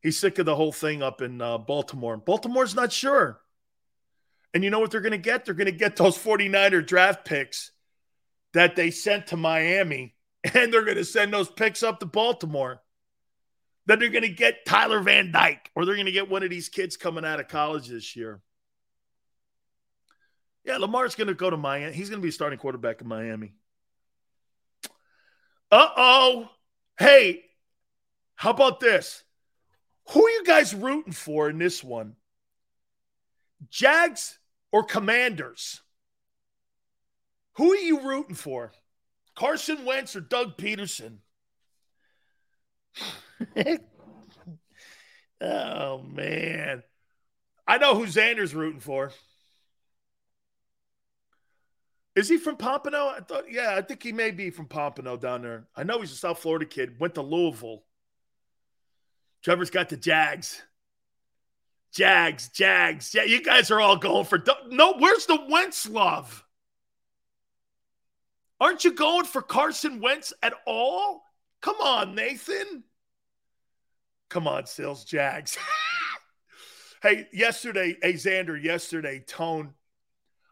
[0.02, 2.16] He's sick of the whole thing up in uh, Baltimore.
[2.16, 3.42] Baltimore's not sure.
[4.54, 5.44] And you know what they're going to get?
[5.44, 7.72] They're going to get those 49er draft picks
[8.54, 12.82] that they sent to Miami, and they're going to send those picks up to Baltimore.
[13.86, 16.50] Then they're going to get Tyler Van Dyke, or they're going to get one of
[16.50, 18.42] these kids coming out of college this year.
[20.64, 21.94] Yeah, Lamar's going to go to Miami.
[21.94, 23.54] He's going to be starting quarterback in Miami.
[25.72, 26.50] Uh oh.
[27.00, 27.46] Hey,
[28.36, 29.24] how about this?
[30.10, 32.16] Who are you guys rooting for in this one?
[33.70, 34.38] Jags
[34.72, 35.82] or Commanders?
[37.56, 38.72] Who are you rooting for?
[39.36, 41.18] Carson Wentz or Doug Pederson?
[45.42, 46.84] oh, man.
[47.68, 49.12] I know who Xander's rooting for.
[52.16, 53.08] Is he from Pompano?
[53.08, 55.68] I thought, yeah, I think he may be from Pompano down there.
[55.76, 57.00] I know he's a South Florida kid.
[57.00, 57.84] Went to Louisville.
[59.44, 60.62] Trevor's got the Jags.
[61.94, 63.14] Jags, Jags.
[63.14, 64.94] Yeah, you guys are all going for no.
[64.94, 66.46] Where's the Wentz love?
[68.62, 71.24] Aren't you going for Carson Wentz at all?
[71.64, 72.84] Come on, Nathan.
[74.30, 75.58] Come on, Sales Jags.
[77.02, 79.74] hey, yesterday, hey Xander, yesterday, Tone,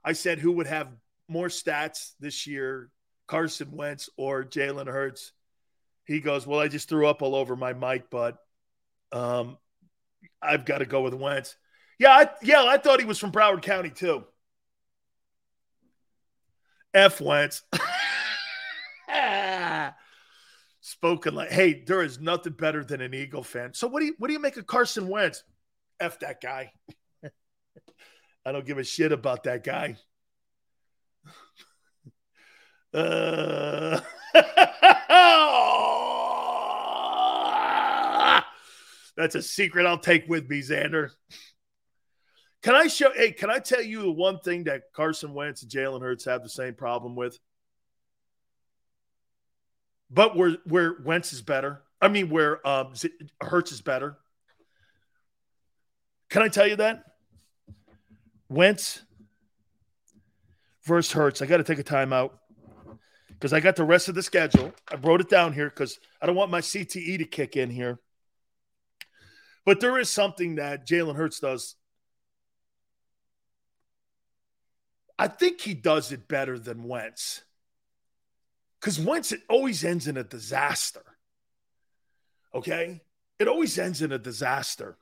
[0.03, 0.87] I said who would have
[1.27, 2.89] more stats this year,
[3.27, 5.31] Carson Wentz or Jalen Hurts?
[6.03, 8.37] He goes, Well, I just threw up all over my mic, but
[9.11, 9.59] um,
[10.41, 11.55] I've got to go with Wentz.
[11.99, 14.23] Yeah, I, yeah, I thought he was from Broward County too.
[16.91, 17.61] F Wentz.
[20.89, 23.75] Spoken like, hey, there is nothing better than an Eagle fan.
[23.75, 25.43] So what do you what do you make of Carson Wentz?
[25.99, 26.71] F that guy.
[28.43, 29.97] I don't give a shit about that guy.
[32.91, 33.99] Uh,
[39.15, 41.11] that's a secret I'll take with me, Xander.
[42.63, 43.11] Can I show?
[43.13, 46.41] Hey, can I tell you the one thing that Carson Wentz and Jalen Hurts have
[46.41, 47.37] the same problem with?
[50.09, 52.93] But where where Wentz is better, I mean, where um,
[53.41, 54.17] Hurts is better.
[56.29, 57.03] Can I tell you that?
[58.49, 59.01] Wentz
[60.83, 61.41] versus Hurts.
[61.41, 62.31] I got to take a timeout
[63.29, 64.73] because I got the rest of the schedule.
[64.91, 67.99] I wrote it down here because I don't want my CTE to kick in here.
[69.65, 71.75] But there is something that Jalen Hurts does.
[75.17, 77.43] I think he does it better than Wentz.
[78.79, 81.03] Because once it always ends in a disaster.
[82.53, 83.01] Okay?
[83.37, 84.97] It always ends in a disaster.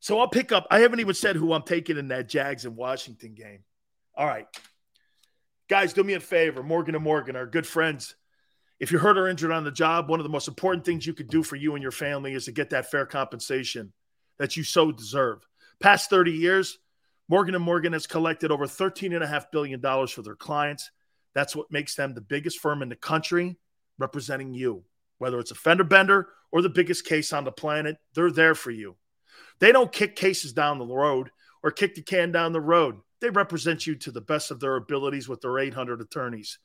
[0.00, 0.66] So I'll pick up.
[0.70, 3.64] I haven't even said who I'm taking in that Jags and Washington game.
[4.14, 4.46] All right.
[5.68, 6.62] Guys, do me a favor.
[6.62, 8.16] Morgan and Morgan are good friends.
[8.80, 11.12] If you're hurt or injured on the job, one of the most important things you
[11.12, 13.92] could do for you and your family is to get that fair compensation
[14.38, 15.46] that you so deserve.
[15.80, 16.78] Past 30 years,
[17.28, 20.90] Morgan and Morgan has collected over $13.5 billion for their clients.
[21.34, 23.56] That's what makes them the biggest firm in the country
[23.98, 24.84] representing you.
[25.18, 28.70] Whether it's a fender bender or the biggest case on the planet, they're there for
[28.70, 28.96] you.
[29.58, 31.30] They don't kick cases down the road
[31.62, 32.96] or kick the can down the road.
[33.20, 36.58] They represent you to the best of their abilities with their 800 attorneys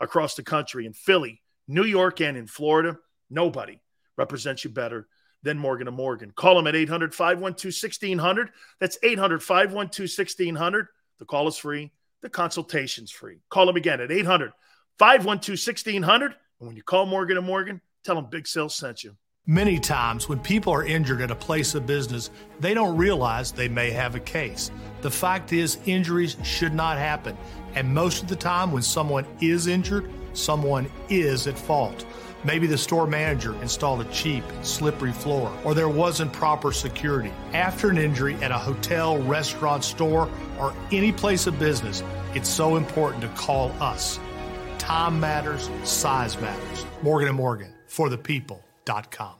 [0.00, 2.98] across the country in Philly, New York, and in Florida.
[3.30, 3.80] Nobody
[4.16, 5.06] represents you better
[5.42, 6.32] than Morgan Morgan.
[6.32, 8.50] Call them at 800 512 1600.
[8.80, 10.86] That's 800 512 1600.
[11.18, 11.92] The call is free,
[12.22, 13.38] the consultation's free.
[13.48, 14.52] Call them again at 800
[14.98, 16.34] 512 1600.
[16.60, 19.16] And when you call Morgan and Morgan, tell them Big Sils sent you.
[19.46, 22.30] Many times when people are injured at a place of business,
[22.60, 24.70] they don't realize they may have a case.
[25.00, 27.36] The fact is, injuries should not happen.
[27.74, 32.04] And most of the time, when someone is injured, someone is at fault.
[32.44, 37.32] Maybe the store manager installed a cheap, slippery floor, or there wasn't proper security.
[37.52, 42.02] After an injury at a hotel, restaurant, store, or any place of business,
[42.34, 44.18] it's so important to call us.
[44.78, 46.86] Time matters, size matters.
[47.02, 49.39] Morgan and Morgan for the people.com.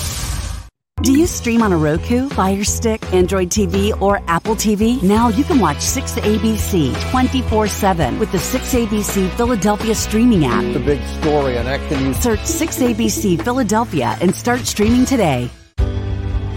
[1.01, 5.01] Do you stream on a Roku, Fire Stick, Android TV, or Apple TV?
[5.01, 10.61] Now you can watch 6ABC 24 7 with the 6ABC Philadelphia streaming app.
[10.73, 12.17] The big story on Action News.
[12.17, 15.49] Search 6ABC Philadelphia and start streaming today.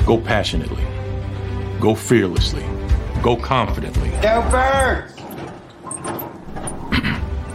[0.04, 0.84] Go passionately.
[1.80, 2.66] Go fearlessly.
[3.22, 4.10] Go confidently.
[4.20, 5.13] Go Birds!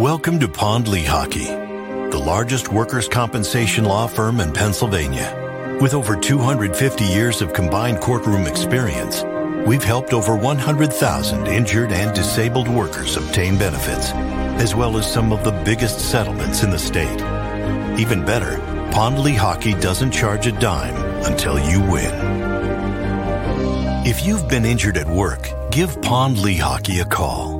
[0.00, 5.78] Welcome to Pond Lehocky, the largest workers' compensation law firm in Pennsylvania.
[5.78, 9.22] With over 250 years of combined courtroom experience,
[9.66, 14.12] we've helped over 100,000 injured and disabled workers obtain benefits,
[14.62, 17.20] as well as some of the biggest settlements in the state.
[18.00, 18.56] Even better,
[18.92, 20.96] Pond Lehocky doesn't charge a dime
[21.26, 22.14] until you win.
[24.06, 27.59] If you've been injured at work, give Pond Lehocky a call.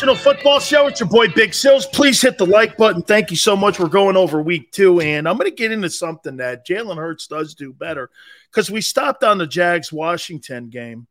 [0.00, 0.86] National Football Show.
[0.86, 1.84] It's your boy Big Sils.
[1.84, 3.02] Please hit the like button.
[3.02, 3.78] Thank you so much.
[3.78, 7.26] We're going over week two, and I'm going to get into something that Jalen Hurts
[7.26, 8.08] does do better
[8.50, 11.06] because we stopped on the Jags Washington game.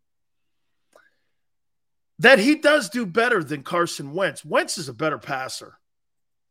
[2.17, 4.43] That he does do better than Carson Wentz.
[4.43, 5.77] Wentz is a better passer,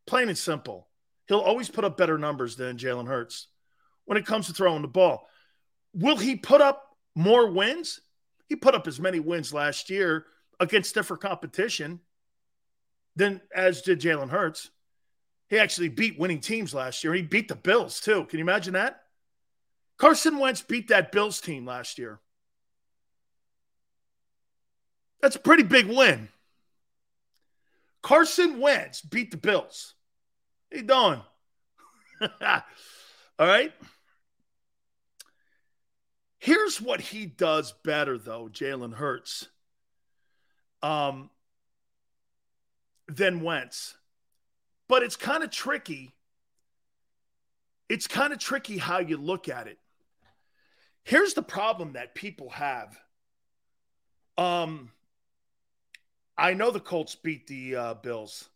[0.07, 0.87] plain and simple.
[1.27, 3.49] He'll always put up better numbers than Jalen Hurts
[4.05, 5.27] when it comes to throwing the ball.
[5.93, 6.85] Will he put up
[7.17, 8.01] more wins?
[8.47, 10.27] He put up as many wins last year
[10.61, 11.99] against stiffer competition
[13.19, 14.71] than as did Jalen Hurts.
[15.49, 17.13] He actually beat winning teams last year.
[17.15, 18.25] He beat the Bills too.
[18.25, 19.03] Can you imagine that?
[19.99, 22.21] Carson Wentz beat that Bills team last year.
[25.21, 26.29] That's a pretty big win.
[28.03, 29.95] Carson Wentz beat the Bills.
[30.71, 31.21] You doing?
[32.41, 32.63] All
[33.47, 33.73] right.
[36.39, 39.49] Here's what he does better, though, Jalen Hurts,
[40.83, 41.31] um,
[43.09, 43.97] than Wentz.
[44.89, 46.15] But it's kind of tricky.
[47.89, 49.79] It's kind of tricky how you look at it.
[51.05, 52.99] Here's the problem that people have.
[54.37, 54.91] Um,
[56.37, 58.49] I know the Colts beat the uh, Bills.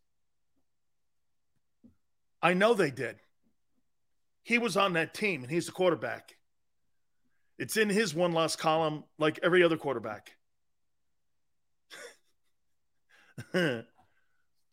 [2.42, 3.16] I know they did.
[4.42, 6.36] He was on that team and he's the quarterback.
[7.58, 10.32] It's in his one loss column like every other quarterback.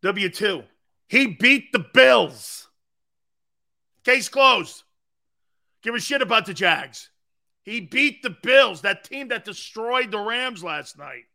[0.03, 0.63] W2.
[1.07, 2.67] He beat the Bills.
[4.03, 4.83] Case closed.
[5.81, 7.09] Give a shit about the Jags.
[7.63, 11.25] He beat the Bills, that team that destroyed the Rams last night.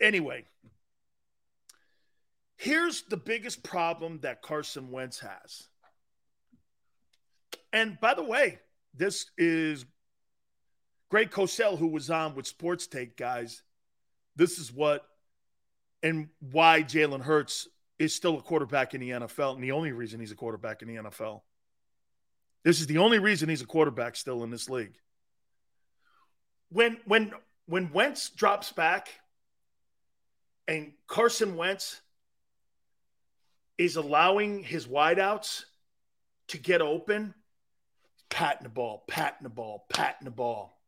[0.00, 0.44] Anyway,
[2.56, 5.68] here's the biggest problem that Carson Wentz has.
[7.72, 8.58] And by the way,
[8.94, 9.84] this is
[11.10, 13.62] Greg Cosell, who was on with Sports Take, guys.
[14.34, 15.06] This is what
[16.02, 17.68] and why Jalen Hurts
[17.98, 20.88] is still a quarterback in the NFL, and the only reason he's a quarterback in
[20.88, 21.42] the NFL.
[22.64, 24.94] This is the only reason he's a quarterback still in this league.
[26.68, 27.32] When when
[27.66, 29.08] when Wentz drops back
[30.68, 32.00] and Carson Wentz
[33.78, 35.64] is allowing his wideouts
[36.48, 37.34] to get open,
[38.30, 40.80] patting the ball, patting the ball, patting the ball.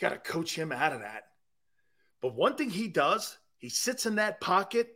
[0.00, 1.24] Got to coach him out of that.
[2.20, 4.88] But one thing he does, he sits in that pocket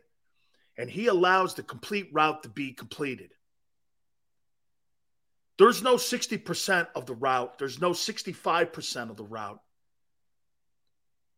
[0.77, 3.31] and he allows the complete route to be completed.
[5.57, 9.61] There's no 60% of the route, there's no 65% of the route.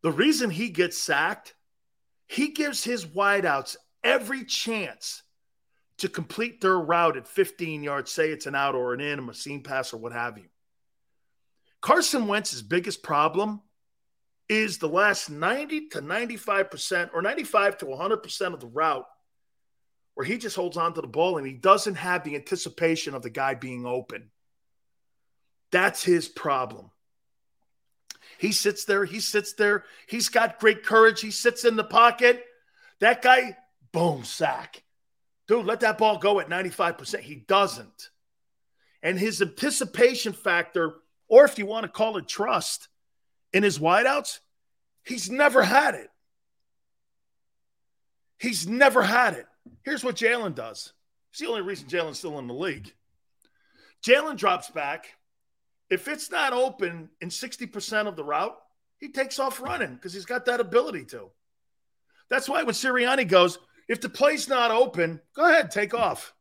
[0.02, 1.54] The reason he gets sacked,
[2.26, 5.22] he gives his wideouts every chance
[5.98, 9.34] to complete their route at 15 yards, say it's an out or an in, a
[9.34, 10.44] seam pass or what have you.
[11.80, 13.60] Carson Wentz's biggest problem
[14.48, 19.06] is the last 90 to 95% or 95 to 100% of the route
[20.14, 23.22] where he just holds on to the ball and he doesn't have the anticipation of
[23.22, 24.30] the guy being open.
[25.72, 26.90] That's his problem.
[28.38, 32.44] He sits there, he sits there, he's got great courage, he sits in the pocket.
[33.00, 33.56] That guy,
[33.92, 34.82] boom, sack.
[35.46, 37.20] Dude, let that ball go at 95%.
[37.20, 38.10] He doesn't.
[39.02, 40.94] And his anticipation factor
[41.28, 42.88] or if you want to call it trust
[43.54, 44.40] in his wideouts,
[45.04, 46.10] he's never had it.
[48.36, 49.46] He's never had it.
[49.82, 50.92] Here's what Jalen does.
[51.30, 52.92] It's the only reason Jalen's still in the league.
[54.04, 55.06] Jalen drops back.
[55.88, 58.56] If it's not open in 60% of the route,
[58.98, 61.30] he takes off running because he's got that ability to.
[62.28, 63.58] That's why when Sirianni goes,
[63.88, 66.34] if the play's not open, go ahead, take off.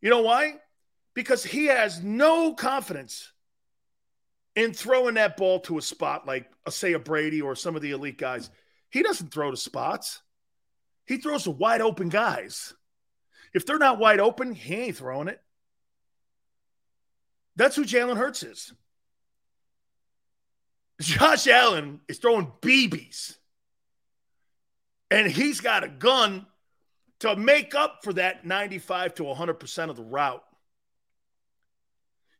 [0.00, 0.54] You know why?
[1.14, 3.32] Because he has no confidence
[4.60, 7.82] in throwing that ball to a spot like, uh, say, a Brady or some of
[7.82, 8.50] the elite guys,
[8.90, 10.20] he doesn't throw to spots.
[11.06, 12.74] He throws to wide open guys.
[13.54, 15.40] If they're not wide open, he ain't throwing it.
[17.56, 18.72] That's who Jalen Hurts is.
[21.00, 23.36] Josh Allen is throwing BBs.
[25.10, 26.46] And he's got a gun
[27.20, 30.44] to make up for that 95 to 100% of the route.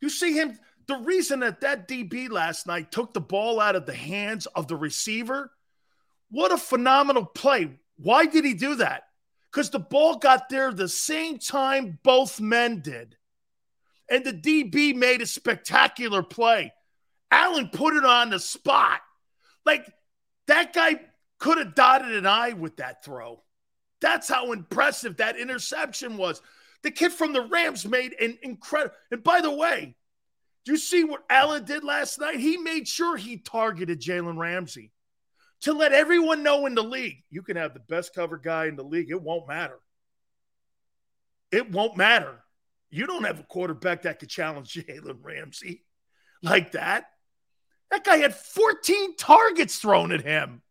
[0.00, 0.58] You see him
[0.90, 4.68] the reason that that DB last night took the ball out of the hands of
[4.68, 5.50] the receiver,
[6.30, 7.78] what a phenomenal play.
[7.96, 9.04] Why did he do that?
[9.50, 13.16] Because the ball got there the same time both men did.
[14.08, 16.72] And the DB made a spectacular play.
[17.30, 19.00] Allen put it on the spot.
[19.64, 19.86] Like
[20.46, 21.00] that guy
[21.38, 23.42] could have dotted an I with that throw.
[24.00, 26.42] That's how impressive that interception was.
[26.82, 28.94] The kid from the Rams made an incredible.
[29.10, 29.94] And by the way,
[30.70, 32.38] you see what Allen did last night?
[32.38, 34.92] He made sure he targeted Jalen Ramsey
[35.62, 38.76] to let everyone know in the league you can have the best cover guy in
[38.76, 39.10] the league.
[39.10, 39.80] It won't matter.
[41.50, 42.38] It won't matter.
[42.88, 45.84] You don't have a quarterback that could challenge Jalen Ramsey
[46.40, 47.06] like that.
[47.90, 50.62] That guy had 14 targets thrown at him.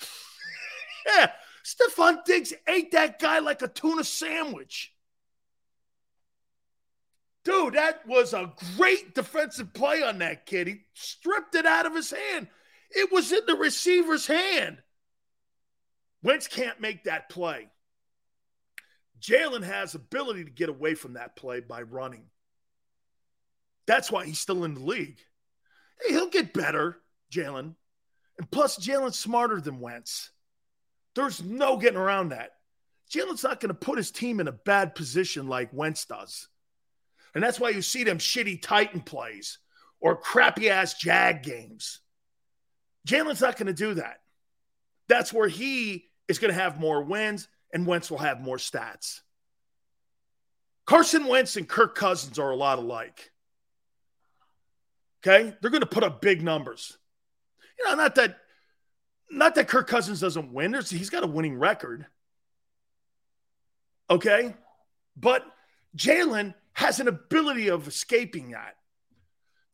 [1.06, 1.32] yeah.
[1.62, 4.94] Stefon Diggs ate that guy like a tuna sandwich.
[7.44, 10.66] Dude, that was a great defensive play on that kid.
[10.66, 12.48] He stripped it out of his hand.
[12.90, 14.78] It was in the receiver's hand.
[16.22, 17.68] Wentz can't make that play.
[19.20, 22.24] Jalen has ability to get away from that play by running.
[23.86, 25.18] That's why he's still in the league.
[26.00, 26.98] Hey, he'll get better,
[27.32, 27.74] Jalen.
[28.38, 30.30] And plus, Jalen's smarter than Wentz.
[31.14, 32.50] There's no getting around that.
[33.10, 36.48] Jalen's not going to put his team in a bad position like Wentz does.
[37.34, 39.58] And that's why you see them shitty Titan plays
[40.00, 42.00] or crappy ass Jag games.
[43.06, 44.20] Jalen's not going to do that.
[45.08, 49.20] That's where he is going to have more wins and Wentz will have more stats.
[50.86, 53.30] Carson Wentz and Kirk Cousins are a lot alike.
[55.20, 55.54] Okay?
[55.60, 56.96] They're going to put up big numbers.
[57.78, 58.38] You know, not that
[59.30, 60.72] not that Kirk Cousins doesn't win.
[60.72, 62.06] There's, he's got a winning record.
[64.08, 64.54] Okay?
[65.16, 65.44] But
[65.96, 68.76] Jalen has an ability of escaping that.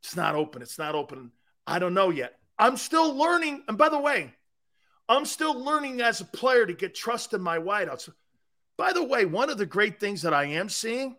[0.03, 0.63] It's not open.
[0.63, 1.33] It's not open.
[1.67, 2.39] I don't know yet.
[2.59, 3.63] I'm still learning.
[3.69, 4.33] And by the way,
[5.07, 8.09] I'm still learning as a player to get trust in my wideouts.
[8.79, 11.15] By the way, one of the great things that I am seeing,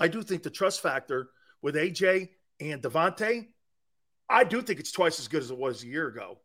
[0.00, 1.28] I do think the trust factor
[1.60, 3.48] with AJ and DeVonta,
[4.30, 6.38] I do think it's twice as good as it was a year ago.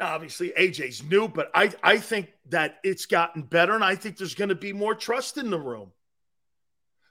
[0.00, 4.16] Now, obviously, AJ's new, but I, I think that it's gotten better, and I think
[4.16, 5.92] there's going to be more trust in the room.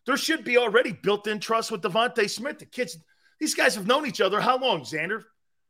[0.06, 2.60] There should be already built in trust with DeVonta Smith.
[2.60, 2.98] The kids,
[3.40, 5.24] these guys have known each other how long, Xander?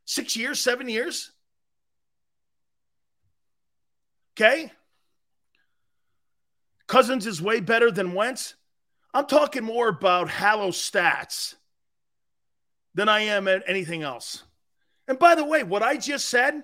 [0.06, 1.32] Six years, seven years?
[4.36, 4.72] Okay.
[6.88, 8.56] Cousins is way better than Wentz.
[9.14, 11.56] I'm talking more about Hallow stats
[12.96, 14.44] than I am at anything else.
[15.08, 16.64] And by the way, what I just said,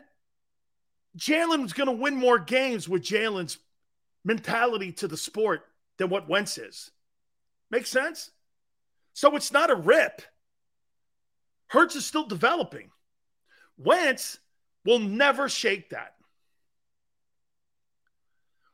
[1.17, 3.57] Jalen's going to win more games with Jalen's
[4.25, 5.65] mentality to the sport
[5.97, 6.91] than what Wentz is.
[7.71, 8.31] Makes sense?
[9.13, 10.21] So it's not a rip.
[11.67, 12.89] Hurts is still developing.
[13.77, 14.39] Wentz
[14.85, 16.13] will never shake that.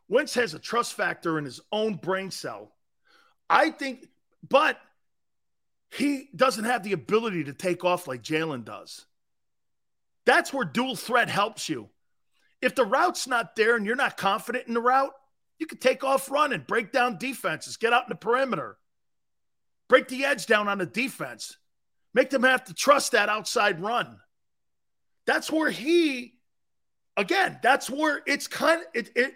[0.07, 2.71] Wentz has a trust factor in his own brain cell.
[3.49, 4.07] I think,
[4.47, 4.77] but
[5.89, 9.05] he doesn't have the ability to take off like Jalen does.
[10.25, 11.89] That's where dual threat helps you.
[12.61, 15.13] If the route's not there and you're not confident in the route,
[15.59, 18.77] you can take off running, break down defenses, get out in the perimeter,
[19.87, 21.57] break the edge down on the defense,
[22.13, 24.19] make them have to trust that outside run.
[25.25, 26.33] That's where he,
[27.17, 29.35] again, that's where it's kind of, it, it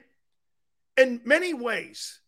[0.98, 2.20] in many ways,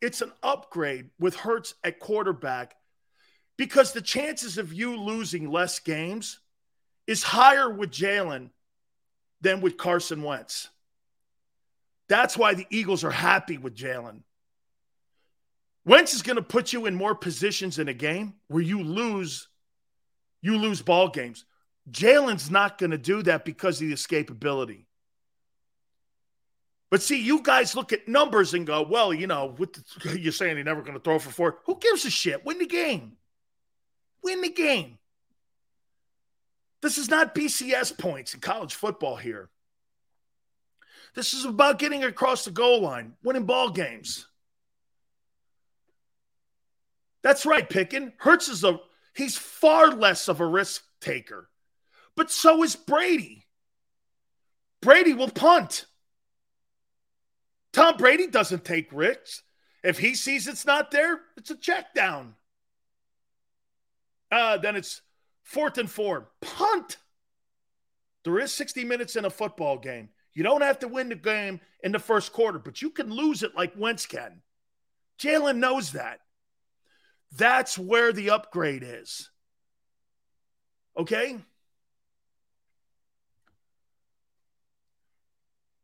[0.00, 2.74] it's an upgrade with Hurts at quarterback
[3.56, 6.38] because the chances of you losing less games
[7.06, 8.50] is higher with Jalen
[9.40, 10.68] than with Carson Wentz.
[12.08, 14.22] That's why the Eagles are happy with Jalen.
[15.84, 19.48] Wentz is going to put you in more positions in a game where you lose,
[20.42, 21.44] you lose ball games.
[21.90, 24.84] Jalen's not going to do that because of the escapability.
[26.90, 30.56] But see, you guys look at numbers and go, well, you know, the, you're saying
[30.56, 31.58] you're never going to throw for four.
[31.66, 32.44] Who gives a shit?
[32.44, 33.12] Win the game.
[34.22, 34.98] Win the game.
[36.82, 39.50] This is not BCS points in college football here.
[41.14, 44.26] This is about getting across the goal line, winning ball games.
[47.22, 48.12] That's right, Pickin.
[48.18, 48.80] Hurts is a
[49.14, 51.48] he's far less of a risk taker.
[52.16, 53.46] But so is Brady.
[54.80, 55.86] Brady will punt.
[57.72, 59.42] Tom Brady doesn't take risks.
[59.82, 62.34] If he sees it's not there, it's a check down.
[64.30, 65.02] Uh, then it's
[65.42, 66.28] fourth and four.
[66.40, 66.98] Punt.
[68.24, 70.10] There is 60 minutes in a football game.
[70.34, 73.42] You don't have to win the game in the first quarter, but you can lose
[73.42, 74.42] it like Wentz can.
[75.18, 76.20] Jalen knows that.
[77.36, 79.30] That's where the upgrade is.
[80.96, 81.38] Okay?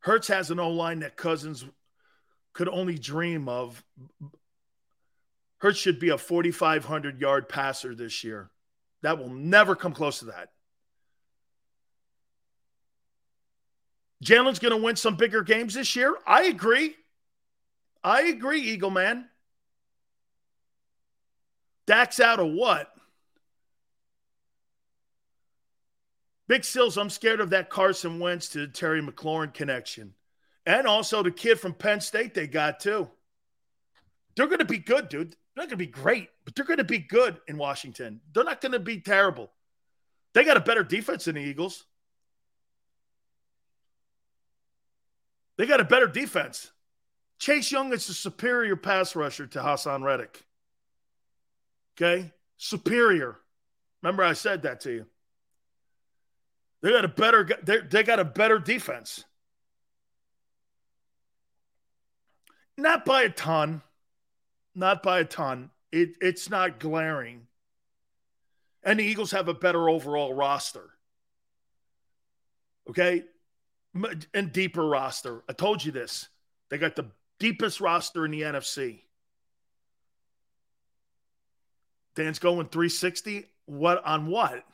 [0.01, 1.65] Hurts has an O line that Cousins
[2.53, 3.83] could only dream of.
[5.59, 8.51] Hurts should be a 4,500 yard passer this year.
[9.03, 10.51] That will never come close to that.
[14.25, 16.17] Jalen's going to win some bigger games this year.
[16.27, 16.95] I agree.
[18.03, 19.29] I agree, Eagle Man.
[21.87, 22.93] Dak's out of what?
[26.49, 30.15] Big Sils, I'm scared of that Carson Wentz to Terry McLaurin connection.
[30.65, 33.09] And also the kid from Penn State they got too.
[34.37, 35.33] They're going to be good, dude.
[35.33, 38.21] They're not going to be great, but they're going to be good in Washington.
[38.33, 39.51] They're not going to be terrible.
[40.35, 41.85] They got a better defense than the Eagles.
[45.57, 46.71] They got a better defense.
[47.39, 50.46] Chase Young is a superior pass rusher to Haason Reddick.
[51.97, 52.33] Okay?
[52.59, 53.37] Superior.
[54.03, 55.07] Remember, I said that to you.
[56.83, 59.25] They got a better they got a better defense.
[62.77, 63.83] Not by a ton.
[64.75, 65.71] Not by a ton.
[65.91, 67.47] It, it's not glaring.
[68.83, 70.91] And the Eagles have a better overall roster.
[72.91, 73.25] Okay?
[74.35, 75.43] And deeper roster.
[75.49, 76.29] I told you this.
[76.69, 79.01] They got the deepest roster in the NFC.
[82.17, 83.47] Dan's going 360.
[83.67, 84.65] What on what?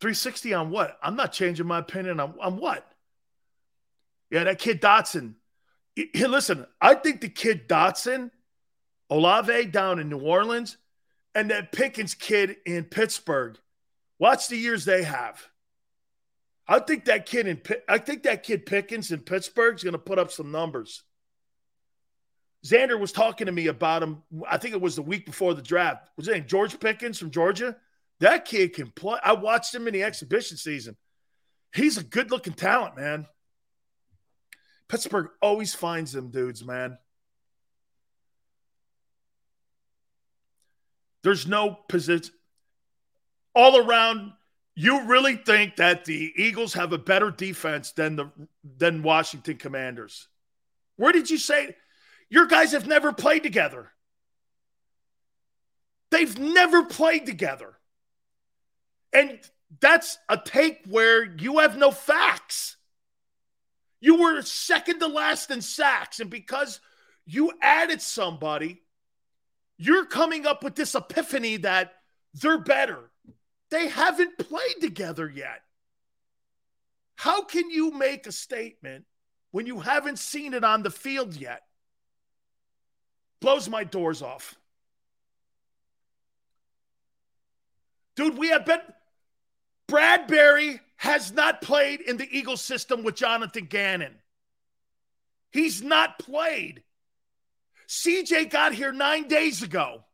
[0.00, 0.98] 360 on what?
[1.02, 2.86] I'm not changing my opinion on, on what?
[4.30, 5.34] Yeah, that kid Dotson.
[6.14, 8.30] Listen, I think the kid Dotson,
[9.08, 10.76] Olave down in New Orleans,
[11.34, 13.58] and that Pickens kid in Pittsburgh.
[14.18, 15.42] Watch the years they have.
[16.66, 19.98] I think that kid in I think that kid Pickens in Pittsburgh is going to
[19.98, 21.02] put up some numbers.
[22.64, 24.22] Xander was talking to me about him.
[24.48, 26.08] I think it was the week before the draft.
[26.16, 27.76] Was it George Pickens from Georgia?
[28.20, 29.18] That kid can play.
[29.24, 30.96] I watched him in the exhibition season.
[31.74, 33.26] He's a good looking talent, man.
[34.88, 36.98] Pittsburgh always finds them dudes, man.
[41.22, 42.34] There's no position
[43.54, 44.32] all around.
[44.74, 48.30] You really think that the Eagles have a better defense than the
[48.78, 50.28] than Washington Commanders?
[50.96, 51.76] Where did you say
[52.30, 53.90] your guys have never played together?
[56.10, 57.74] They've never played together.
[59.12, 59.38] And
[59.80, 62.76] that's a take where you have no facts.
[64.00, 66.20] You were second to last in sacks.
[66.20, 66.80] And because
[67.26, 68.82] you added somebody,
[69.76, 71.92] you're coming up with this epiphany that
[72.34, 73.10] they're better.
[73.70, 75.62] They haven't played together yet.
[77.16, 79.04] How can you make a statement
[79.50, 81.62] when you haven't seen it on the field yet?
[83.40, 84.56] Blows my doors off.
[88.16, 88.80] Dude, we have been.
[89.88, 94.14] Bradberry has not played in the Eagles system with Jonathan Gannon.
[95.50, 96.82] He's not played.
[97.88, 100.04] CJ got here nine days ago.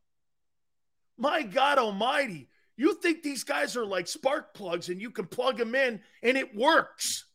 [1.17, 2.47] My God Almighty.
[2.75, 6.37] You think these guys are like spark plugs and you can plug them in and
[6.37, 7.25] it works.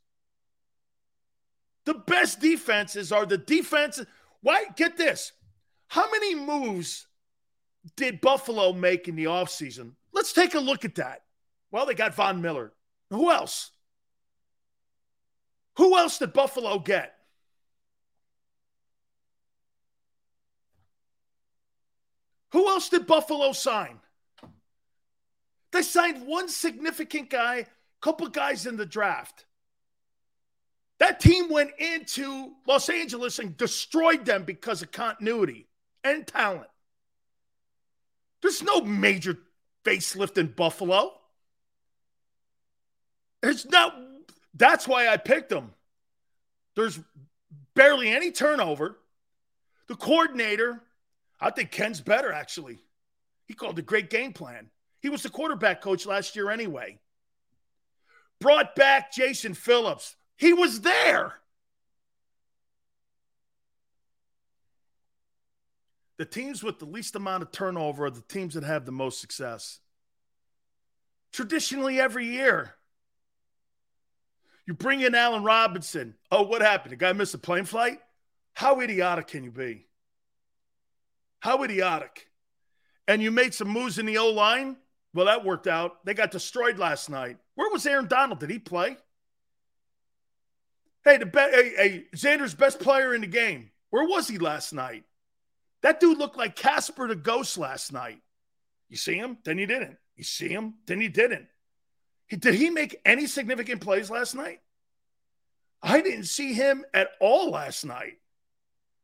[1.85, 4.07] The best defenses are the defenses.
[4.41, 4.67] Why?
[4.77, 5.33] Get this.
[5.93, 7.07] How many moves
[7.97, 9.93] did Buffalo make in the offseason?
[10.11, 11.21] Let's take a look at that.
[11.71, 12.73] Well, they got Von Miller.
[13.11, 13.73] Who else?
[15.77, 17.15] Who else did Buffalo get?
[22.53, 24.01] Who else did Buffalo sign?
[25.73, 27.67] They signed one significant guy, a
[28.01, 29.45] couple guys in the draft.
[31.01, 35.67] That team went into Los Angeles and destroyed them because of continuity
[36.05, 36.69] and talent.
[38.41, 39.39] There's no major
[39.85, 41.13] facelift in Buffalo.
[43.43, 43.95] It's not.
[44.55, 45.73] That's why I picked them.
[46.75, 46.99] There's
[47.75, 48.99] barely any turnover.
[49.89, 50.81] The coordinator,
[51.41, 52.79] I think Ken's better actually.
[53.47, 54.71] He called a great game plan.
[55.01, 56.99] He was the quarterback coach last year anyway.
[58.41, 60.17] Brought back Jason Phillips.
[60.37, 61.35] He was there.
[66.19, 69.21] The teams with the least amount of turnover are the teams that have the most
[69.21, 69.81] success.
[71.33, 72.75] Traditionally, every year.
[74.67, 76.15] You bring in Allen Robinson.
[76.31, 76.93] Oh, what happened?
[76.93, 77.99] The guy missed a plane flight?
[78.55, 79.87] How idiotic can you be?
[81.41, 82.29] How idiotic.
[83.09, 84.77] And you made some moves in the O line?
[85.15, 86.05] Well, that worked out.
[86.05, 87.39] They got destroyed last night.
[87.55, 88.41] Where was Aaron Donald?
[88.41, 88.97] Did he play?
[91.05, 93.71] Hey, the be- hey, hey, Xander's best player in the game.
[93.91, 95.05] Where was he last night?
[95.83, 98.21] That dude looked like Casper the Ghost last night.
[98.89, 99.39] You see him?
[99.45, 99.97] Then you didn't.
[100.17, 100.75] You see him?
[100.87, 101.49] Then you didn't.
[102.31, 104.61] Did he make any significant plays last night?
[105.83, 108.19] I didn't see him at all last night.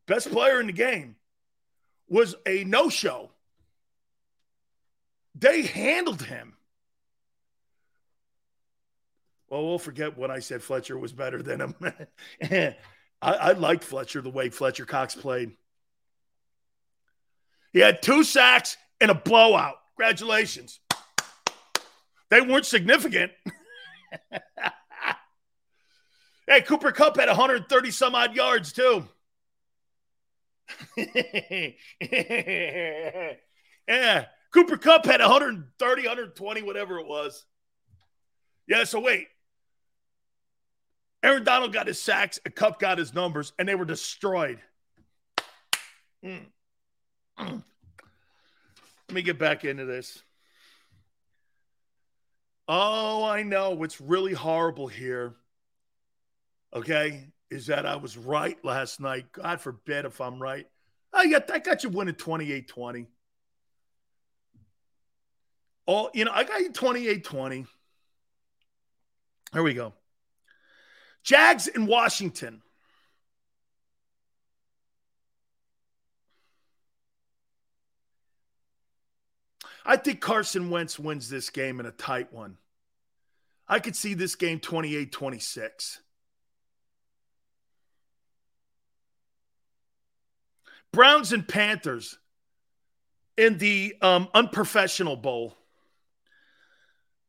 [0.07, 1.17] Best player in the game
[2.09, 3.31] was a no show.
[5.35, 6.55] They handled him.
[9.49, 10.63] Well, we'll forget what I said.
[10.63, 11.75] Fletcher was better than him.
[13.23, 15.57] I, I liked Fletcher the way Fletcher Cox played.
[17.79, 19.77] He had two sacks and a blowout.
[19.97, 20.81] Congratulations.
[22.29, 23.31] They weren't significant.
[26.49, 29.07] hey, Cooper Kupp had 130 some odd yards, too.
[33.87, 37.45] yeah, Cooper Kupp had 130, 120, whatever it was.
[38.67, 39.29] Yeah, so wait.
[41.23, 44.59] Aaron Donald got his sacks, and Kupp got his numbers, and they were destroyed.
[46.25, 46.47] Mm.
[47.39, 47.63] Let
[49.13, 50.23] me get back into this.
[52.67, 55.35] Oh, I know what's really horrible here.
[56.75, 59.33] Okay, is that I was right last night.
[59.33, 60.67] God forbid if I'm right.
[61.13, 63.07] I got I got you winning 28-20.
[65.87, 67.67] Oh, you know, I got you 28-20.
[69.55, 69.95] Here we go.
[71.23, 72.61] Jags in Washington.
[79.89, 82.59] I think Carson Wentz wins this game in a tight one.
[83.67, 86.03] I could see this game 28 26.
[90.93, 92.19] Browns and Panthers
[93.39, 95.57] in the um, unprofessional bowl.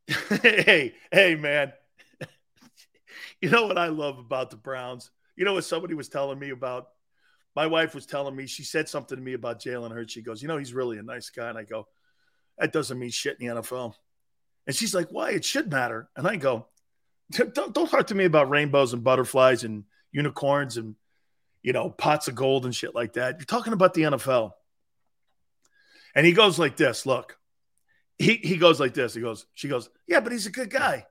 [0.30, 1.72] hey, hey, man.
[3.42, 5.12] you know what I love about the Browns?
[5.38, 6.90] You know what somebody was telling me about?
[7.56, 10.12] My wife was telling me, she said something to me about Jalen Hurts.
[10.12, 11.48] She goes, You know, he's really a nice guy.
[11.48, 11.88] And I go,
[12.60, 13.94] That doesn't mean shit in the NFL.
[14.68, 15.32] And she's like, Why?
[15.32, 16.10] It should matter.
[16.16, 16.68] And I go,
[17.32, 20.96] Don't, don't talk to me about rainbows and butterflies and unicorns and,
[21.64, 23.38] you know, pots of gold and shit like that.
[23.40, 24.52] You're talking about the NFL.
[26.16, 27.38] And he goes like this Look,
[28.18, 29.14] he, he goes like this.
[29.14, 31.06] He goes, She goes, Yeah, but he's a good guy.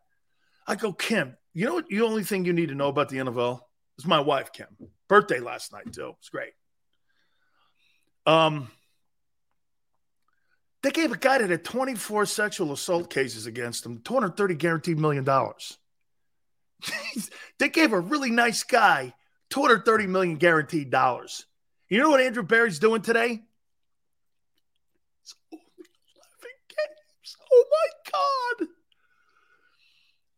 [0.67, 1.89] I go, Kim, you know what?
[1.89, 3.61] The only thing you need to know about the NFL
[3.99, 4.67] is my wife, Kim.
[5.09, 6.15] Birthday last night, too.
[6.19, 6.53] It's great.
[8.27, 8.69] Um,
[10.83, 15.25] they gave a guy that had 24 sexual assault cases against him 230 guaranteed million
[15.25, 15.79] dollars.
[17.59, 19.13] they gave a really nice guy
[19.51, 21.47] 230 million guaranteed dollars.
[21.89, 23.43] You know what Andrew Berry's doing today?
[27.51, 28.69] Oh my God.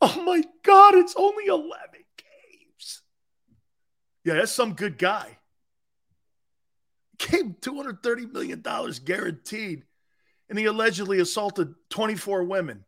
[0.02, 1.70] Oh my God, it's only 11
[2.16, 3.02] games.
[4.24, 5.38] Yeah, that's some good guy.
[7.18, 8.64] Gave $230 million
[9.04, 9.82] guaranteed,
[10.50, 12.84] and he allegedly assaulted 24 women.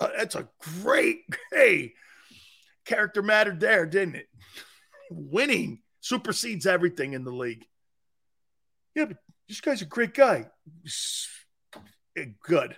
[0.00, 0.48] Uh, that's a
[0.82, 1.20] great,
[1.52, 1.92] hey,
[2.84, 4.26] character mattered there, didn't it?
[5.10, 7.64] Winning supersedes everything in the league.
[8.96, 10.46] Yeah, but this guy's a great guy.
[12.42, 12.76] Good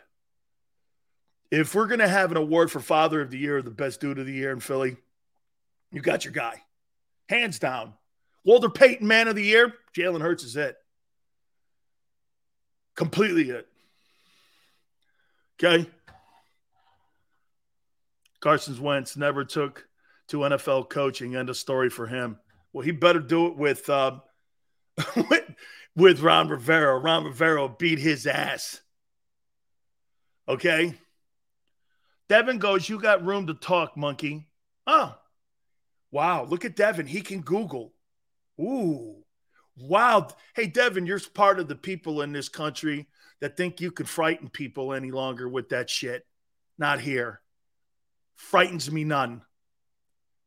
[1.52, 4.18] if we're going to have an award for Father of the Year, the best dude
[4.18, 4.96] of the year in Philly,
[5.92, 6.62] you got your guy.
[7.28, 7.92] Hands down.
[8.42, 10.76] Walter Payton, Man of the Year, Jalen Hurts is it.
[12.96, 13.68] Completely it.
[15.62, 15.89] Okay.
[18.40, 19.86] Carson's Wentz never took
[20.28, 21.36] to NFL coaching.
[21.36, 22.39] End of story for him.
[22.72, 24.18] Well, he better do it with uh,
[25.16, 25.55] with,
[25.94, 26.98] with Ron Rivera.
[26.98, 28.80] Ron Rivera beat his ass.
[30.48, 30.94] Okay.
[32.28, 34.48] Devin goes, You got room to talk, monkey.
[34.86, 35.14] Oh,
[36.10, 36.44] wow.
[36.44, 37.06] Look at Devin.
[37.06, 37.93] He can Google.
[38.60, 39.22] Ooh,
[39.76, 40.26] wow.
[40.56, 43.06] Hey, Devin, you're part of the people in this country
[43.43, 46.24] that think you can frighten people any longer with that shit.
[46.78, 47.40] Not here.
[48.36, 49.43] Frightens me none.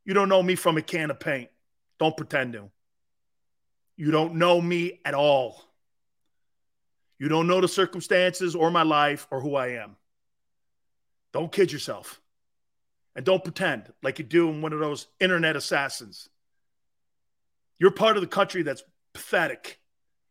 [0.06, 1.50] You don't know me from a can of paint.
[2.00, 2.72] Don't pretend to.
[3.98, 5.62] You don't know me at all.
[7.20, 9.98] You don't know the circumstances or my life or who I am.
[11.34, 12.22] Don't kid yourself.
[13.14, 16.30] And don't pretend like you do in one of those internet assassins.
[17.78, 19.82] You're part of the country that's pathetic.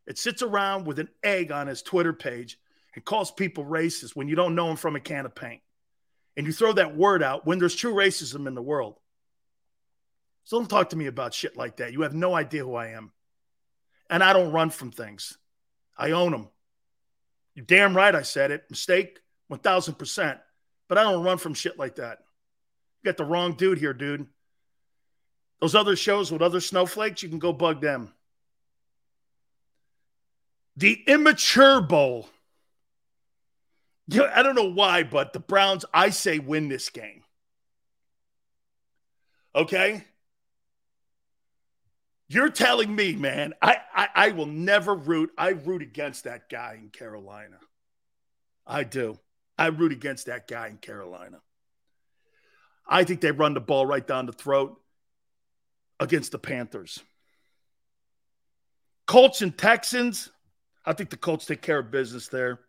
[0.06, 2.58] It sits around with an egg on his Twitter page
[2.94, 5.62] and calls people racist when you don't know them from a can of paint.
[6.36, 8.98] And you throw that word out when there's true racism in the world.
[10.44, 11.92] So don't talk to me about shit like that.
[11.92, 13.12] You have no idea who I am.
[14.10, 15.38] And I don't run from things,
[15.96, 16.48] I own them.
[17.54, 18.64] You're damn right I said it.
[18.68, 19.20] Mistake,
[19.50, 20.40] 1000%.
[20.88, 22.18] But I don't run from shit like that.
[23.02, 24.26] You got the wrong dude here, dude.
[25.60, 28.12] Those other shows with other snowflakes, you can go bug them.
[30.76, 32.28] The immature bowl.
[34.12, 37.22] I don't know why, but the Browns, I say, win this game.
[39.54, 40.04] Okay?
[42.28, 45.30] You're telling me, man, I, I, I will never root.
[45.38, 47.58] I root against that guy in Carolina.
[48.66, 49.18] I do.
[49.56, 51.40] I root against that guy in Carolina.
[52.86, 54.80] I think they run the ball right down the throat
[56.00, 57.02] against the Panthers.
[59.06, 60.30] Colts and Texans,
[60.84, 62.60] I think the Colts take care of business there.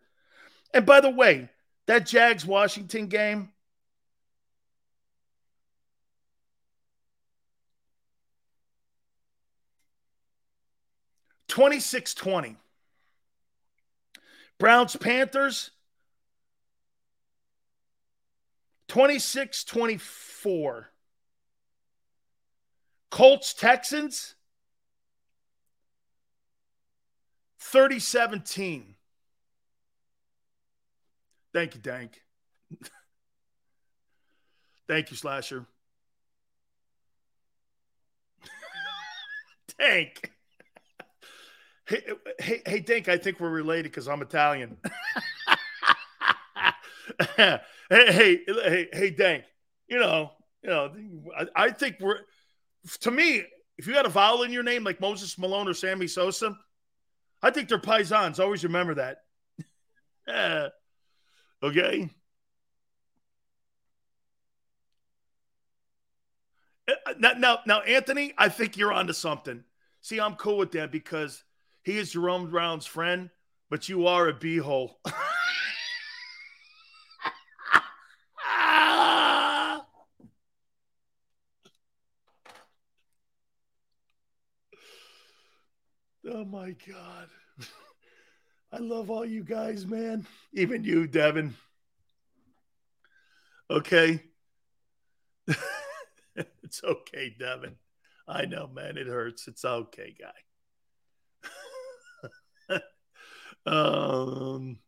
[0.72, 1.50] And by the way,
[1.86, 3.50] that Jags Washington game,
[11.48, 12.56] Twenty-six twenty.
[14.58, 15.70] Browns Panthers
[18.88, 20.90] 26 24.
[23.10, 24.34] Colts Texans
[27.72, 28.94] 30 17.
[31.52, 32.20] Thank you, Dank.
[34.88, 35.66] Thank you, Slasher.
[39.78, 40.30] Dank.
[41.88, 42.02] Hey,
[42.38, 44.76] hey, hey, Dank, I think we're related because I'm Italian.
[47.36, 47.58] hey,
[47.90, 49.44] hey, hey, hey, Dank.
[49.88, 50.32] You know,
[50.62, 50.92] you know,
[51.36, 52.18] I, I, think we're
[53.00, 53.44] to me,
[53.78, 56.56] if you got a vowel in your name like Moses Malone or Sammy Sosa,
[57.46, 58.40] I think they're paisans.
[58.40, 59.18] Always remember that.
[61.62, 62.10] Okay?
[66.88, 69.62] Uh, Now, now, now, Anthony, I think you're onto something.
[70.00, 71.44] See, I'm cool with that because
[71.84, 73.30] he is Jerome Brown's friend,
[73.70, 74.94] but you are a beehole.
[86.28, 87.28] oh my God.
[88.72, 90.26] I love all you guys, man.
[90.52, 91.54] Even you, Devin.
[93.70, 94.22] Okay.
[96.36, 97.76] it's okay, Devin.
[98.28, 98.96] I know, man.
[98.96, 99.46] It hurts.
[99.48, 100.32] It's okay, guy.
[103.66, 104.78] um.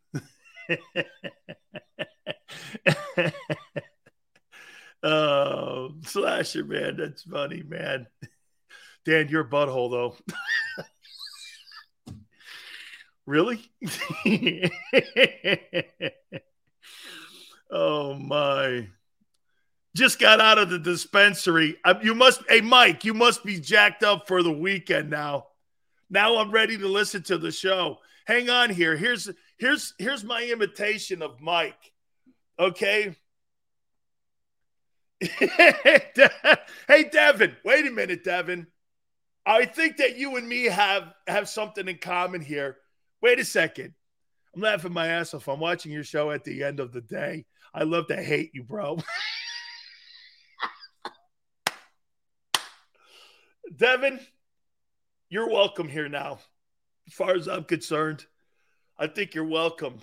[5.03, 6.97] oh, slasher, man.
[6.97, 8.09] That's funny, man.
[9.05, 10.17] Dan, you're butthole, though.
[13.29, 13.61] Really?
[17.71, 18.89] oh, my
[19.97, 21.77] just got out of the dispensary.
[21.85, 25.49] Uh, You must, hey, Mike, you must be jacked up for the weekend now.
[26.09, 27.99] Now I'm ready to listen to the show.
[28.27, 28.97] Hang on here.
[28.97, 29.29] Here's
[29.59, 31.93] here's here's my imitation of Mike.
[32.59, 33.17] Okay.
[35.21, 36.05] hey,
[37.11, 37.57] Devin.
[37.65, 38.67] Wait a minute, Devin.
[39.45, 42.77] I think that you and me have have something in common here.
[43.21, 43.95] Wait a second.
[44.55, 45.49] I'm laughing my ass off.
[45.49, 47.47] I'm watching your show at the end of the day.
[47.75, 48.99] I love to hate you, bro.
[53.77, 54.21] Devin,
[55.29, 56.39] you're welcome here now.
[57.07, 58.25] As far as I'm concerned,
[58.99, 59.99] I think you're welcome.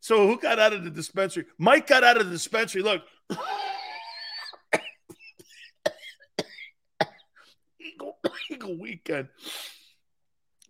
[0.00, 1.46] So, who got out of the dispensary?
[1.58, 2.82] Mike got out of the dispensary.
[2.82, 3.02] Look,
[7.80, 8.18] Eagle,
[8.50, 9.28] Eagle weekend.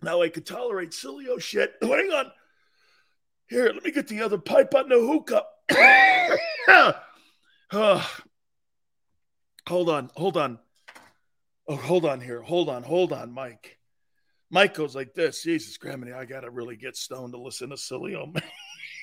[0.03, 1.75] Now I can tolerate Sileo shit.
[1.83, 2.31] Hang on.
[3.49, 5.45] Here, let me get the other pipe on the hookah.
[7.70, 8.23] Ah.
[9.69, 10.59] hold on, hold on.
[11.66, 12.41] Oh, hold on here.
[12.41, 13.79] Hold on, hold on, Mike.
[14.51, 15.43] Mike goes like this.
[15.43, 18.35] Jesus, Grammy, I gotta really get stoned to listen to Sileo.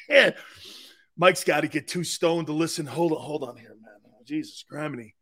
[0.10, 0.34] Man,
[1.18, 2.86] Mike's got to get too stoned to listen.
[2.86, 4.00] Hold on, hold on here, man.
[4.08, 5.14] Oh, Jesus, Grammy.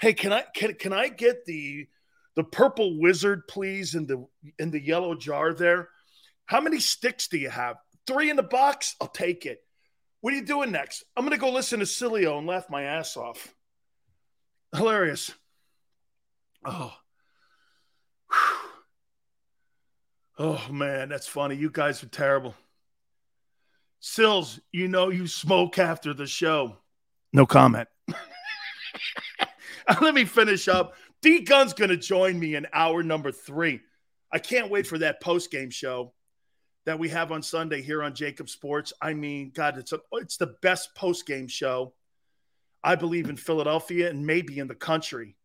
[0.00, 1.86] Hey, can I can can I get the
[2.40, 4.26] the purple wizard, please, in the
[4.58, 5.90] in the yellow jar there?
[6.46, 7.76] How many sticks do you have?
[8.06, 8.96] Three in the box?
[8.98, 9.58] I'll take it.
[10.22, 11.04] What are you doing next?
[11.14, 13.54] I'm gonna go listen to Sileo and laugh my ass off.
[14.74, 15.34] Hilarious.
[16.64, 16.94] Oh.
[20.38, 21.56] Oh man, that's funny.
[21.56, 22.54] You guys are terrible.
[23.98, 26.78] Sils, you know you smoke after the show.
[27.34, 27.90] No comment.
[30.00, 30.94] Let me finish up.
[31.22, 33.80] D Gun's going to join me in hour number three.
[34.32, 36.14] I can't wait for that post game show
[36.86, 38.92] that we have on Sunday here on JAKIB Sports.
[39.02, 41.94] I mean, God, it's a, it's the best post game show
[42.82, 45.36] I believe in Philadelphia and maybe in the country.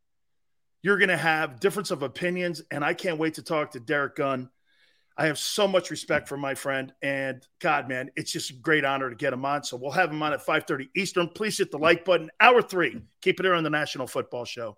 [0.82, 4.16] You're going to have difference of opinions, and I can't wait to talk to Derek
[4.16, 4.50] Gunn.
[5.18, 8.86] I have so much respect for my friend, and God, man, it's just a great
[8.86, 9.64] honor to get him on.
[9.64, 11.30] So we'll have him on at 5:30 Eastern.
[11.30, 12.30] Please hit the like button.
[12.40, 13.02] Hour three.
[13.22, 14.78] Keep it here on the National Football Show.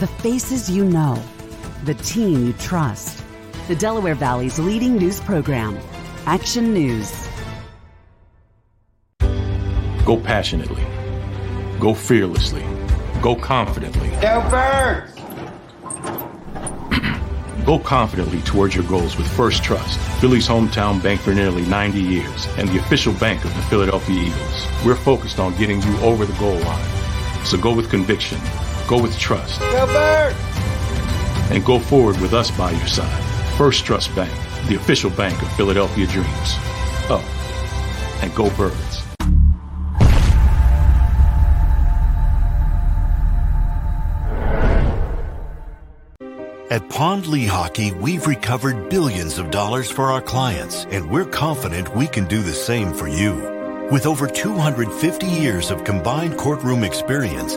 [0.00, 1.22] The faces you know,
[1.84, 3.22] the team you trust.
[3.68, 5.78] The Delaware Valley's leading news program,
[6.24, 7.28] Action News.
[10.06, 10.82] Go passionately.
[11.78, 12.64] Go fearlessly.
[13.20, 14.08] Go confidently.
[14.22, 15.12] Go Birds!
[17.66, 22.46] Go confidently towards your goals with First Trust, Philly's hometown bank for nearly 90 years
[22.56, 24.66] and the official bank of the Philadelphia Eagles.
[24.82, 27.44] We're focused on getting you over the goal line.
[27.44, 28.38] So go with conviction.
[28.90, 29.60] Go with trust.
[29.60, 30.36] Go Birds!
[31.52, 33.22] And go forward with us by your side.
[33.56, 34.32] First Trust Bank,
[34.66, 36.26] the official bank of Philadelphia Dreams.
[37.08, 37.22] Oh,
[38.20, 39.04] and go Birds.
[46.68, 52.08] At Pond Lehocky, we've recovered billions of dollars for our clients, and we're confident we
[52.08, 53.34] can do the same for you.
[53.92, 57.56] With over 250 years of combined courtroom experience,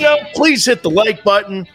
[0.00, 0.16] Show.
[0.32, 1.68] Please hit the like button.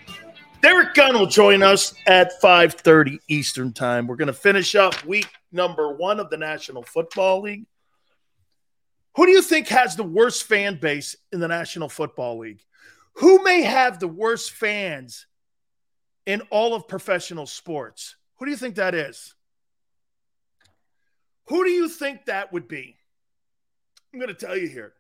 [0.64, 4.08] Derek Gunn will join us at 5:30 Eastern Time.
[4.08, 7.68] We're going to finish up week number one of the National Football League.
[9.16, 12.64] Who do you think has the worst fan base in the National Football League?
[13.18, 15.28] Who may have the worst fans
[16.26, 18.16] in all of professional sports?
[18.38, 19.36] Who do you think that is?
[21.50, 22.98] Who do you think that would be?
[24.12, 24.95] I'm going to tell you here.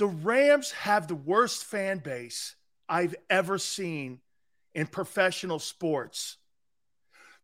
[0.00, 2.56] The Rams have the worst fan base
[2.88, 4.20] I've ever seen
[4.74, 6.38] in professional sports.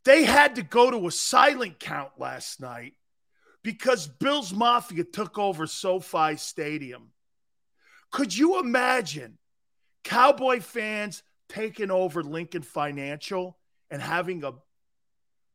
[0.06, 2.94] They had to go to a silent count last night
[3.62, 7.10] because Bills Mafia took over SoFi Stadium.
[8.10, 9.36] Could you imagine
[10.02, 13.58] Cowboy fans taking over Lincoln Financial
[13.90, 14.54] and having a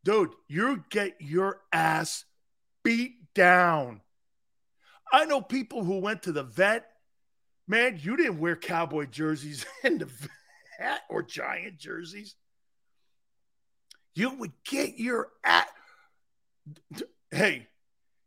[0.03, 2.25] dude, you get your ass
[2.83, 4.01] beat down.
[5.11, 6.90] I know people who went to the vet.
[7.71, 12.35] Man, you didn't wear cowboy jerseys in the vet or giant jerseys.
[14.13, 15.69] You would get your at.
[17.31, 17.69] Hey,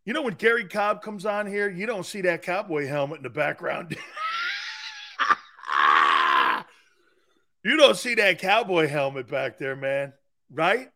[0.06, 3.22] you know when Gary Cobb comes on here, you don't see that cowboy helmet in
[3.22, 3.94] the background.
[7.62, 10.14] you don't see that cowboy helmet back there, man.
[10.50, 10.88] Right?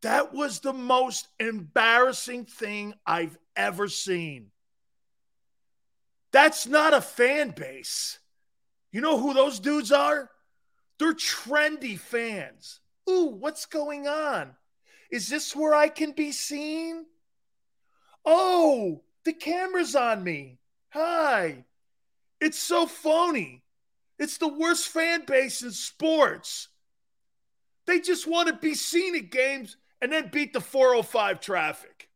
[0.00, 4.52] That was the most embarrassing thing I've ever seen.
[6.32, 8.18] That's not a fan base.
[8.92, 10.30] You know who those dudes are?
[10.98, 12.80] They're trendy fans.
[13.08, 14.54] Ooh, what's going on?
[15.10, 17.06] Is this where I can be seen?
[18.24, 20.58] Oh, the camera's on me.
[20.90, 21.64] Hi.
[22.40, 23.64] It's so phony.
[24.18, 26.68] It's the worst fan base in sports.
[27.86, 32.08] They just want to be seen at games and then beat the 405 traffic.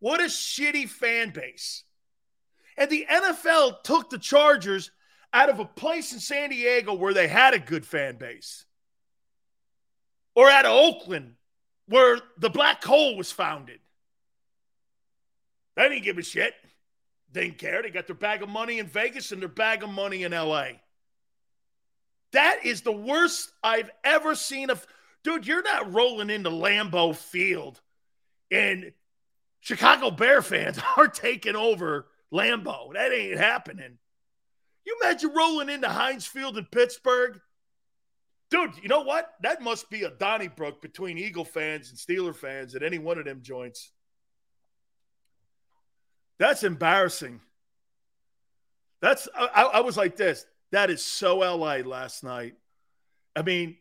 [0.00, 1.84] What a shitty fan base.
[2.76, 4.90] And the NFL took the Chargers
[5.32, 8.64] out of a place in San Diego where they had a good fan base,
[10.34, 11.34] or out of Oakland
[11.86, 13.80] where the black hole was founded.
[15.76, 16.54] They didn't give a shit.
[17.32, 17.82] They didn't care.
[17.82, 20.66] They got their bag of money in Vegas and their bag of money in LA.
[22.32, 24.86] That is the worst I've ever seen of
[25.24, 27.80] dude, you're not rolling into Lambeau Field
[28.50, 28.92] and
[29.60, 32.92] Chicago Bear fans are taking over Lambeau.
[32.94, 33.98] That ain't happening.
[34.84, 37.40] You imagine rolling into Heinz Field in Pittsburgh?
[38.50, 39.30] Dude, you know what?
[39.42, 43.24] That must be a Donnybrook between Eagle fans and Steeler fans at any one of
[43.24, 43.90] them joints.
[46.38, 47.40] That's embarrassing.
[49.00, 50.44] That's I, I was like this.
[50.72, 52.54] That is so LA last night.
[53.36, 53.76] I mean,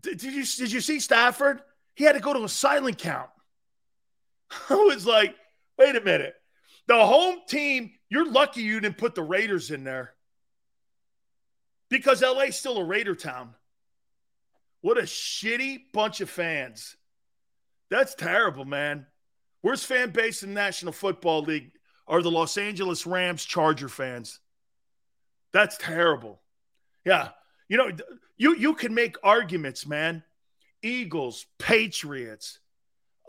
[0.00, 1.62] did, did you did you see Stafford?
[1.94, 3.30] He had to go to a silent count.
[4.70, 5.34] I was like,
[5.76, 6.34] wait a minute.
[6.88, 10.14] The home team, you're lucky you didn't put the Raiders in there.
[11.90, 13.54] Because LA's still a Raider town.
[14.80, 16.96] What a shitty bunch of fans.
[17.90, 19.06] That's terrible, man.
[19.62, 21.72] Worst fan base in the National Football League
[22.06, 24.40] are the Los Angeles Rams Charger fans.
[25.52, 26.40] That's terrible.
[27.04, 27.30] Yeah.
[27.68, 27.90] You know,
[28.36, 30.22] you you can make arguments, man.
[30.82, 32.60] Eagles, Patriots,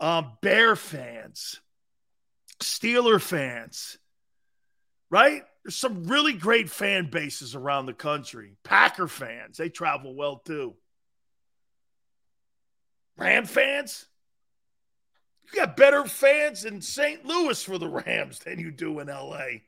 [0.00, 1.60] um, Bear fans,
[2.60, 3.98] Steeler fans,
[5.10, 5.42] right?
[5.64, 8.56] There's some really great fan bases around the country.
[8.64, 10.74] Packer fans, they travel well too.
[13.16, 14.06] Ram fans,
[15.44, 17.24] you got better fans in St.
[17.26, 19.60] Louis for the Rams than you do in LA.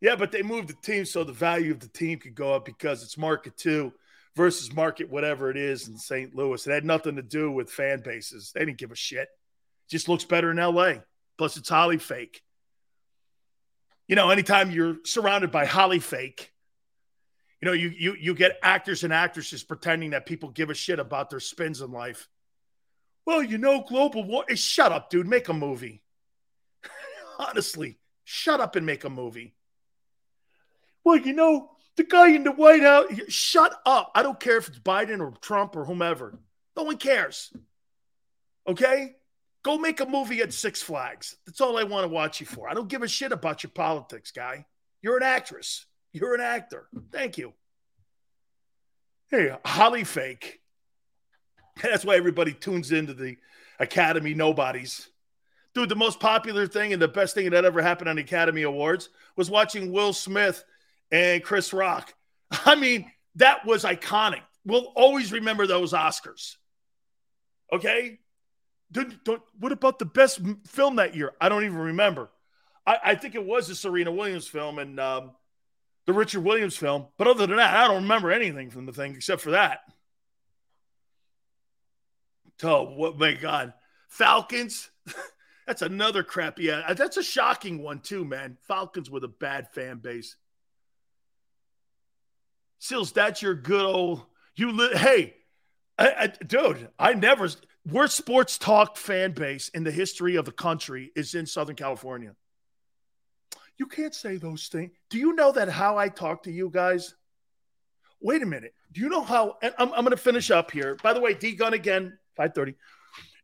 [0.00, 2.64] Yeah, but they moved the team so the value of the team could go up
[2.64, 3.92] because it's market two
[4.34, 6.34] versus market whatever it is in St.
[6.34, 6.66] Louis.
[6.66, 8.50] It had nothing to do with fan bases.
[8.52, 9.28] They didn't give a shit.
[9.28, 10.94] It just looks better in LA.
[11.42, 12.40] Plus, it's Holly fake.
[14.06, 16.52] You know, anytime you're surrounded by Holly fake,
[17.60, 21.00] you know, you you you get actors and actresses pretending that people give a shit
[21.00, 22.28] about their spins in life.
[23.26, 24.44] Well, you know, global war.
[24.48, 25.26] Hey, shut up, dude.
[25.26, 26.04] Make a movie.
[27.40, 29.56] Honestly, shut up and make a movie.
[31.02, 33.06] Well, you know, the guy in the White House.
[33.26, 34.12] Shut up.
[34.14, 36.38] I don't care if it's Biden or Trump or whomever.
[36.76, 37.52] No one cares.
[38.68, 39.16] Okay?
[39.62, 41.36] Go make a movie at Six Flags.
[41.46, 42.68] That's all I want to watch you for.
[42.68, 44.66] I don't give a shit about your politics, guy.
[45.02, 45.86] You're an actress.
[46.12, 46.88] You're an actor.
[47.12, 47.52] Thank you.
[49.30, 50.60] Hey, Holly fake.
[51.82, 53.36] That's why everybody tunes into the
[53.78, 55.08] Academy Nobodies.
[55.74, 58.62] Dude, the most popular thing and the best thing that ever happened on the Academy
[58.62, 60.62] Awards was watching Will Smith
[61.10, 62.12] and Chris Rock.
[62.66, 64.42] I mean, that was iconic.
[64.66, 66.56] We'll always remember those Oscars.
[67.72, 68.18] Okay?
[68.92, 71.32] Don't, don't, what about the best film that year?
[71.40, 72.30] I don't even remember.
[72.86, 75.32] I, I think it was the Serena Williams film and um,
[76.06, 77.06] the Richard Williams film.
[77.16, 79.80] But other than that, I don't remember anything from the thing except for that.
[82.62, 83.72] Oh, what my God.
[84.08, 84.90] Falcons.
[85.66, 86.64] that's another crappy.
[86.64, 88.58] Yeah, that's a shocking one, too, man.
[88.68, 90.36] Falcons with a bad fan base.
[92.78, 94.22] Sils, that's your good old.
[94.54, 95.34] You li- hey,
[95.98, 97.48] I, I, dude, I never.
[97.84, 102.34] Worst sports talk fan base in the history of the country is in Southern California.
[103.76, 104.92] You can't say those things.
[105.10, 107.14] Do you know that how I talk to you guys?
[108.20, 108.74] Wait a minute.
[108.92, 109.56] Do you know how?
[109.62, 110.96] I'm, I'm going to finish up here.
[111.02, 112.76] By the way, D Gun again, 5:30.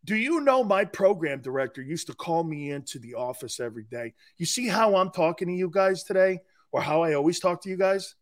[0.05, 4.15] Do you know my program director used to call me into the office every day?
[4.37, 6.39] You see how I'm talking to you guys today,
[6.71, 8.15] or how I always talk to you guys?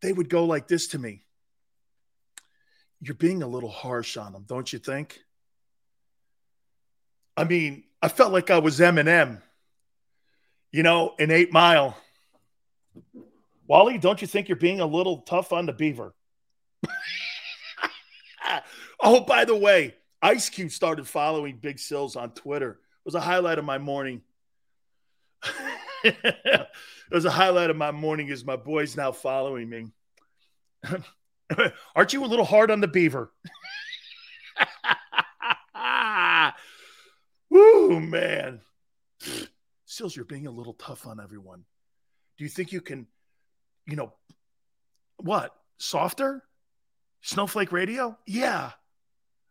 [0.00, 1.24] They would go like this to me.
[3.00, 5.20] You're being a little harsh on them, don't you think?
[7.36, 9.40] I mean, I felt like I was Eminem,
[10.72, 11.96] you know, in Eight Mile.
[13.68, 16.14] Wally, don't you think you're being a little tough on the beaver?
[19.00, 22.70] oh, by the way, Ice Cube started following Big Sils on Twitter.
[22.70, 24.22] It was a highlight of my morning.
[26.04, 26.66] it
[27.10, 29.86] was a highlight of my morning is my boys now following me.
[31.96, 33.32] Aren't you a little hard on the beaver?
[37.50, 38.60] Woo, man.
[39.86, 41.64] Sils, you're being a little tough on everyone.
[42.36, 43.06] Do you think you can,
[43.86, 44.12] you know,
[45.16, 45.54] what?
[45.78, 46.44] Softer?
[47.22, 48.16] Snowflake radio?
[48.26, 48.72] Yeah.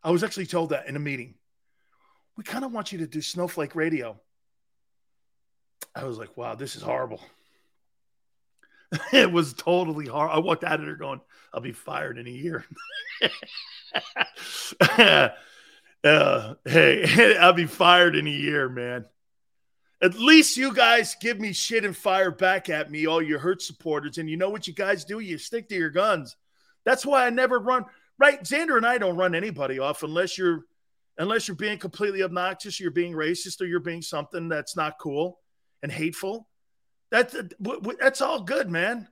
[0.03, 1.35] I was actually told that in a meeting.
[2.37, 4.19] We kind of want you to do Snowflake radio.
[5.95, 7.19] I was like, wow, this is horrible.
[9.13, 10.31] it was totally hard.
[10.31, 11.21] I walked out of there going,
[11.53, 12.65] I'll be fired in a year.
[16.03, 19.05] uh, hey, I'll be fired in a year, man.
[20.01, 23.61] At least you guys give me shit and fire back at me, all your hurt
[23.61, 24.19] supporters.
[24.19, 25.19] And you know what you guys do?
[25.19, 26.35] You stick to your guns.
[26.85, 27.85] That's why I never run.
[28.19, 30.65] Right, Xander and I don't run anybody off unless you're
[31.17, 35.39] unless you're being completely obnoxious, you're being racist, or you're being something that's not cool
[35.81, 36.47] and hateful.
[37.11, 37.35] That's
[37.99, 39.07] that's all good, man.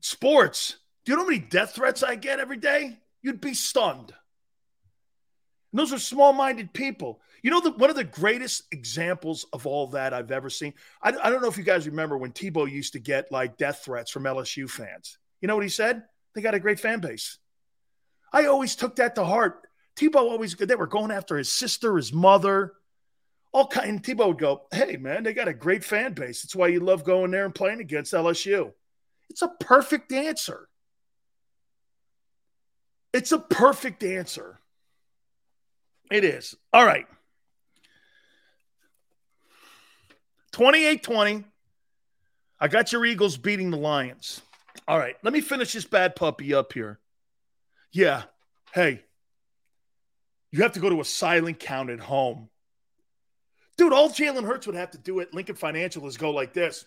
[0.00, 0.76] Sports.
[1.04, 2.98] Do you know how many death threats I get every day?
[3.22, 4.12] You'd be stunned.
[5.72, 7.20] And those are small-minded people.
[7.42, 10.74] You know, the, one of the greatest examples of all that I've ever seen.
[11.02, 13.82] I, I don't know if you guys remember when Tebow used to get like death
[13.84, 15.18] threats from LSU fans.
[15.40, 16.04] You know what he said?
[16.34, 17.38] They got a great fan base.
[18.32, 19.66] I always took that to heart.
[19.96, 22.74] Tebow always they were going after his sister, his mother,
[23.56, 23.88] all kind.
[23.88, 26.42] And Tebow would go, "Hey man, they got a great fan base.
[26.42, 28.74] That's why you love going there and playing against LSU."
[29.30, 30.68] It's a perfect answer.
[33.14, 34.60] It's a perfect answer.
[36.10, 36.54] It is.
[36.72, 37.06] All right.
[40.52, 41.44] 28 20.
[42.60, 44.42] I got your Eagles beating the Lions.
[44.86, 45.16] All right.
[45.22, 47.00] Let me finish this bad puppy up here.
[47.90, 48.24] Yeah.
[48.74, 49.02] Hey,
[50.50, 52.50] you have to go to a silent count at home.
[53.78, 56.86] Dude, all Jalen Hurts would have to do at Lincoln Financial is go like this.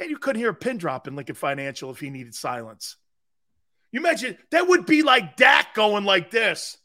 [0.00, 2.96] And you couldn't hear a pin drop in Lincoln Financial if he needed silence.
[3.92, 6.78] You imagine that would be like Dak going like this.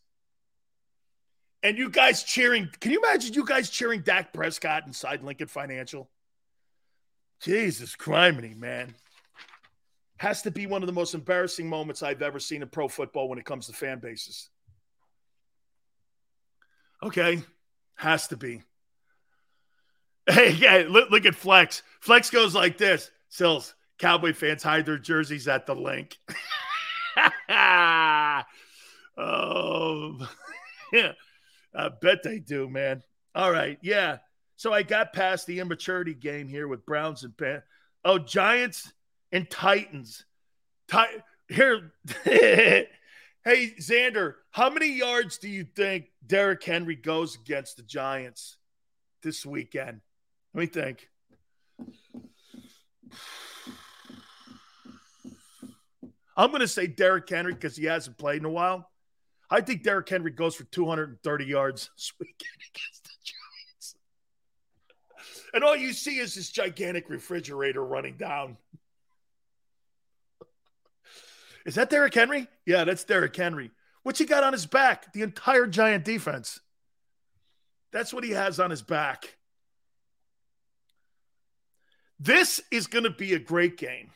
[1.63, 2.69] And you guys cheering.
[2.79, 6.09] Can you imagine you guys cheering Dak Prescott inside Lincoln Financial?
[7.41, 8.93] Jesus criminy, man.
[10.17, 13.29] Has to be one of the most embarrassing moments I've ever seen in pro football
[13.29, 14.49] when it comes to fan bases.
[17.01, 17.41] Okay.
[17.97, 18.63] Has to be.
[20.27, 21.83] Hey, yeah, look, look at Flex.
[21.99, 23.11] Flex goes like this.
[23.29, 26.17] Sils, Cowboy fans hide their jerseys at the link.
[29.17, 30.27] oh,
[30.93, 31.11] yeah.
[31.75, 33.03] I bet they do, man.
[33.35, 33.77] All right.
[33.81, 34.17] Yeah.
[34.55, 37.61] So I got past the immaturity game here with Browns and Pan.
[38.03, 38.91] Oh, Giants
[39.31, 40.25] and Titans.
[40.89, 41.91] Ti- here.
[43.47, 48.57] Hey, Xander, how many yards do you think Derrick Henry goes against the Giants
[49.23, 50.01] this weekend?
[50.53, 51.07] Let me think.
[56.35, 58.91] I'm going to say Derrick Henry because he hasn't played in a while.
[59.49, 62.37] I think Derrick Henry goes for 230 yards this weekend
[62.75, 63.95] against the Giants.
[65.53, 68.57] And all you see is this gigantic refrigerator running down.
[71.67, 72.47] Is that Derrick Henry?
[72.65, 73.71] Yeah, that's Derrick Henry.
[74.03, 75.11] What's he got on his back?
[75.11, 76.61] The entire Giant defense.
[77.91, 79.35] That's what he has on his back.
[82.19, 84.11] This is going to be a great game.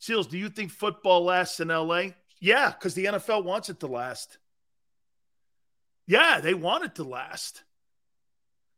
[0.00, 2.06] Seals, do you think football lasts in LA?
[2.40, 4.38] Yeah, because the NFL wants it to last.
[6.08, 7.62] Yeah, they want it to last.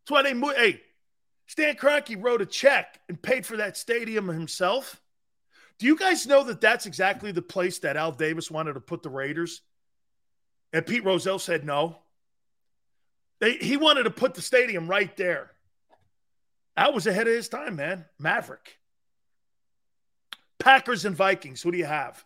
[0.02, 0.58] That's why they moved.
[0.58, 0.82] Hey,
[1.46, 5.00] Stan Kroenke wrote a check and paid for that stadium himself.
[5.78, 9.02] Do you guys know that that's exactly the place that Al Davis wanted to put
[9.02, 9.62] the Raiders?
[10.72, 11.98] And Pete Rozelle said no.
[13.40, 15.50] They, he wanted to put the stadium right there.
[16.76, 18.04] Al was ahead of his time, man.
[18.18, 18.78] Maverick.
[20.58, 21.62] Packers and Vikings.
[21.62, 22.24] Who do you have?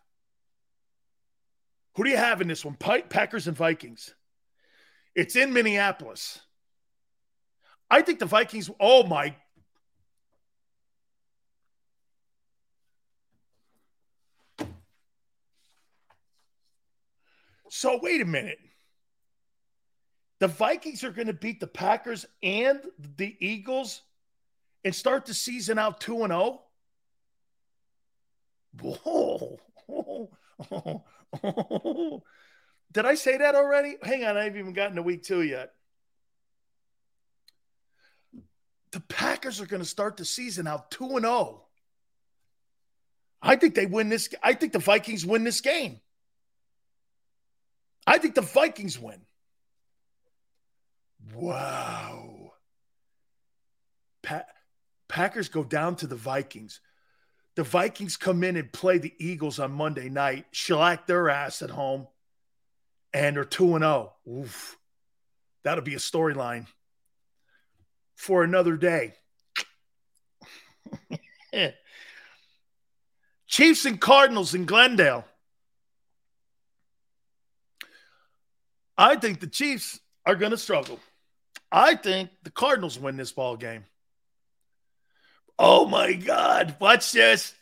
[1.96, 2.76] Who do you have in this one?
[2.76, 4.14] Packers and Vikings.
[5.14, 6.38] It's in Minneapolis.
[7.90, 9.34] I think the Vikings, oh my.
[17.70, 18.58] So wait a minute.
[20.40, 22.80] The Vikings are going to beat the Packers and
[23.16, 24.02] the Eagles
[24.84, 26.62] and start the season out 2 and 0?
[28.80, 29.58] Whoa.
[32.92, 33.96] Did I say that already?
[34.02, 35.72] Hang on, I haven't even gotten to week two yet.
[38.92, 41.64] The Packers are going to start the season out 2 and 0.
[43.42, 44.30] I think they win this.
[44.42, 46.00] I think the Vikings win this game.
[48.08, 49.20] I think the Vikings win.
[51.34, 52.52] Wow.
[54.22, 54.46] Pa-
[55.08, 56.80] Packers go down to the Vikings.
[57.54, 61.70] The Vikings come in and play the Eagles on Monday night, shellac their ass at
[61.70, 62.06] home,
[63.12, 64.12] and they're 2 and 0.
[64.28, 64.78] Oof.
[65.64, 66.66] That'll be a storyline
[68.14, 69.14] for another day.
[73.46, 75.24] Chiefs and Cardinals in Glendale.
[78.98, 80.98] I think the Chiefs are going to struggle.
[81.70, 83.84] I think the Cardinals win this ball game.
[85.56, 86.76] Oh my God.
[86.80, 87.54] Watch this.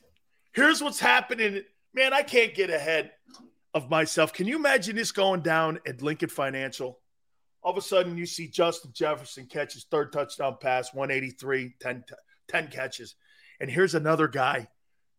[0.54, 1.62] Here's what's happening.
[1.92, 3.10] Man, I can't get ahead
[3.74, 4.32] of myself.
[4.32, 6.98] Can you imagine this going down at Lincoln Financial?
[7.62, 12.04] All of a sudden, you see Justin Jefferson catch his third touchdown pass, 183, 10,
[12.48, 13.14] 10 catches.
[13.60, 14.68] And here's another guy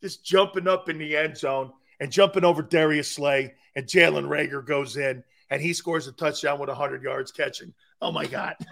[0.01, 3.53] just jumping up in the end zone and jumping over Darius Slay.
[3.75, 7.73] And Jalen Reagor goes in and he scores a touchdown with 100 yards catching.
[8.01, 8.55] Oh my God.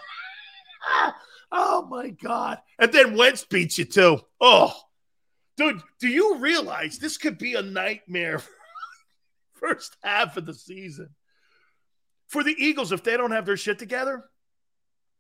[1.52, 2.58] Oh my God.
[2.80, 4.20] And then Wentz beats you too.
[4.42, 4.74] Oh,
[5.56, 8.42] dude, do you realize this could be a nightmare
[9.54, 11.10] first half of the season?
[12.28, 14.26] For the Eagles, if they don't have their shit together,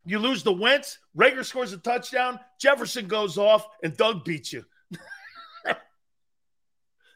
[0.05, 4.65] you lose the Wentz, Reagor scores a touchdown, Jefferson goes off, and Doug beats you.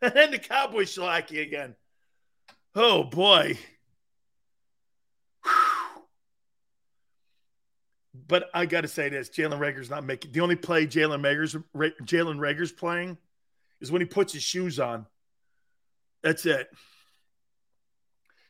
[0.02, 1.76] and then the Cowboys shellac you again.
[2.74, 3.58] Oh boy.
[8.28, 11.56] But I got to say this: Jalen Reagor's not making the only play Jalen Reagor's
[12.04, 13.18] Jalen Reagor's playing
[13.82, 15.06] is when he puts his shoes on.
[16.24, 16.70] That's it.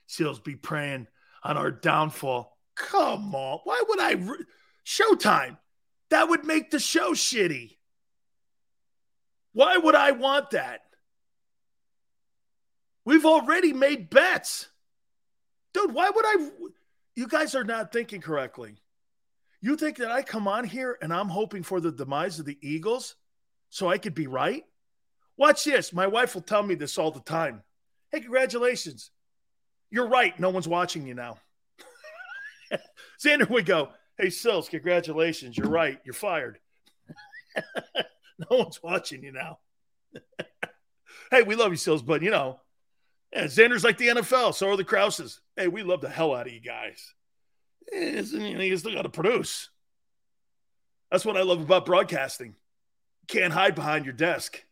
[0.07, 1.07] Seals be praying
[1.43, 2.57] on our downfall.
[2.75, 4.13] Come on, why would I?
[4.13, 4.45] Re-
[4.85, 5.57] Showtime.
[6.09, 7.77] That would make the show shitty.
[9.53, 10.81] Why would I want that?
[13.05, 14.67] We've already made bets.
[15.73, 16.49] Dude, why would I?
[17.15, 18.77] You guys are not thinking correctly.
[19.61, 22.57] You think that I come on here and I'm hoping for the demise of the
[22.61, 23.15] Eagles
[23.69, 24.63] so I could be right?
[25.37, 25.93] Watch this.
[25.93, 27.63] My wife will tell me this all the time.
[28.11, 29.11] Hey, congratulations.
[29.91, 30.37] You're right.
[30.39, 31.37] No one's watching you now.
[33.23, 35.57] Xander would go, Hey, Sils, congratulations.
[35.57, 35.99] You're right.
[36.03, 36.59] You're fired.
[37.95, 39.59] no one's watching you now.
[41.31, 42.59] hey, we love you, Sils, but you know,
[43.33, 44.55] yeah, Xander's like the NFL.
[44.55, 45.39] So are the Krauses.
[45.55, 47.13] Hey, we love the hell out of you guys.
[47.91, 49.69] You still got to produce.
[51.11, 52.55] That's what I love about broadcasting.
[53.27, 54.63] can't hide behind your desk.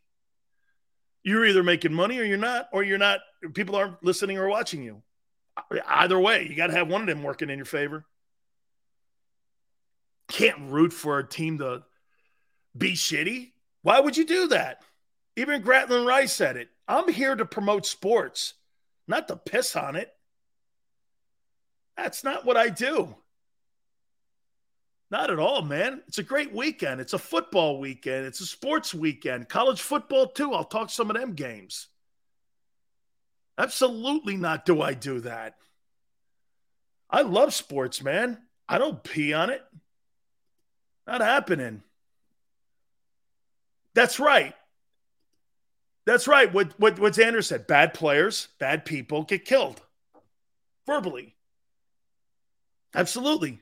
[1.24, 3.20] You're either making money or you're not, or you're not.
[3.54, 5.02] People aren't listening or watching you.
[5.86, 8.06] Either way, you got to have one of them working in your favor.
[10.28, 11.82] Can't root for a team to
[12.76, 13.52] be shitty.
[13.82, 14.82] Why would you do that?
[15.36, 16.68] Even Grantland Rice said it.
[16.86, 18.54] I'm here to promote sports,
[19.06, 20.12] not to piss on it.
[21.98, 23.14] That's not what I do.
[25.10, 26.02] Not at all, man.
[26.06, 27.00] It's a great weekend.
[27.00, 28.26] It's a football weekend.
[28.26, 29.48] It's a sports weekend.
[29.48, 30.52] College football, too.
[30.52, 31.88] I'll talk some of them games.
[33.58, 35.56] Absolutely not do I do that.
[37.10, 38.38] I love sports, man.
[38.68, 39.62] I don't pee on it.
[41.06, 41.82] Not happening.
[43.94, 44.54] That's right.
[46.06, 46.52] That's right.
[46.52, 49.80] What, what, what Xander said bad players, bad people get killed
[50.86, 51.34] verbally.
[52.94, 53.60] Absolutely.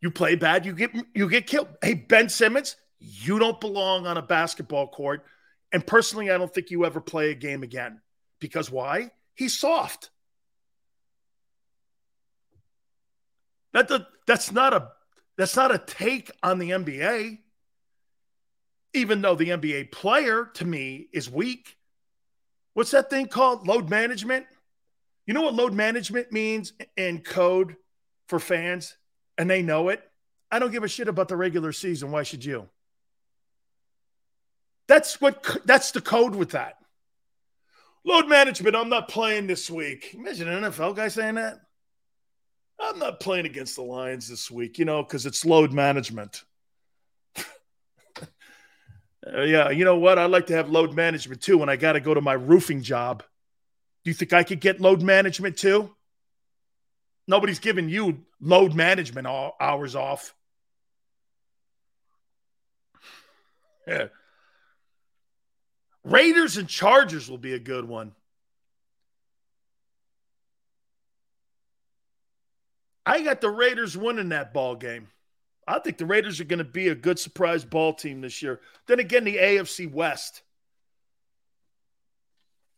[0.00, 1.68] You play bad, you get you get killed.
[1.82, 5.24] Hey, Ben Simmons, you don't belong on a basketball court.
[5.72, 8.00] And personally, I don't think you ever play a game again.
[8.40, 9.10] Because why?
[9.34, 10.10] He's soft.
[13.72, 14.90] That the, that's not a
[15.36, 17.38] that's not a take on the NBA.
[18.92, 21.76] Even though the NBA player to me is weak.
[22.74, 23.66] What's that thing called?
[23.66, 24.46] Load management?
[25.26, 27.76] You know what load management means in code
[28.28, 28.96] for fans?
[29.38, 30.02] And they know it.
[30.50, 32.10] I don't give a shit about the regular season.
[32.10, 32.68] Why should you?
[34.88, 36.80] That's what that's the code with that.
[38.04, 40.14] Load management, I'm not playing this week.
[40.14, 41.60] Imagine an NFL guy saying that.
[42.80, 46.44] I'm not playing against the Lions this week, you know, because it's load management.
[47.38, 47.42] uh,
[49.42, 50.18] yeah, you know what?
[50.18, 52.82] I'd like to have load management too when I got to go to my roofing
[52.82, 53.22] job.
[54.10, 55.88] You think I could get load management too?
[57.28, 60.34] Nobody's giving you load management all hours off.
[63.86, 64.08] Yeah.
[66.02, 68.10] Raiders and Chargers will be a good one.
[73.06, 75.06] I got the Raiders winning that ball game.
[75.68, 78.60] I think the Raiders are going to be a good surprise ball team this year.
[78.88, 80.42] Then again, the AFC West,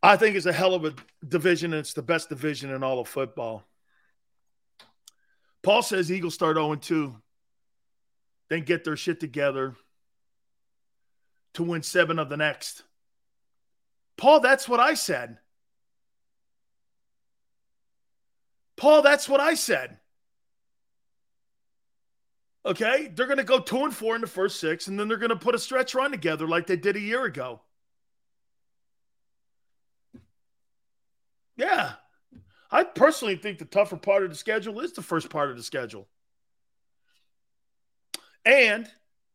[0.03, 0.95] I think it's a hell of a
[1.27, 3.65] division, and it's the best division in all of football.
[5.63, 7.15] Paul says Eagles start 0 2,
[8.51, 9.77] then get their shit together
[11.55, 12.83] to win seven of the next.
[14.17, 15.39] Paul, that's what I said.
[18.77, 19.99] Paul, that's what I said.
[22.65, 25.17] Okay, they're going to go two and four in the first six, and then they're
[25.17, 27.61] going to put a stretch run together like they did a year ago.
[31.57, 31.93] Yeah.
[32.71, 35.63] I personally think the tougher part of the schedule is the first part of the
[35.63, 36.09] schedule.
[38.45, 38.89] And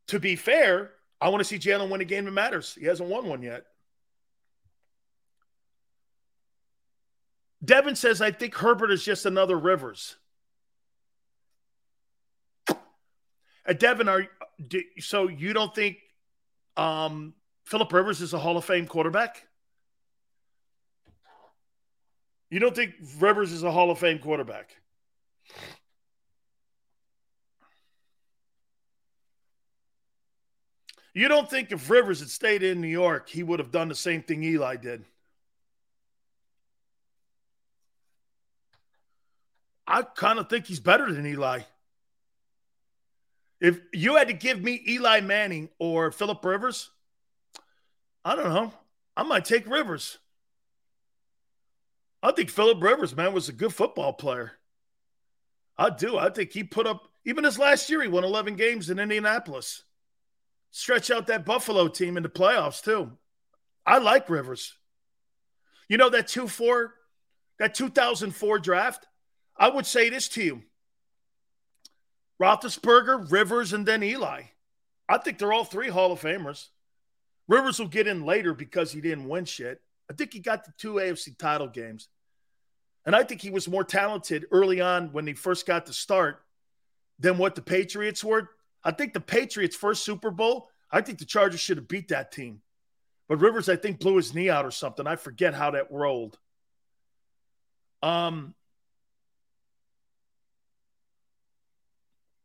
[0.07, 2.75] to be fair, I want to see Jalen win a game that matters.
[2.79, 3.65] He hasn't won one yet.
[7.63, 10.15] Devin says, I think Herbert is just another Rivers.
[12.69, 14.27] Uh, Devin, are
[14.65, 15.97] do, so you don't think
[16.77, 17.33] um,
[17.65, 19.46] Philip Rivers is a Hall of Fame quarterback?
[22.49, 24.69] You don't think Rivers is a Hall of Fame quarterback?
[31.13, 33.95] You don't think if Rivers had stayed in New York, he would have done the
[33.95, 35.03] same thing Eli did?
[39.87, 41.61] I kind of think he's better than Eli.
[43.59, 46.91] If you had to give me Eli Manning or Philip Rivers,
[48.23, 48.71] I don't know.
[49.15, 50.19] I might take Rivers.
[52.21, 54.53] I think Philip Rivers, man, was a good football player.
[55.77, 56.17] I do.
[56.17, 59.83] I think he put up, even his last year, he won 11 games in Indianapolis.
[60.71, 63.11] Stretch out that Buffalo team in the playoffs, too.
[63.85, 64.73] I like Rivers.
[65.87, 66.93] You know, that 2 4,
[67.59, 69.07] that 2004 draft,
[69.55, 70.63] I would say this to you
[72.41, 74.43] Roethlisberger, Rivers, and then Eli.
[75.09, 76.67] I think they're all three Hall of Famers.
[77.47, 79.81] Rivers will get in later because he didn't win shit.
[80.09, 82.09] I think he got the two AFC title games.
[83.05, 86.41] And I think he was more talented early on when he first got to start
[87.19, 88.49] than what the Patriots were.
[88.83, 92.31] I think the Patriots' first Super Bowl, I think the Chargers should have beat that
[92.31, 92.61] team.
[93.27, 95.05] But Rivers, I think, blew his knee out or something.
[95.05, 96.37] I forget how that rolled.
[98.01, 98.53] Um,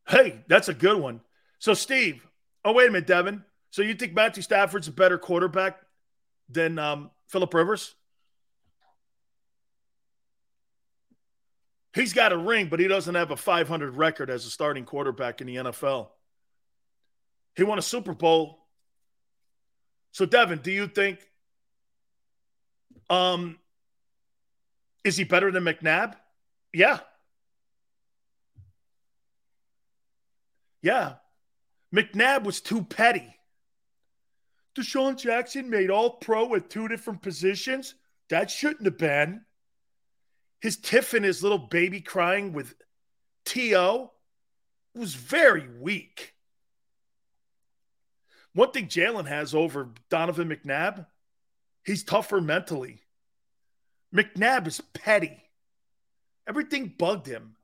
[0.09, 1.21] hey, that's a good one.
[1.59, 2.27] So, Steve,
[2.65, 3.45] oh, wait a minute, Devin.
[3.71, 5.81] So you think Matthew Stafford's a better quarterback
[6.49, 7.95] than um, Philip Rivers?
[11.95, 15.41] He's got a ring, but he doesn't have a 500 record as a starting quarterback
[15.41, 16.09] in the NFL.
[17.57, 18.67] He won a Super Bowl.
[20.13, 21.21] So, Devin, do you think
[23.09, 23.59] um,
[25.03, 26.15] is he better than McNabb?
[26.73, 27.01] Yeah.
[30.83, 31.15] Yeah.
[31.95, 33.35] McNabb was too petty.
[34.77, 37.95] DeSean Jackson made all pro at two different positions.
[38.31, 39.43] That shouldn't have been.
[40.61, 42.75] His tiff and his little baby crying with
[43.45, 44.13] T.O.
[44.95, 46.35] was very weak.
[48.55, 51.07] One thing Jalen has over Donovan McNabb,
[51.85, 53.01] he's tougher mentally.
[54.15, 55.43] McNabb is petty.
[56.47, 57.57] Everything bugged him.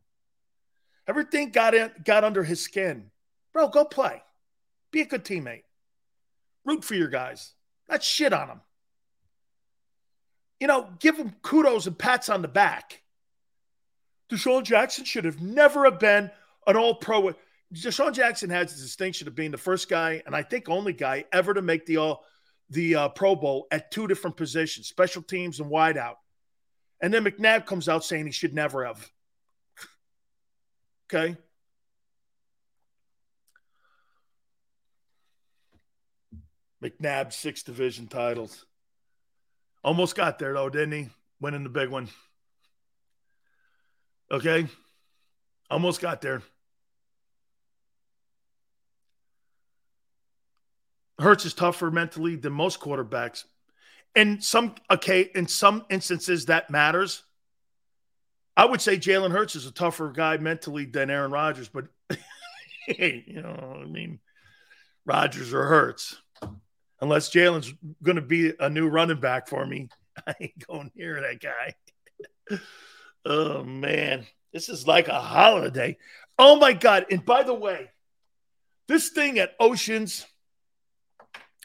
[1.07, 3.11] Everything got in, got under his skin.
[3.53, 4.23] Bro, go play.
[4.91, 5.63] Be a good teammate.
[6.69, 7.55] Root for your guys.
[7.89, 8.61] Not shit on them.
[10.61, 13.01] You know, give them kudos and pats on the back.
[14.31, 16.31] DeSean Jackson should have never have been
[16.67, 17.33] an all pro.
[17.73, 21.25] DeSean Jackson has the distinction of being the first guy, and I think only guy
[21.33, 22.25] ever to make the all
[22.69, 26.17] the uh, Pro Bowl at two different positions, special teams and wideout.
[27.01, 29.11] And then McNabb comes out saying he should never have.
[31.11, 31.39] okay.
[36.83, 38.65] McNabb, six division titles.
[39.83, 41.09] Almost got there, though, didn't he?
[41.41, 42.09] Winning the big one.
[44.31, 44.67] Okay.
[45.71, 46.43] Almost got there.
[51.19, 53.45] Hurts is tougher mentally than most quarterbacks.
[54.15, 57.25] In some okay, in some instances that matters.
[58.57, 61.87] I would say Jalen Hurts is a tougher guy mentally than Aaron Rodgers, but
[62.87, 64.19] hey, you know, I mean,
[65.05, 66.17] Rodgers or Hurts
[67.01, 69.89] unless Jalen's going to be a new running back for me.
[70.27, 72.59] I ain't going near that guy.
[73.25, 74.27] oh, man.
[74.53, 75.99] This is like a holiday.
[76.39, 77.07] Oh, my God.
[77.11, 77.91] And by the way,
[78.87, 80.27] this thing at Oceans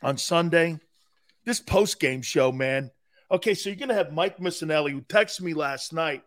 [0.02, 0.80] on Sunday,
[1.46, 2.92] this post game show, man.
[3.32, 6.24] Okay, so you're going to have Mike Missanelli, who texted me last night.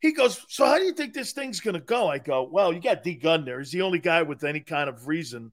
[0.00, 2.08] He goes, So, how do you think this thing's going to go?
[2.08, 3.58] I go, Well, you got D Gun there.
[3.58, 5.52] He's the only guy with any kind of reason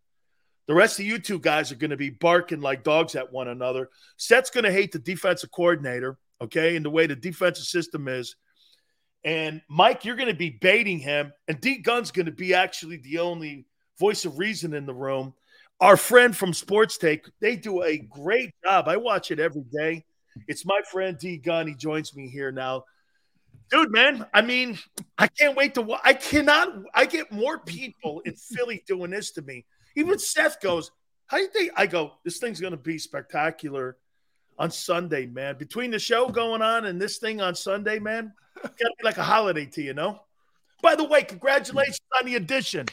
[0.67, 3.47] the rest of you two guys are going to be barking like dogs at one
[3.47, 3.89] another.
[4.17, 8.35] Seth's going to hate the defensive coordinator, okay, and the way the defensive system is.
[9.23, 11.33] And Mike, you're going to be baiting him.
[11.47, 13.65] And D Gun's going to be actually the only
[13.99, 15.33] voice of reason in the room.
[15.79, 18.87] Our friend from Sports Take, they do a great job.
[18.87, 20.05] I watch it every day.
[20.47, 21.67] It's my friend D Gun.
[21.67, 22.83] He joins me here now.
[23.69, 24.77] Dude, man, I mean,
[25.17, 25.97] I can't wait to.
[26.03, 26.69] I cannot.
[26.93, 29.65] I get more people in Philly doing this to me.
[29.98, 30.92] Even Seth goes,
[31.26, 31.72] How do you think?
[31.76, 33.98] I go, This thing's going to be spectacular
[34.59, 35.58] on Sunday, man.
[35.58, 39.17] Between the show going on and this thing on Sunday, man, got to be like
[39.17, 40.22] a holiday to you, know?
[40.84, 42.85] By the way, congratulations on the addition.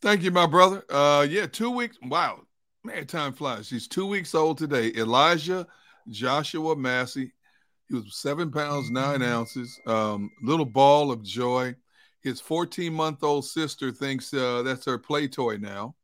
[0.00, 0.84] Thank you, my brother.
[0.90, 1.96] Uh, yeah, two weeks.
[2.02, 2.40] Wow,
[2.82, 3.70] man, time flies.
[3.70, 4.92] He's two weeks old today.
[4.96, 5.68] Elijah
[6.08, 7.32] Joshua Massey.
[7.88, 9.78] He was seven pounds nine ounces.
[9.86, 11.76] Um, little ball of joy.
[12.20, 15.94] His 14 month old sister thinks uh, that's her play toy now.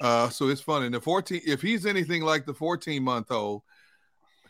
[0.00, 0.88] Uh, so it's funny.
[0.88, 3.62] The 14, if he's anything like the 14 month old,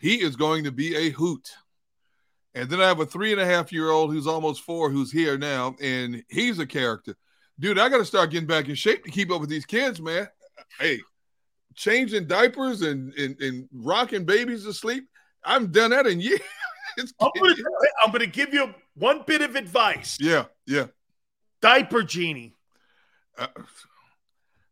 [0.00, 1.48] he is going to be a hoot.
[2.54, 5.12] And then I have a three and a half year old who's almost four who's
[5.12, 7.16] here now, and he's a character.
[7.60, 10.00] Dude, I got to start getting back in shape to keep up with these kids,
[10.00, 10.28] man.
[10.78, 11.00] Hey,
[11.74, 15.08] changing diapers and, and, and rocking babies to sleep.
[15.44, 16.40] I haven't done that in years.
[17.20, 17.54] I'm gonna,
[18.04, 20.18] I'm gonna give you one bit of advice.
[20.20, 20.86] Yeah, yeah.
[21.60, 22.54] Diaper genie.
[23.36, 23.46] Uh,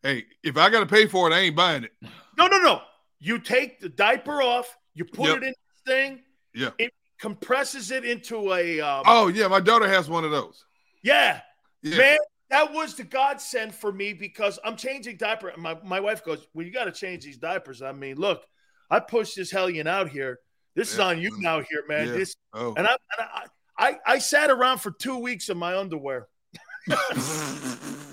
[0.06, 1.90] Hey, if I got to pay for it, I ain't buying it.
[2.38, 2.80] No, no, no.
[3.18, 5.38] You take the diaper off, you put yep.
[5.38, 6.20] it in this thing.
[6.54, 6.70] Yeah.
[6.78, 8.80] It compresses it into a.
[8.80, 10.64] Um, oh yeah, my daughter has one of those.
[11.02, 11.40] Yeah.
[11.82, 11.98] yeah.
[11.98, 12.18] Man,
[12.50, 15.52] that was the godsend for me because I'm changing diaper.
[15.56, 18.44] My my wife goes, "Well, you got to change these diapers." I mean, look,
[18.88, 20.38] I pushed this hellion out here.
[20.76, 20.94] This yeah.
[20.94, 22.06] is on you now, here, man.
[22.06, 22.12] Yeah.
[22.12, 22.74] This oh.
[22.76, 26.28] and I, and I I I sat around for two weeks in my underwear.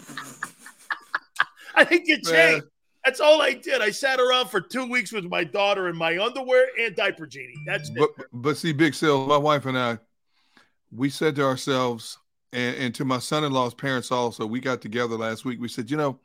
[1.75, 2.65] I didn't get changed.
[3.05, 3.81] That's all I did.
[3.81, 7.53] I sat around for two weeks with my daughter in my underwear and diaper genie.
[7.65, 8.27] That's but, it.
[8.31, 9.97] But see, Big Sil, my wife and I,
[10.89, 12.17] we said to ourselves,
[12.53, 15.59] and, and to my son-in-law's parents also, we got together last week.
[15.59, 16.19] We said, you know,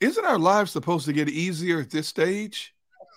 [0.00, 2.74] isn't our lives supposed to get easier at this stage?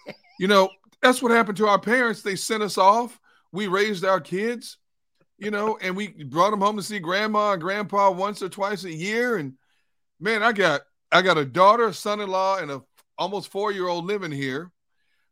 [0.40, 0.72] You know,
[1.04, 2.24] that's what happened to our parents.
[2.24, 3.20] They sent us off.
[3.52, 4.78] We raised our kids,
[5.38, 8.84] you know, and we brought them home to see grandma and grandpa once or twice
[8.84, 9.38] a year.
[9.38, 9.54] And
[10.20, 12.82] man, I got I got a daughter, a son-in-law, and a
[13.18, 14.72] almost four-year-old living here.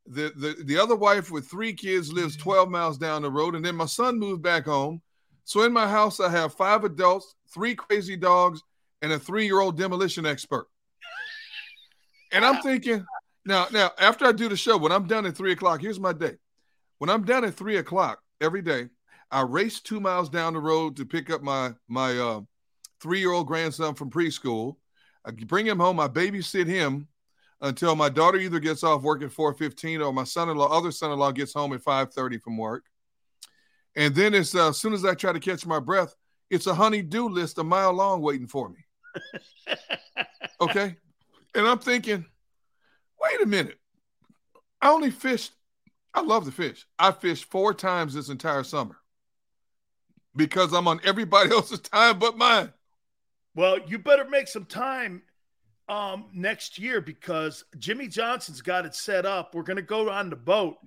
[0.06, 3.64] The, the the other wife with three kids lives 12 miles down the road, and
[3.64, 5.01] then my son moved back home.
[5.43, 8.61] So in my house, I have five adults, three crazy dogs,
[9.01, 10.67] and a three-year-old demolition expert.
[12.32, 13.06] And I'm thinking,
[13.45, 16.14] now, now after I do the show, when I'm done at three o'clock, here's my
[16.14, 16.35] day.
[16.99, 18.90] When I'm done at three o'clock every day,
[19.32, 22.41] I race two miles down the road to pick up my my uh,
[23.01, 24.75] three-year-old grandson from preschool.
[25.25, 25.99] I bring him home.
[25.99, 27.07] I babysit him
[27.61, 31.53] until my daughter either gets off work at 4:15 or my son-in-law, other son-in-law, gets
[31.53, 32.85] home at 5:30 from work.
[33.95, 36.15] And then as uh, soon as I try to catch my breath,
[36.49, 38.85] it's a honey-do list a mile long waiting for me.
[40.61, 40.95] okay,
[41.53, 42.25] and I'm thinking,
[43.22, 43.80] wait a minute.
[44.81, 45.51] I only fished.
[46.14, 46.85] I love to fish.
[46.98, 48.98] I fished four times this entire summer
[50.35, 52.72] because I'm on everybody else's time but mine.
[53.60, 55.22] Well, you better make some time
[55.90, 59.54] um, next year because Jimmy Johnson's got it set up.
[59.54, 60.78] We're going to go on the boat,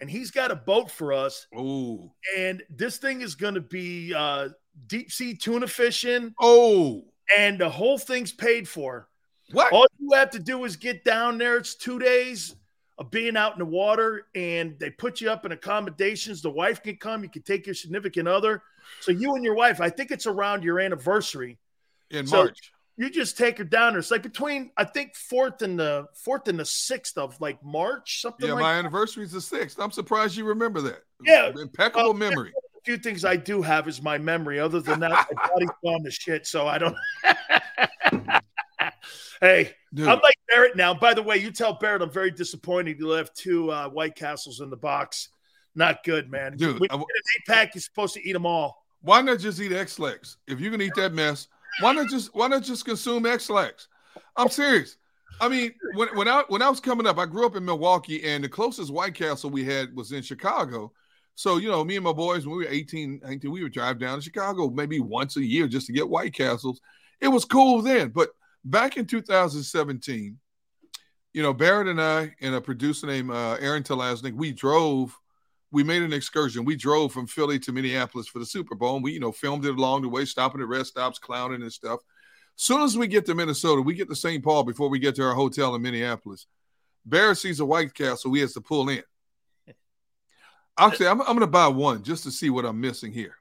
[0.00, 1.46] and he's got a boat for us.
[1.54, 2.10] Ooh.
[2.38, 4.48] And this thing is going to be uh,
[4.86, 6.34] deep sea tuna fishing.
[6.40, 7.04] Oh.
[7.36, 9.08] And the whole thing's paid for.
[9.50, 9.70] What?
[9.70, 11.58] All you have to do is get down there.
[11.58, 12.56] It's two days
[12.96, 16.40] of being out in the water, and they put you up in accommodations.
[16.40, 17.24] The wife can come.
[17.24, 18.62] You can take your significant other.
[19.00, 21.58] So you and your wife, I think it's around your anniversary
[22.12, 22.72] in So March.
[22.98, 23.96] You just take her down.
[23.96, 28.20] It's like between I think fourth and the fourth and the sixth of like March,
[28.20, 29.78] something Yeah, like my anniversary is the sixth.
[29.80, 31.02] I'm surprised you remember that.
[31.24, 31.50] Yeah.
[31.58, 32.50] Impeccable Uh, memory.
[32.50, 34.60] A few things I do have is my memory.
[34.60, 36.46] Other than that, my body's gone to shit.
[36.46, 36.96] So I don't.
[39.40, 40.08] hey, Dude.
[40.08, 40.94] I'm like Barrett now.
[40.94, 42.98] By the way, you tell Barrett I'm very disappointed.
[42.98, 45.28] You left two uh, White Castles in the box.
[45.74, 46.56] Not good, man.
[46.56, 48.84] Dude, when you get an eight pack, you're supposed to eat them all.
[49.00, 50.36] Why not just eat Ex-Lax?
[50.46, 51.48] If you can eat that mess,
[51.80, 53.88] why not just why not just consume Ex-Lax?
[54.36, 54.96] I'm serious.
[55.40, 58.22] I mean, when when I when I was coming up, I grew up in Milwaukee,
[58.24, 60.92] and the closest White Castle we had was in Chicago.
[61.34, 63.98] So, you know, me and my boys, when we were 18, 19, we would drive
[63.98, 66.80] down to Chicago maybe once a year just to get White Castles.
[67.20, 68.10] It was cool then.
[68.10, 68.30] But
[68.64, 70.38] back in 2017,
[71.32, 75.18] you know, Barrett and I and a producer named uh, Aaron Telaznik, we drove,
[75.72, 76.64] we made an excursion.
[76.64, 78.96] We drove from Philly to Minneapolis for the Super Bowl.
[78.96, 81.72] And we, you know, filmed it along the way, stopping at rest stops, clowning and
[81.72, 82.00] stuff.
[82.56, 84.44] Soon as we get to Minnesota, we get to St.
[84.44, 86.46] Paul before we get to our hotel in Minneapolis.
[87.06, 88.32] Barrett sees a White Castle.
[88.34, 89.02] He has to pull in.
[90.78, 93.36] Actually, I'm, I'm going to buy one just to see what I'm missing here.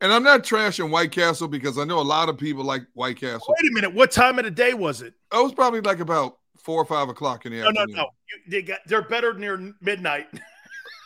[0.00, 3.20] And I'm not trashing White Castle because I know a lot of people like White
[3.20, 3.54] Castle.
[3.60, 3.92] Wait a minute.
[3.92, 5.14] What time of the day was it?
[5.32, 7.86] It was probably like about four or five o'clock in the afternoon.
[7.88, 8.10] No, no, no.
[8.48, 10.28] They got, they're better near midnight.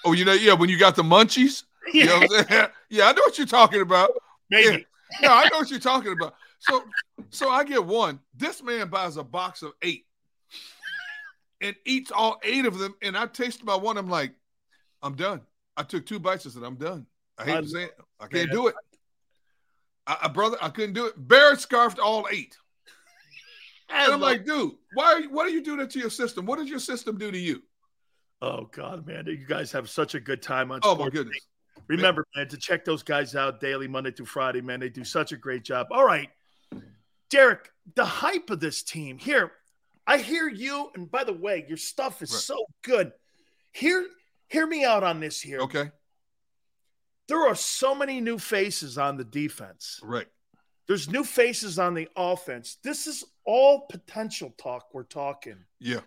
[0.04, 1.64] Oh, you know, yeah, when you got the munchies.
[1.92, 2.20] You know
[2.88, 4.10] yeah, I know what you're talking about.
[4.50, 4.86] Maybe.
[5.20, 6.34] Yeah, I know what you're talking about.
[6.60, 6.82] So,
[7.30, 8.20] so I get one.
[8.36, 10.06] This man buys a box of eight
[11.60, 12.94] and eats all eight of them.
[13.02, 13.98] And I taste my one.
[13.98, 14.32] I'm like,
[15.02, 15.42] I'm done.
[15.76, 16.50] I took two bites.
[16.52, 17.06] Said, I'm done.
[17.38, 17.96] I hate I- to say it.
[18.20, 18.74] I can't do it.
[20.06, 21.14] I, I- brother, I couldn't do it.
[21.16, 22.56] Barrett scarfed all eight.
[23.90, 25.04] And I'm like, dude, why?
[25.12, 26.46] Are you, what are you doing to your system?
[26.46, 27.62] What does your system do to you?
[28.44, 30.80] Oh God, man, you guys have such a good time on.
[30.82, 31.36] Oh my goodness.
[31.36, 31.82] Take.
[31.88, 35.32] Remember, man, to check those guys out daily, Monday through Friday, man, they do such
[35.32, 35.86] a great job.
[35.90, 36.28] All right,
[37.30, 39.52] Derek, the hype of this team here.
[40.06, 42.40] I hear you, and by the way, your stuff is Right.
[42.42, 43.12] so good.
[43.72, 44.06] Hear,
[44.48, 45.60] hear me out on this here.
[45.60, 45.90] Okay.
[47.28, 50.00] There are so many new faces on the defense.
[50.02, 50.28] Right.
[50.86, 52.76] There's new faces on the offense.
[52.84, 55.64] This is all potential talk we're talking.
[55.80, 56.00] Yeah.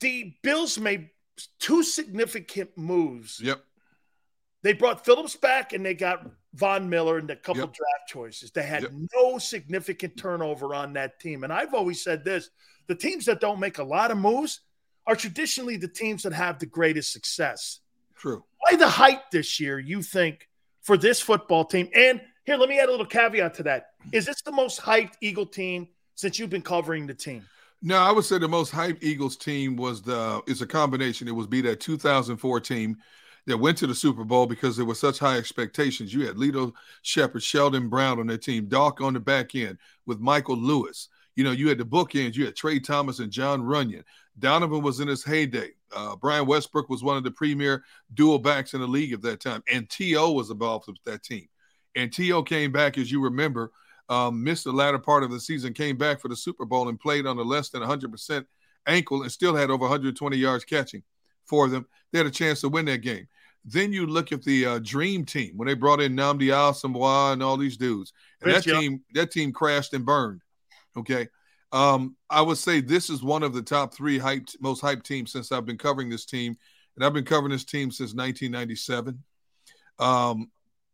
[0.00, 1.08] The Bills made
[1.58, 3.40] two significant moves.
[3.40, 3.64] Yep.
[4.62, 7.74] They brought Phillips back and they got Von Miller and a couple Yep.
[7.74, 8.50] draft choices.
[8.50, 8.92] They had Yep.
[9.14, 11.44] no significant turnover on that team.
[11.44, 12.50] And I've always said this
[12.88, 14.60] the teams that don't make a lot of moves
[15.06, 17.80] are traditionally the teams that have the greatest success.
[18.16, 18.44] True.
[18.58, 20.48] Why the hype this year, you think,
[20.82, 21.88] for this football team?
[21.94, 23.90] And here, let me add a little caveat to that.
[24.12, 27.46] Is this the most hyped Eagle team since you've been covering the team?
[27.80, 31.28] No, I would say the most hyped Eagles team was the is a combination.
[31.28, 32.96] It was be that 2004 team
[33.46, 36.12] that went to the Super Bowl because there were such high expectations.
[36.12, 40.18] You had Lito Sheppard, Sheldon Brown on their team, Doc on the back end with
[40.18, 41.08] Michael Lewis.
[41.36, 42.34] You know, you had the bookends.
[42.34, 44.02] You had Tra Thomas and Jon Runyan.
[44.40, 45.70] Donovan was in his heyday.
[45.94, 47.84] Uh, Brian Westbrook was one of the premier
[48.14, 50.32] dual backs in the league at that time, and T.O.
[50.32, 51.48] was involved with that team.
[51.96, 52.42] And T.O.
[52.42, 53.70] came back, as you remember,
[54.08, 56.98] um, missed the latter part of the season, came back for the Super Bowl and
[56.98, 58.44] played on a less than 100%
[58.86, 61.02] ankle and still had over 120 yards catching.
[61.44, 61.86] for them.
[62.12, 63.26] They had a chance to win that game.
[63.64, 67.42] Then you look at the uh, Dream Team when they brought in Nnamdi Asomugha and
[67.42, 70.42] all these dudes, and that team that team crashed and burned.
[70.96, 71.28] Okay,
[71.72, 75.32] um, I would say this is one of the top three hyped, most hyped teams
[75.32, 76.56] since I've been covering this team,
[76.96, 79.22] and I've been covering this team since 1997.
[79.98, 80.50] Um,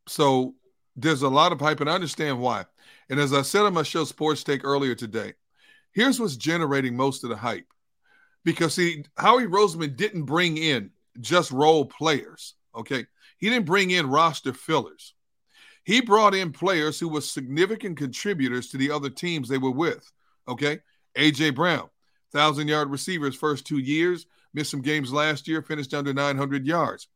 [0.08, 0.54] so
[0.96, 2.64] there's a lot of hype, and I understand why.
[3.10, 5.34] And as I said on my show Sports Take earlier today,
[5.92, 7.66] here's what's generating most of the hype.
[8.44, 12.54] Because see, Howie Roseman didn't bring in just role players.
[12.74, 13.06] Okay.
[13.38, 15.14] He didn't bring in roster fillers.
[15.84, 20.10] He brought in players who were significant contributors to the other teams they were with.
[20.48, 20.80] Okay.
[21.16, 21.88] AJ Brown,
[22.32, 27.08] thousand yard receivers first two years, missed some games last year, finished under 900 yards.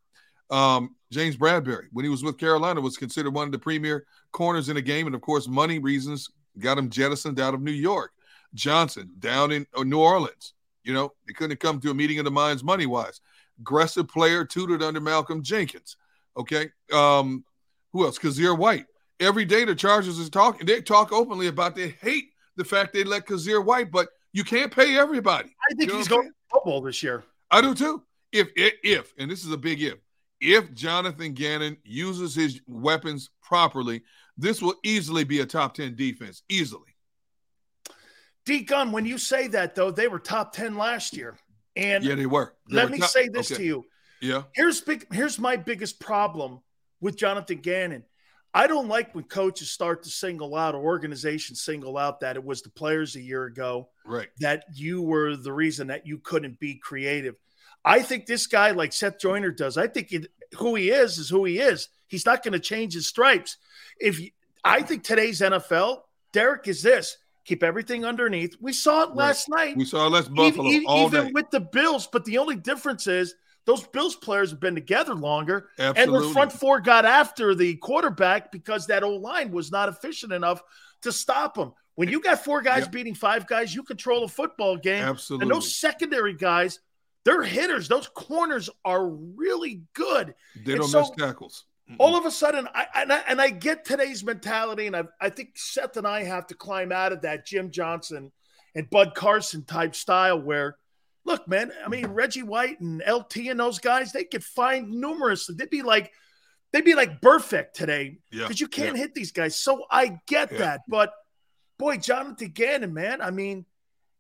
[0.51, 4.69] Um, James Bradberry, when he was with Carolina, was considered one of the premier corners
[4.69, 5.07] in the game.
[5.07, 8.13] And of course, money reasons got him jettisoned out of New York.
[8.55, 10.55] Johnson down in uh, New Orleans,
[10.85, 13.21] you know, they couldn't come to a meeting of the minds money wise.
[13.61, 15.97] Aggressive player, tutored under Malcolm Jenkins.
[16.37, 16.71] Okay.
[16.93, 17.45] Um,
[17.93, 18.19] who else?
[18.19, 18.87] Kyzir White.
[19.21, 20.67] Every day the Chargers is talking.
[20.67, 24.73] They talk openly about they hate the fact they let Kyzir White, but you can't
[24.73, 25.49] pay everybody.
[25.71, 27.25] I think you know he's going to football this year.
[27.51, 28.03] I do too.
[28.31, 29.99] If if and this is a big if,
[30.41, 34.03] if Jonathan Gannon uses his weapons properly,
[34.37, 36.43] this will easily be a top 10 defense.
[36.49, 36.95] Easily.
[38.45, 41.37] D Gun, when you say that though, they were top 10 last year.
[41.77, 42.55] And yeah, they were.
[42.69, 43.63] They let were me top- say this okay.
[43.63, 43.85] to you.
[44.21, 44.43] Yeah.
[44.55, 46.61] Here's big here's my biggest problem
[47.01, 48.05] with Jonathan Gannon.
[48.55, 52.43] I don't like when coaches start to single out or organizations single out that it
[52.43, 54.29] was the players a year ago Right.
[54.41, 57.37] that you were the reason that you couldn't be creative.
[57.85, 60.27] I think this guy, like Seth Joyner does, I think it,
[60.57, 61.89] who he is is who he is.
[62.07, 63.57] He's not going to change his stripes.
[63.99, 64.21] If
[64.65, 66.01] I think today's NFL,
[66.33, 68.57] Derek is this: keep everything underneath.
[68.61, 69.77] We saw it last night.
[69.77, 73.35] We saw less Even- Buffalo even, even with the Bills, but the only difference is
[73.67, 76.27] those Bills players have been together longer, and Absolutely.
[76.27, 80.63] their front four got after the quarterback because that old line was not efficient enough
[81.03, 81.73] to stop him.
[81.95, 82.93] When you got four guys Yep.
[82.93, 85.03] beating five guys, you control a football game.
[85.05, 85.45] Absolutely.
[85.45, 86.79] And those secondary guys,
[87.25, 87.89] they're hitters.
[87.89, 90.35] Those corners are really good.
[90.65, 91.65] They And don't so miss tackles.
[91.99, 95.31] all of a sudden, I and, I and I get today's mentality, and I, I
[95.31, 98.33] think Seth and I have to climb out of that Jim Johnson
[98.75, 100.77] and Bud Carson type style where,
[101.25, 102.13] look, man, I mean mm-hmm.
[102.15, 105.47] Reggie White and LT and those guys, they could find numerous.
[105.47, 106.13] They'd be like,
[106.73, 109.03] they'd be like perfect today Yeah, because you can't yeah.
[109.03, 109.57] hit these guys.
[109.57, 110.59] So I get Yeah.
[110.59, 111.13] that, but
[111.79, 113.65] boy, Jonathan Gannon, man, I mean,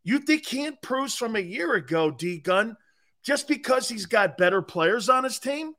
[0.04, 2.76] you think he improves from a year ago, D Gun,
[3.22, 5.74] just because he's got better players on his team?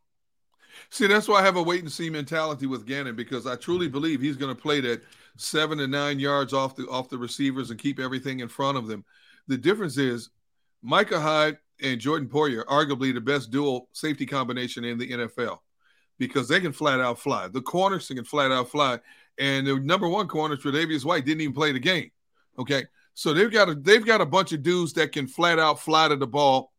[0.90, 3.88] See, that's why I have a wait and see mentality with Gannon because I truly
[3.88, 5.02] believe he's going to play that
[5.38, 8.88] seven to nine yards off the off the receivers and keep everything in front of
[8.88, 9.04] them.
[9.48, 10.30] The difference is
[10.82, 15.60] Micah Hyde and Jordan Poyer, arguably the best dual safety combination in the NFL
[16.18, 17.48] because they can flat out fly.
[17.48, 19.00] The corners can flat out fly,
[19.38, 22.12] and the number one corner, Tre'Davious White, didn't even play the game.
[22.58, 25.80] Okay, so they've got a they've got a bunch of dudes that can flat out
[25.80, 26.72] fly to the ball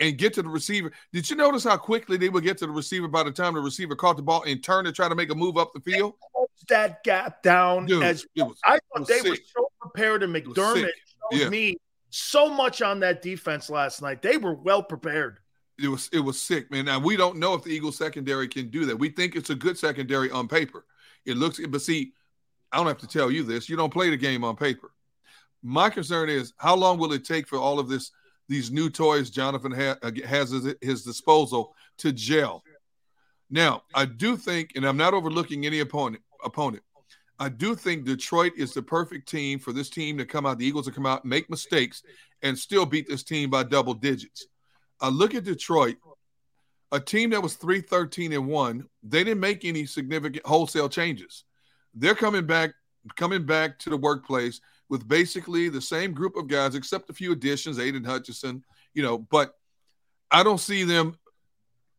[0.00, 0.90] and get to the receiver.
[1.12, 3.60] Did you notice how quickly they would get to the receiver by the time the
[3.60, 6.14] receiver caught the ball and turned to try to make a move up the field?
[6.68, 10.94] that gap down Dude, as was- I thought they were so prepared and McDermott sick.
[11.32, 11.48] showed Yeah.
[11.48, 11.76] me
[12.10, 14.20] so much on that defense last night.
[14.22, 15.38] They were well prepared.
[15.78, 16.84] It was it was sick, man.
[16.84, 18.96] Now we don't know if the Eagles secondary can do that.
[18.96, 20.84] We think it's a good secondary on paper.
[21.24, 22.12] It looks, but see,
[22.70, 23.68] I don't have to tell you this.
[23.68, 24.92] You don't play the game on paper.
[25.62, 28.12] My concern is how long will it take for all of this,
[28.50, 32.64] these new toys Jonathan ha- uh, has at his disposal to gel?
[33.48, 36.22] Now, I do think, and I'm not overlooking any opponent.
[36.44, 36.82] Opponent,
[37.38, 40.58] I do think Detroit is the perfect team for this team to come out.
[40.58, 42.02] The Eagles to come out, make mistakes,
[42.42, 44.46] and still beat this team by double digits.
[45.00, 45.96] I look at Detroit,
[46.90, 48.84] a team that was 3 13 and 1.
[49.04, 51.44] They didn't make any significant wholesale changes.
[51.94, 52.72] They're coming back,
[53.16, 57.32] coming back to the workplace with basically the same group of guys, except a few
[57.32, 58.62] additions, Aidan Hutchinson,
[58.92, 59.54] you know, but
[60.30, 61.16] I don't see them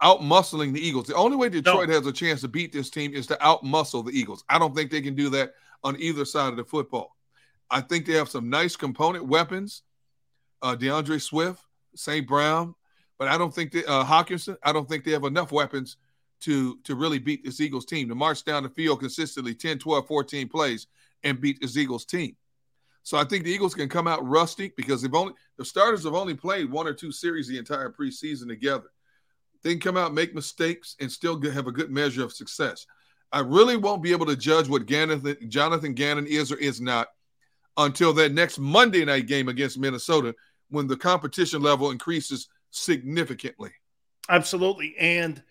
[0.02, 1.08] out muscling the Eagles.
[1.08, 4.04] The only way Detroit has a chance to beat this team is to out muscle
[4.04, 4.44] the Eagles.
[4.50, 5.54] I don't think they can do that
[5.84, 7.16] on either side of the football.
[7.70, 9.84] I think they have some nice component weapons.
[10.62, 11.64] Uh, D'Andre Swift,
[11.96, 12.28] St.
[12.28, 12.76] Brown,
[13.18, 14.58] but I don't think they, uh, Hockenson.
[14.64, 15.98] I don't think they have enough weapons
[16.42, 20.08] to to really beat this Eagles team to march down the field consistently 10, 12,
[20.08, 20.88] 14 plays
[21.24, 22.36] and beat this Eagles team.
[23.04, 26.14] So I think the Eagles can come out rusty because they've only the starters have
[26.14, 28.92] only played one or two series the entire preseason together.
[29.64, 32.86] They can come out, make mistakes, and still have a good measure of success.
[33.32, 37.08] I really won't be able to judge what Gannon, Jonathan Gannon is or is not
[37.78, 40.36] until that next Monday night game against Minnesota
[40.70, 43.72] when the competition level increases significantly.
[44.30, 44.96] Absolutely.
[45.00, 45.42] And,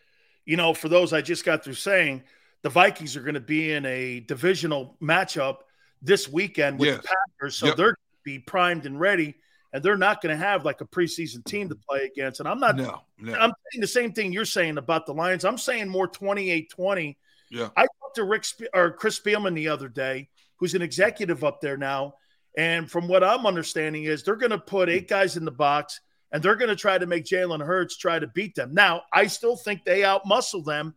[0.45, 2.23] you know, for those I just got through saying,
[2.63, 5.59] the Vikings are going to be in a divisional matchup
[6.03, 7.03] this weekend with Yes.
[7.03, 7.57] the Packers.
[7.57, 7.77] So Yep.
[7.77, 9.35] they're going to be primed and ready.
[9.73, 12.41] And they're not going to have like a preseason team to play against.
[12.41, 13.35] And I'm not, No, no.
[13.35, 15.45] I'm saying the same thing you're saying about the Lions.
[15.45, 17.17] I'm saying more 28 20.
[17.51, 17.69] Yeah.
[17.77, 21.61] I talked to Rick Sp- or Chris Spielman the other day, who's an executive up
[21.61, 22.15] there now.
[22.57, 26.01] And from what I'm understanding is they're going to put eight guys in the box
[26.33, 28.75] and they're going to try to make Jalen Hurts try to beat them.
[28.75, 30.95] Now, I still think they outmuscle them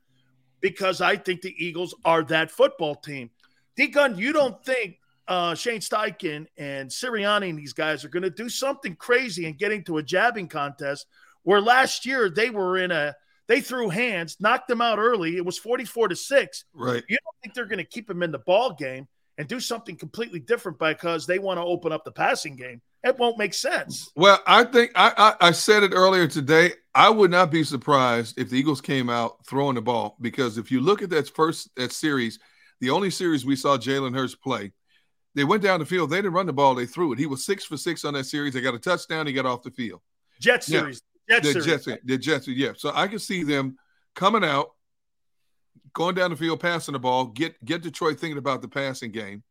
[0.62, 3.30] because I think the Eagles are that football team.
[3.76, 8.24] D Gun, you don't think uh, Shane Steichen and Sirianni and these guys are going
[8.24, 11.06] to do something crazy and get into a jabbing contest
[11.44, 13.16] where last year they were in a
[13.48, 15.36] they threw hands, knocked them out early.
[15.36, 16.66] It was 44 to 6.
[16.74, 17.04] Right.
[17.10, 19.98] You don't think they're going to keep them in the ball game and do something
[19.98, 22.82] completely different because they want to open up the passing game.
[23.04, 24.12] It won't make sense.
[24.16, 25.12] Well, I think I,
[25.42, 26.74] I I said it earlier today.
[26.96, 30.72] I would not be surprised if the Eagles came out throwing the ball because if
[30.72, 32.40] you look at that first that series,
[32.84, 34.74] the only series we saw Jalen Hurts play,
[35.36, 36.10] they went down the field.
[36.10, 36.76] They didn't run the ball.
[36.76, 37.20] They threw it.
[37.20, 38.54] He was six for six on that series.
[38.54, 39.26] They got a touchdown.
[39.26, 40.02] He got off the field.
[40.42, 41.02] Jet series.
[41.30, 41.66] Jet the series.
[41.66, 42.72] Jets, the Jets, yeah.
[42.76, 43.78] So I can see them
[44.16, 44.72] coming out,
[45.94, 49.44] going down the field, passing the ball, get get Detroit thinking about the passing game,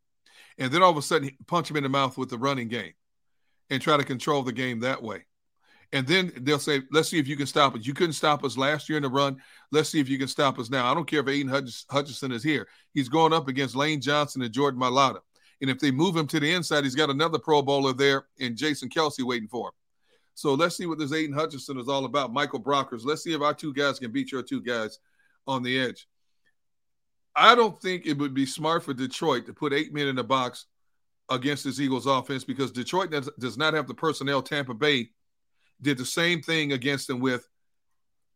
[0.59, 2.93] and then all of a sudden punch him in the mouth with the running game,
[3.71, 5.25] and try to control the game that way.
[5.93, 7.85] And then they'll say, "Let's see if you can stop us.
[7.85, 9.41] You couldn't stop us last year in the run.
[9.71, 12.31] Let's see if you can stop us now." I don't care if Aidan Hutch- Hutchinson
[12.31, 12.67] is here.
[12.93, 15.19] He's going up against Lane Johnson and Jordan Mailata.
[15.61, 18.57] And if they move him to the inside, he's got another Pro Bowler there and
[18.57, 19.73] Jason Kelce waiting for him.
[20.33, 22.33] So let's see what this Aidan Hutchinson is all about.
[22.33, 23.05] Michael Brockers.
[23.05, 24.99] Let's see if our two guys can beat your two guys
[25.47, 26.07] on the edge.
[27.35, 30.23] I don't think it would be smart for Detroit to put eight men in the
[30.23, 30.65] box
[31.29, 34.41] against this Eagles offense because Detroit does, does not have the personnel.
[34.41, 35.11] Tampa Bay
[35.81, 37.47] did the same thing against them with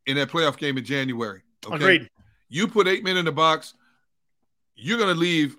[0.06, 1.42] in that playoff game in January.
[1.66, 1.76] okay?
[1.76, 2.10] Agreed.
[2.50, 3.74] You put eight men in the box,
[4.76, 5.58] you're going to leave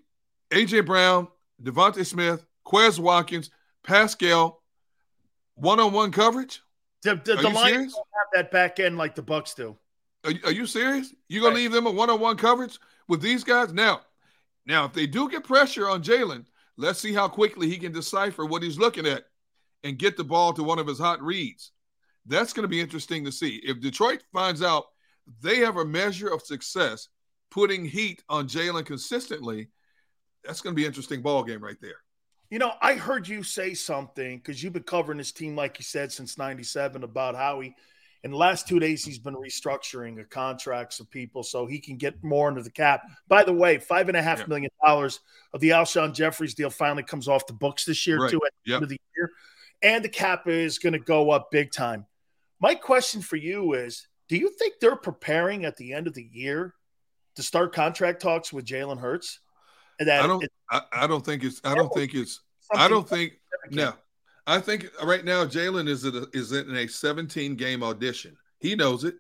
[0.51, 1.29] AJ Brown,
[1.63, 3.51] DeVonta Smith, Quez Watkins,
[3.85, 4.63] Pascal,
[5.57, 6.61] one-on-one coverage.
[7.03, 7.93] The, the, Are the you Lions serious?
[7.95, 9.77] don't have that back end like the Bucs do.
[10.25, 11.15] Are, you- are you serious?
[11.29, 13.73] You're gonna leave them a one-on-one coverage with these guys?
[13.73, 14.01] Now,
[14.67, 16.45] now if they do get pressure on Jalen,
[16.77, 19.25] let's see how quickly he can decipher what he's looking at
[19.85, 21.73] and get the ball to one of his hot reads.
[22.27, 23.61] That's going to be interesting to see.
[23.65, 24.85] If Detroit finds out
[25.43, 27.09] they have a measure of success
[27.51, 29.69] putting heat on Jalen consistently,
[30.45, 31.97] that's going to be an interesting ball game right there.
[32.51, 35.85] You know, I heard you say something because you've been covering this team, like you
[35.85, 37.75] said, since 97 about how he,
[38.25, 41.99] in the last two days, he's been restructuring the contracts of people so he can
[41.99, 43.03] get more into the cap.
[43.29, 45.21] By the way, five and a half million dollars
[45.53, 48.31] of the Alshon Jeffery deal finally comes off the books this year, Right.
[48.31, 48.77] too, at the Yep.
[48.77, 49.31] end of the year.
[49.83, 52.07] And the cap is going to go up big time.
[52.61, 56.29] My question for you is do you think they're preparing at the end of the
[56.33, 56.75] year
[57.37, 59.41] to start contract talks with Jalen Hurts?
[59.99, 60.45] And that I don't.
[60.71, 61.61] I, I don't think it's.
[61.65, 62.41] I don't think it's.
[62.73, 63.41] I don't think.
[63.71, 63.95] No,
[64.47, 68.37] I think right now Jalen is a, is in a 17 game audition.
[68.61, 69.15] He knows it.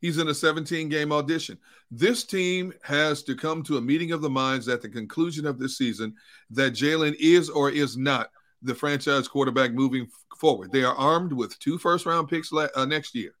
[0.00, 1.58] He's in a 17 game audition.
[1.90, 5.58] This team has to come to a meeting of the minds at the conclusion of
[5.58, 6.14] this season
[6.50, 8.30] that Jalen is or is not
[8.62, 10.72] the franchise quarterback moving forward.
[10.72, 13.32] They are armed with two first round picks la- uh, next year.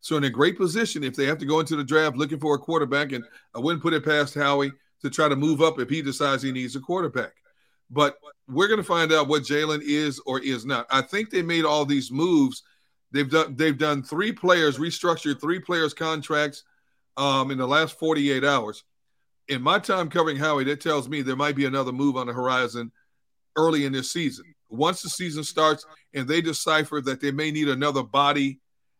[0.00, 2.54] So in a great position if they have to go into the draft looking for
[2.54, 4.72] a quarterback, and I wouldn't put it past Howie
[5.02, 7.32] to try to move up if he decides he needs a quarterback.
[7.90, 8.16] But
[8.48, 10.86] we're going to find out what Jalen is or is not.
[10.90, 12.62] I think they made all these moves.
[13.12, 16.64] They've done they've done three players, restructured three players' contracts
[17.16, 18.84] um, in the last 48 hours.
[19.48, 22.32] In my time covering Howie, that tells me there might be another move on the
[22.32, 22.90] horizon
[23.56, 24.44] early in this season.
[24.68, 28.58] Once the season starts and they decipher that they may need another body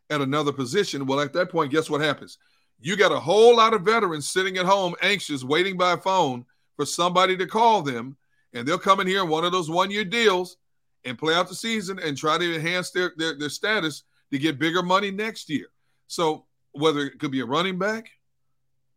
[0.09, 2.37] at another position, well, at that point, guess what happens?
[2.79, 6.85] You got a whole lot of veterans sitting at home, anxious, waiting by phone for
[6.85, 8.15] somebody to call them,
[8.53, 10.57] and they'll come in here in one of those one-year deals
[11.03, 14.59] and play out the season and try to enhance their, their their status to get
[14.59, 15.67] bigger money next year.
[16.07, 18.09] So whether it could be a running back,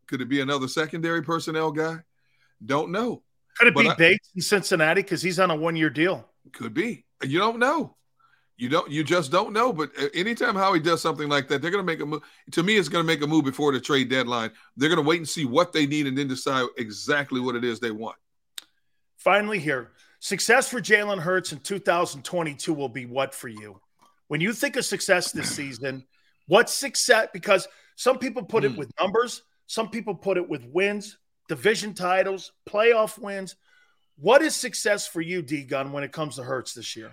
[0.07, 1.99] could it be another secondary personnel guy?
[2.65, 3.23] Don't know.
[3.59, 6.29] Could it But be I- Bates in Cincinnati because he's on a one year deal?
[6.53, 7.05] Could be.
[7.23, 7.97] You don't know.
[8.57, 8.91] You don't.
[8.91, 9.73] You just don't know.
[9.73, 12.23] But uh, anytime Howie does something like that, they're going to make a move.
[12.53, 14.51] To me, it's going to make a move before the trade deadline.
[14.77, 17.65] They're going to wait and see what they need and then decide exactly what it
[17.65, 18.17] is they want.
[19.17, 23.81] Finally, here success for Jalen Hurts in 2022 will be what for you?
[24.29, 26.05] When you think of success this season,
[26.47, 27.29] what success?
[27.33, 31.17] Because some people put it with numbers, some people put it with wins,
[31.49, 33.57] division titles, playoff wins.
[34.21, 37.13] What is success for you, D Gun, when it comes to Hurts this year?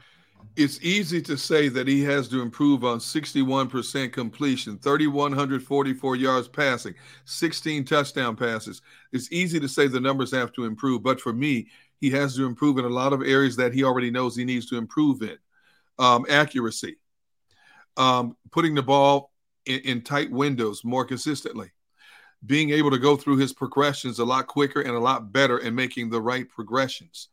[0.55, 6.95] it's easy to say that he has to improve on 61% completion, 3,144 yards passing,
[7.25, 8.81] 16 touchdown passes.
[9.11, 11.67] It's easy to say the numbers have to improve, but for me,
[11.99, 14.67] he has to improve in a lot of areas that he already knows he needs
[14.67, 15.37] to improve in.
[15.99, 16.97] Um, accuracy,
[17.95, 19.31] um, putting the ball
[19.65, 21.71] in, in tight windows more consistently,
[22.45, 25.75] being able to go through his progressions a lot quicker and a lot better and
[25.75, 27.29] making the right progressions.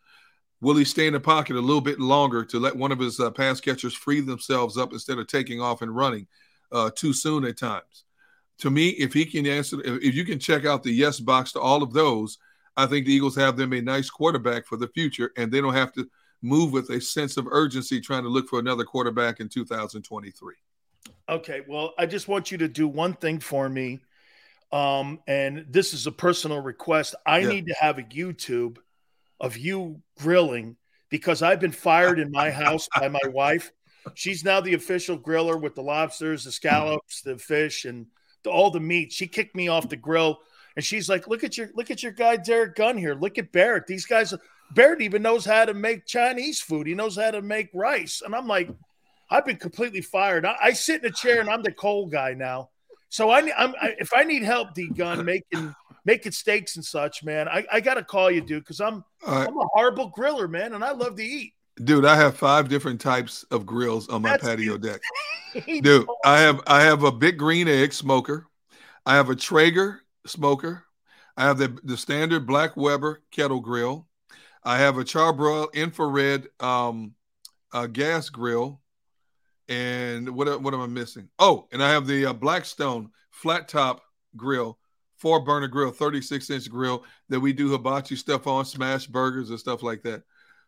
[0.61, 3.21] Will he stay in the pocket a little bit longer to let one of his
[3.21, 6.27] uh, pass catchers free themselves up instead of taking off and running
[6.73, 8.05] uh, too soon at times?
[8.59, 11.61] To me, if he can answer, if you can check out the yes box to
[11.61, 12.39] all of those,
[12.77, 15.75] I think the Eagles have them a nice quarterback for the future, and they don't
[15.75, 16.09] have to
[16.41, 20.55] move with a sense of urgency trying to look for another quarterback in 2023.
[21.29, 24.01] Okay, well, I just want you to do one thing for me.
[24.73, 27.15] Um, and this is a personal request.
[27.27, 27.49] I yeah.
[27.49, 28.79] need to have a YouTube
[29.41, 30.77] of you grilling
[31.11, 33.71] because I've been fired in my house by my wife.
[34.15, 38.07] She's now the official griller with the lobsters, the scallops, the fish, and
[38.43, 39.13] the, all the meat.
[39.13, 40.41] She kicked me off the grill,
[40.77, 43.15] and she's like, "Look at your look at your guy Derek Gunn here.
[43.15, 43.87] Look at Barrett.
[43.87, 44.35] These guys.
[44.73, 46.87] Barrett even knows how to make Chinese food.
[46.87, 48.69] He knows how to make rice." And I'm like,
[49.31, 50.45] "I've been completely fired.
[50.45, 52.71] I, I sit in a chair, and I'm the cold guy now."
[53.15, 55.73] So I, I'm, I, if I need help, D Gun, making
[56.05, 59.47] making steaks and such, man, I, I got to call you, dude, because I'm right.
[59.47, 61.53] I'm a horrible griller, man, and I love to eat.
[61.85, 65.01] Dude, I have five different types of grills on my That's patio deck.
[65.83, 68.49] Dude, I have I have a big green egg smoker.
[69.07, 70.83] I have a Traeger smoker.
[71.37, 74.09] I have the the standard Black Weber kettle grill.
[74.65, 77.15] I have a Char-Broil infrared um,
[77.73, 78.81] uh, gas grill.
[79.69, 81.29] And what what am I missing?
[81.39, 84.03] Oh, and I have the uh, Blackstone flat top
[84.37, 84.79] grill
[85.25, 89.59] four burner grill, 36 inch grill that we do hibachi stuff on, smash burgers and
[89.59, 90.23] stuff like that.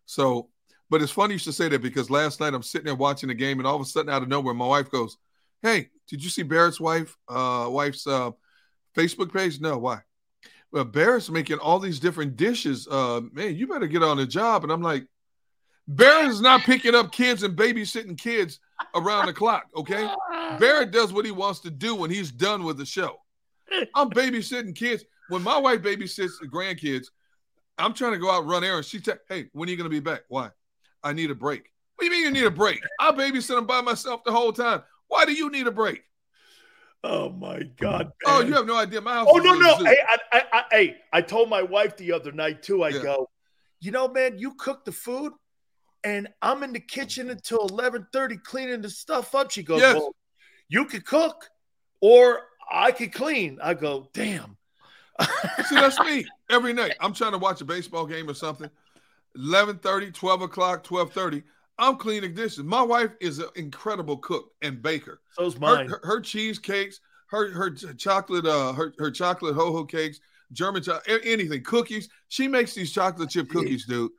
[0.06, 0.48] So,
[0.88, 3.34] but it's funny you should say that because last night I'm sitting there watching the
[3.34, 5.18] game and all of a sudden out of nowhere, my wife goes,
[5.60, 8.30] Hey, did you see Barrett's wife, uh, wife's uh,
[8.94, 9.60] Facebook page?
[9.60, 10.00] No, why?
[10.72, 12.88] Well, Barrett's making all these different dishes.
[12.88, 14.62] Uh, man, you better get on the job.
[14.62, 15.06] And I'm like,
[15.86, 18.58] Barrett's not picking up kids and babysitting kids
[18.94, 19.66] around the clock.
[19.76, 20.08] Okay.
[20.58, 23.16] Barrett does what he wants to do when he's done with the show.
[23.94, 25.04] I'm babysitting kids.
[25.28, 27.06] When my wife babysits the grandkids,
[27.78, 28.88] I'm trying to go out and run errands.
[28.88, 30.22] She said, "Hey, when are you going to be back?
[30.28, 30.50] Why?
[31.02, 31.70] I need a break.
[31.96, 32.80] What do you mean you need a break?
[33.00, 34.82] I babysit them by myself the whole time.
[35.08, 36.02] Why do you need a break?
[37.04, 38.12] Oh my God!
[38.24, 38.44] Oh, man.
[38.44, 39.00] Oh, you have no idea.
[39.00, 39.28] My house.
[39.30, 39.76] Oh no, no.
[39.84, 42.82] Hey, I, I, I, hey, I told my wife the other night too.
[42.82, 43.02] I yeah.
[43.02, 43.30] go,
[43.80, 45.32] you know, man, you cook the food,
[46.06, 49.50] and I'm in the kitchen until 11:30 cleaning the stuff up.
[49.50, 49.96] She goes, yes.
[49.96, 50.14] well,
[50.68, 51.50] you could cook,
[52.00, 53.58] or I could clean.
[53.60, 54.56] I go, damn.
[55.66, 56.94] See, that's me every night.
[57.00, 58.70] I'm trying to watch a baseball game or something.
[59.36, 61.42] 11:30, 12 o'clock, 12:30.
[61.78, 62.62] I'm cleaning dishes.
[62.62, 65.20] My wife is an incredible cook and baker.
[65.32, 65.88] So's mine.
[65.88, 70.20] Her, her, her cheesecakes, her her chocolate, uh, her her chocolate ho ho cakes,
[70.52, 72.08] German chocolate, anything, cookies.
[72.28, 74.12] She makes these chocolate chip cookies, dude.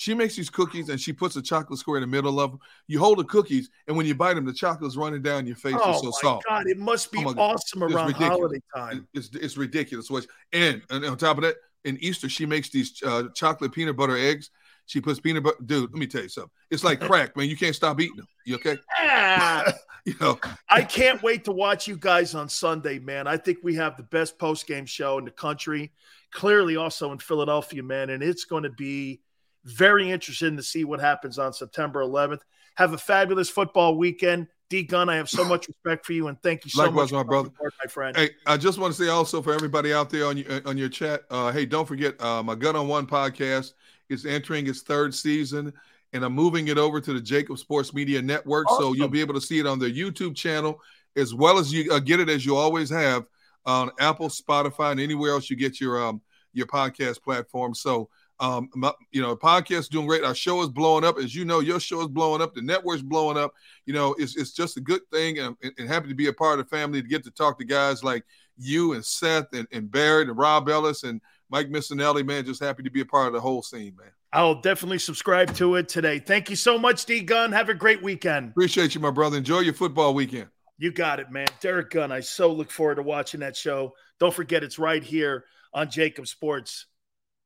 [0.00, 2.60] She makes these cookies and she puts a chocolate square in the middle of them.
[2.86, 5.74] You hold the cookies, and when you bite them, the chocolate's running down your face.
[5.76, 6.46] Oh it's so my soft.
[6.48, 8.30] God, it must be oh awesome around ridiculous.
[8.30, 9.06] holiday time.
[9.12, 10.08] It's, it's ridiculous.
[10.54, 14.16] And, and on top of that, in Easter, she makes these uh, chocolate peanut butter
[14.16, 14.48] eggs.
[14.86, 15.58] She puts peanut butter.
[15.66, 16.50] Dude, let me tell you something.
[16.70, 17.50] It's like crack, man.
[17.50, 18.28] You can't stop eating them.
[18.46, 18.78] You okay?
[18.98, 19.70] Ah,
[20.06, 20.40] you know.
[20.70, 23.26] I can't wait to watch you guys on Sunday, man.
[23.26, 25.92] I think we have the best post game show in the country.
[26.32, 29.20] Clearly, also in Philadelphia, man, and it's going to be
[29.64, 32.40] very interested to see what happens on September 11th.
[32.76, 34.48] Have a fabulous football weekend.
[34.70, 37.12] D Gun, I have so much respect for you and thank you so Likewise, much.
[37.12, 37.48] my brother.
[37.48, 38.16] Support, my friend.
[38.16, 40.88] Hey, I just want to say also for everybody out there on your on your
[40.88, 43.72] chat, uh, hey, don't forget uh, my Gun on One podcast
[44.08, 45.72] is entering its third season,
[46.12, 48.84] and I'm moving it over to the JAKIB Sports Media Network, awesome.
[48.84, 50.80] so you'll be able to see it on their YouTube channel
[51.16, 53.26] as well as you uh, get it as you always have
[53.66, 56.20] on Apple, Spotify, and anywhere else you get your um
[56.52, 57.74] your podcast platform.
[57.74, 58.08] So
[58.40, 60.24] um, my, you know, podcast doing great.
[60.24, 61.18] Our show is blowing up.
[61.18, 62.54] As you know, your show is blowing up.
[62.54, 63.52] The network's blowing up.
[63.84, 66.58] You know, it's, it's just a good thing and, and happy to be a part
[66.58, 68.24] of the family to get to talk to guys like
[68.56, 71.20] you and Seth and, and Barrett and Rob Ellis and
[71.50, 72.44] Mike Missanelli, man.
[72.44, 74.10] Just happy to be a part of the whole scene, man.
[74.32, 76.18] I'll definitely subscribe to it today.
[76.18, 77.52] Thank you so much, D Gun.
[77.52, 78.50] Have a great weekend.
[78.50, 79.36] Appreciate you, my brother.
[79.36, 80.48] Enjoy your football weekend.
[80.78, 81.48] You got it, man.
[81.60, 82.10] Derek Gunn.
[82.10, 83.92] I so look forward to watching that show.
[84.18, 85.44] Don't forget, it's right here
[85.74, 86.86] on JAKIB Sports.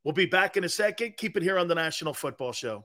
[0.04, 1.16] We'll be back in a second.
[1.16, 2.84] Keep it here on the National Football Show.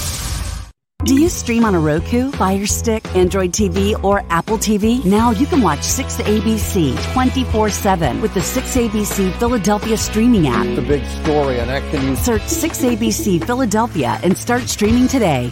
[1.03, 5.03] Do you stream on a Roku, Fire Stick, Android TV, or Apple TV?
[5.03, 10.63] Now you can watch 6ABC 24 7 with the 6ABC Philadelphia streaming app.
[10.75, 15.51] The big story on Action Search 6ABC Philadelphia and start streaming today.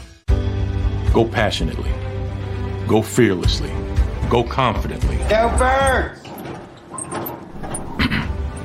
[1.13, 1.91] Go passionately.
[2.87, 3.71] Go fearlessly.
[4.29, 5.17] Go confidently.
[5.29, 6.18] Go Birds!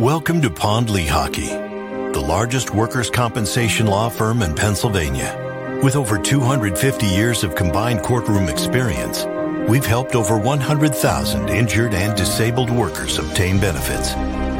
[0.00, 5.78] Welcome to Pond Lehocky, the largest workers' compensation law firm in Pennsylvania.
[5.82, 9.26] With over 250 years of combined courtroom experience,
[9.68, 14.12] we've helped over 100,000 injured and disabled workers obtain benefits,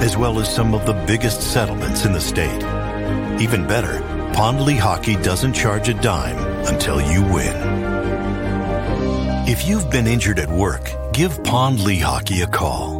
[0.04, 2.62] as well as some of the biggest settlements in the state.
[3.40, 4.00] Even better,
[4.34, 6.36] Pond Lehocky doesn't charge a dime
[6.66, 7.56] until you win.
[9.48, 12.99] If you've been injured at work, give Pond Lehocky a call.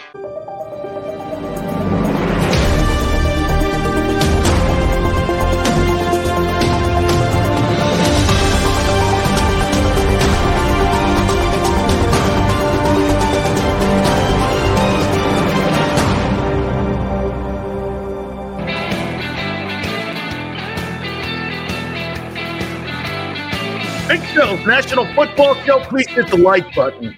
[24.65, 25.79] National Football Show.
[25.85, 27.17] Please hit the like button.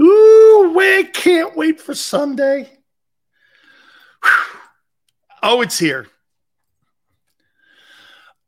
[0.00, 2.70] Ooh, we can't wait for Sunday.
[4.22, 4.60] Whew.
[5.42, 6.06] Oh, it's here.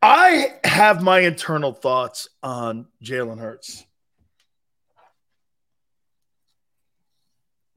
[0.01, 3.85] I have my internal thoughts on Jalen Hurts.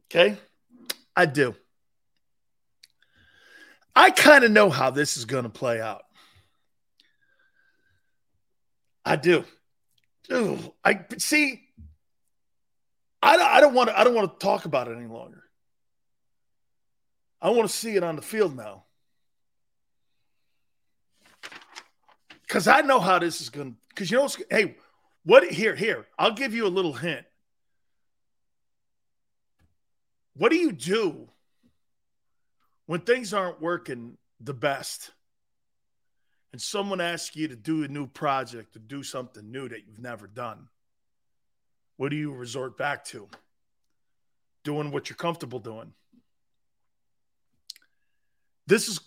[0.06, 0.38] Okay,
[1.16, 1.56] I do.
[3.95, 6.03] I kind of know how this is going to play out.
[9.06, 9.44] I do.
[10.32, 11.61] Ooh, I see.
[13.22, 14.00] I don't, I don't want to.
[14.00, 15.44] I don't want to talk about it any longer.
[17.42, 18.84] I want to see it on the field now,
[22.42, 23.72] because I know how this is going.
[23.72, 24.78] to Because you know, hey,
[25.24, 25.76] what here?
[25.76, 27.26] Here, I'll give you a little hint.
[30.36, 31.30] What do you do
[32.86, 35.11] when things aren't working the best?
[36.52, 40.00] And someone asks you to do a new project, to do something new that you've
[40.00, 40.68] never done,
[41.98, 43.28] what do you resort back to?
[44.64, 45.94] Doing what you're comfortable doing.
[48.68, 49.00] This is,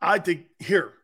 [0.00, 0.94] I think, here,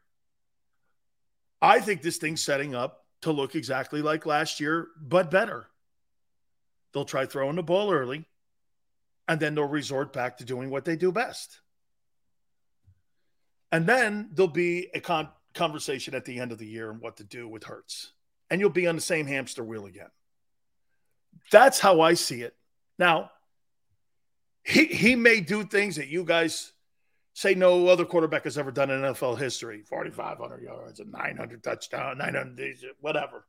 [1.60, 5.67] I think this thing's setting up to look exactly like last year, but better.
[6.93, 8.27] They'll try throwing the ball early,
[9.27, 11.60] and then they'll resort back to doing what they do best.
[13.70, 15.28] And then there'll be a con-
[15.59, 18.12] conversation at the end of the year and what to do with Hurts.
[18.51, 20.11] And you'll be on the same hamster wheel again.
[21.51, 22.55] That's how I see it.
[22.99, 23.31] Now,
[24.65, 26.73] he, he may do things that you guys
[27.35, 32.19] say no other quarterback has ever done in NFL history 4,500 yards, a 900 touchdown,
[32.19, 33.45] 900, whatever.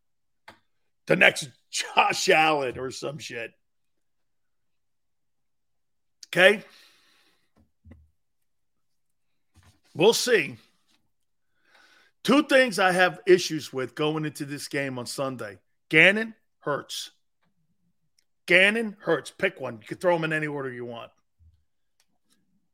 [1.08, 3.52] The next Josh Allen or some shit.
[6.28, 6.64] Okay.
[9.96, 10.58] We'll see.
[12.30, 15.58] Two things I have issues with going into this game on Sunday
[15.90, 17.10] Gannon, Hurts.
[18.46, 19.32] Gannon, Hurts.
[19.32, 19.80] Pick one.
[19.82, 21.10] You can throw them in any order you want.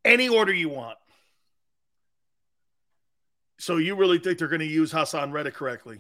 [0.04, 0.98] Any order you want.
[3.58, 6.00] So you really think they're going to use Haason Reddick correctly?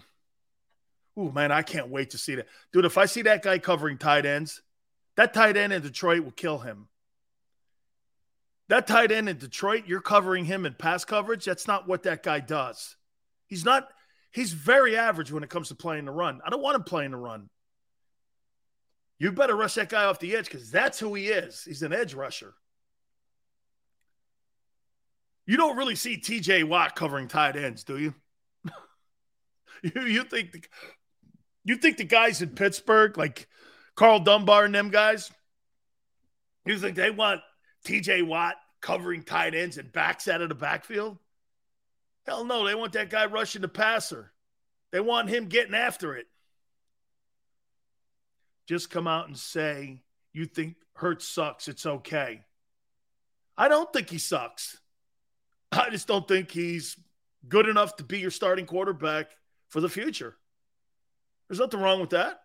[1.17, 2.47] Ooh, man, I can't wait to see that.
[2.73, 4.61] Dude, if I see that guy covering tight ends,
[5.15, 6.89] that tight end in Detroit will kill him.
[8.67, 11.45] That tight end in Detroit, you're covering him in pass coverage.
[11.45, 12.97] That's not what that guy does.
[13.47, 13.87] He's not,
[14.31, 16.41] he's very average when it comes to playing the run.
[16.45, 17.49] I don't want him playing the run.
[19.17, 21.63] You better rush that guy off the edge because that's who he is.
[21.63, 22.53] He's an edge rusher.
[25.45, 28.13] You don't really see TJ Watt covering tight ends, do you?
[29.83, 30.63] you, you think the,
[31.63, 33.47] you think the guys in Pittsburgh, like
[33.95, 35.31] Carl Dunbar and them guys,
[36.65, 37.41] you think they want
[37.85, 41.17] TJ Watt covering tight ends and backs out of the backfield?
[42.25, 44.31] Hell no, they want that guy rushing the passer.
[44.91, 46.27] They want him getting after it.
[48.67, 50.01] Just come out and say
[50.33, 51.67] you think Hurts sucks.
[51.67, 52.41] It's okay.
[53.57, 54.77] I don't think he sucks.
[55.71, 56.97] I just don't think he's
[57.47, 59.31] good enough to be your starting quarterback
[59.67, 60.35] for the future.
[61.47, 62.41] There's nothing wrong with that.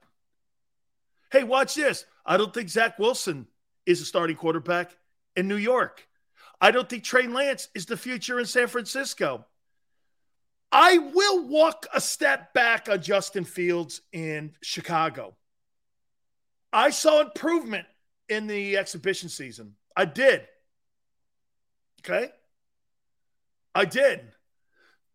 [1.32, 2.04] Hey, watch this.
[2.26, 3.46] I don't think Zach Wilson
[3.86, 4.96] is a starting quarterback
[5.36, 6.06] in New York.
[6.60, 9.46] I don't think Trey Lance is the future in San Francisco.
[10.72, 15.36] I will walk a step back on Justin Fields in Chicago.
[16.72, 17.86] I saw improvement
[18.28, 19.74] in the exhibition season.
[19.96, 20.46] I did.
[22.00, 22.30] Okay.
[23.74, 24.20] I did.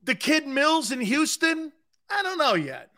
[0.04, 1.72] The kid Mills in Houston,
[2.10, 2.92] I don't know yet.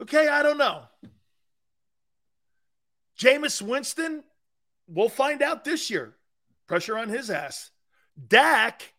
[0.00, 0.82] Okay, I don't know.
[3.18, 4.22] Jameis Winston,
[4.86, 6.14] we'll find out this year.
[6.68, 7.70] Pressure on his ass.
[8.28, 8.92] Dak,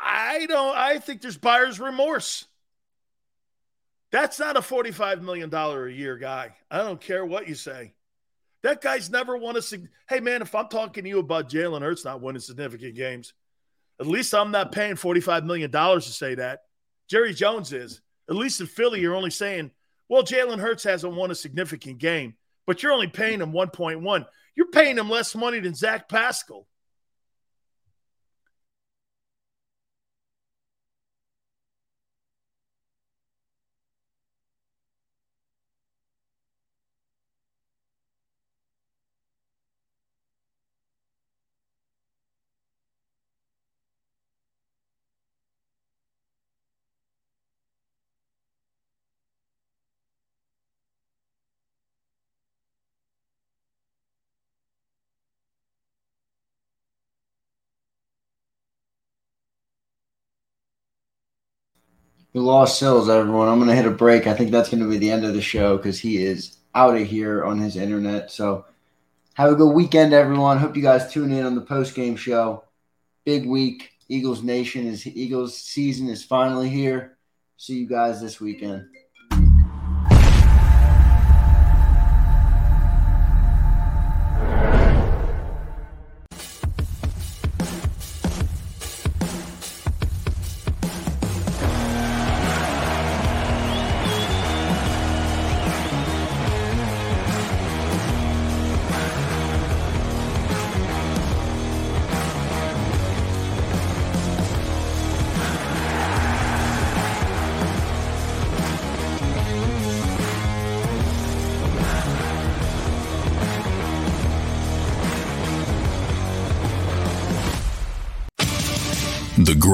[0.00, 2.46] I don't I think there's buyer's remorse.
[4.10, 6.54] That's not a $45 million a year guy.
[6.70, 7.94] I don't care what you say.
[8.62, 9.62] That guy's never won a.
[9.62, 13.34] Sig- hey, man, if I'm talking to you about Jalen Hurts not winning significant games,
[14.00, 16.60] at least I'm not paying $45 million to say that.
[17.08, 18.00] Jerry Jones is.
[18.28, 19.70] At least in Philly, you're only saying,
[20.08, 22.34] well, Jalen Hurts hasn't won a significant game,
[22.66, 24.26] but you're only paying him 1.1.
[24.54, 26.66] You're paying him less money than Zach Pascal.
[62.34, 63.48] We lost Sils, everyone.
[63.48, 64.26] I'm going to hit a break.
[64.26, 66.94] I think that's going to be the end of the show because he is out
[66.94, 68.30] of here on his internet.
[68.30, 68.66] So
[69.34, 70.58] have a good weekend, everyone.
[70.58, 72.64] Hope you guys tune in on the post game show.
[73.24, 73.92] Big week.
[74.10, 77.18] Eagles Nation is Eagles season is finally here.
[77.56, 78.86] See you guys this weekend.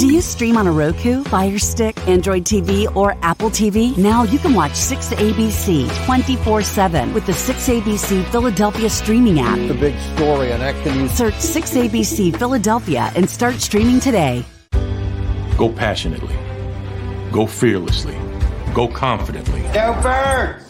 [0.00, 3.94] Do you stream on a Roku, Fire Stick, Android TV, or Apple TV?
[3.98, 9.58] Now you can watch 6ABC 24 7 with the 6ABC Philadelphia streaming app.
[9.68, 11.10] The big story on Action News.
[11.10, 14.42] Search 6ABC Philadelphia and start streaming today.
[15.58, 16.34] Go passionately.
[17.30, 18.16] Go fearlessly.
[18.72, 19.60] Go confidently.
[19.74, 20.69] Go Birds!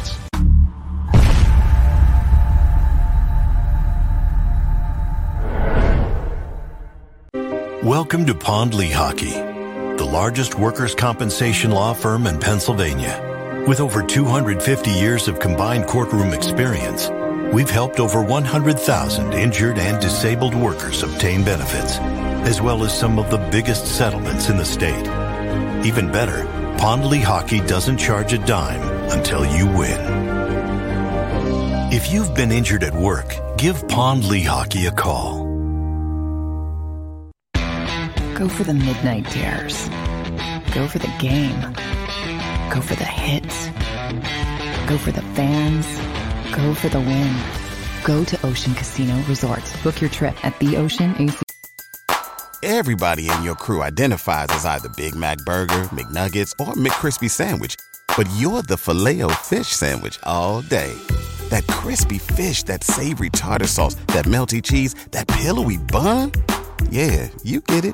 [7.91, 13.65] Welcome to Pond Lehocky, the largest workers' compensation law firm in Pennsylvania.
[13.67, 17.09] With over 250 years of combined courtroom experience,
[17.53, 21.97] we've helped over 100,000 injured and disabled workers obtain benefits,
[22.47, 25.05] as well as some of the biggest settlements in the state.
[25.85, 26.45] Even better,
[26.77, 29.99] Pond Lehocky doesn't charge a dime until you win.
[31.91, 35.40] If you've been injured at work, give Pond Lehocky a call.
[38.41, 39.87] Go for the midnight dares.
[40.73, 41.61] Go for the game.
[42.71, 43.67] Go for the hits.
[44.89, 45.85] Go for the fans.
[46.51, 47.35] Go for the win.
[48.03, 49.61] Go to Ocean Casino Resort.
[49.83, 51.37] Book your trip at the Ocean AC.
[52.63, 57.75] Everybody in your crew identifies as either Big Mac Burger, McNuggets, or McCrispy Sandwich.
[58.17, 60.91] But you're the filet fish Sandwich all day.
[61.49, 66.31] That crispy fish, that savory tartar sauce, that melty cheese, that pillowy bun.
[66.89, 67.93] Yeah, you get it.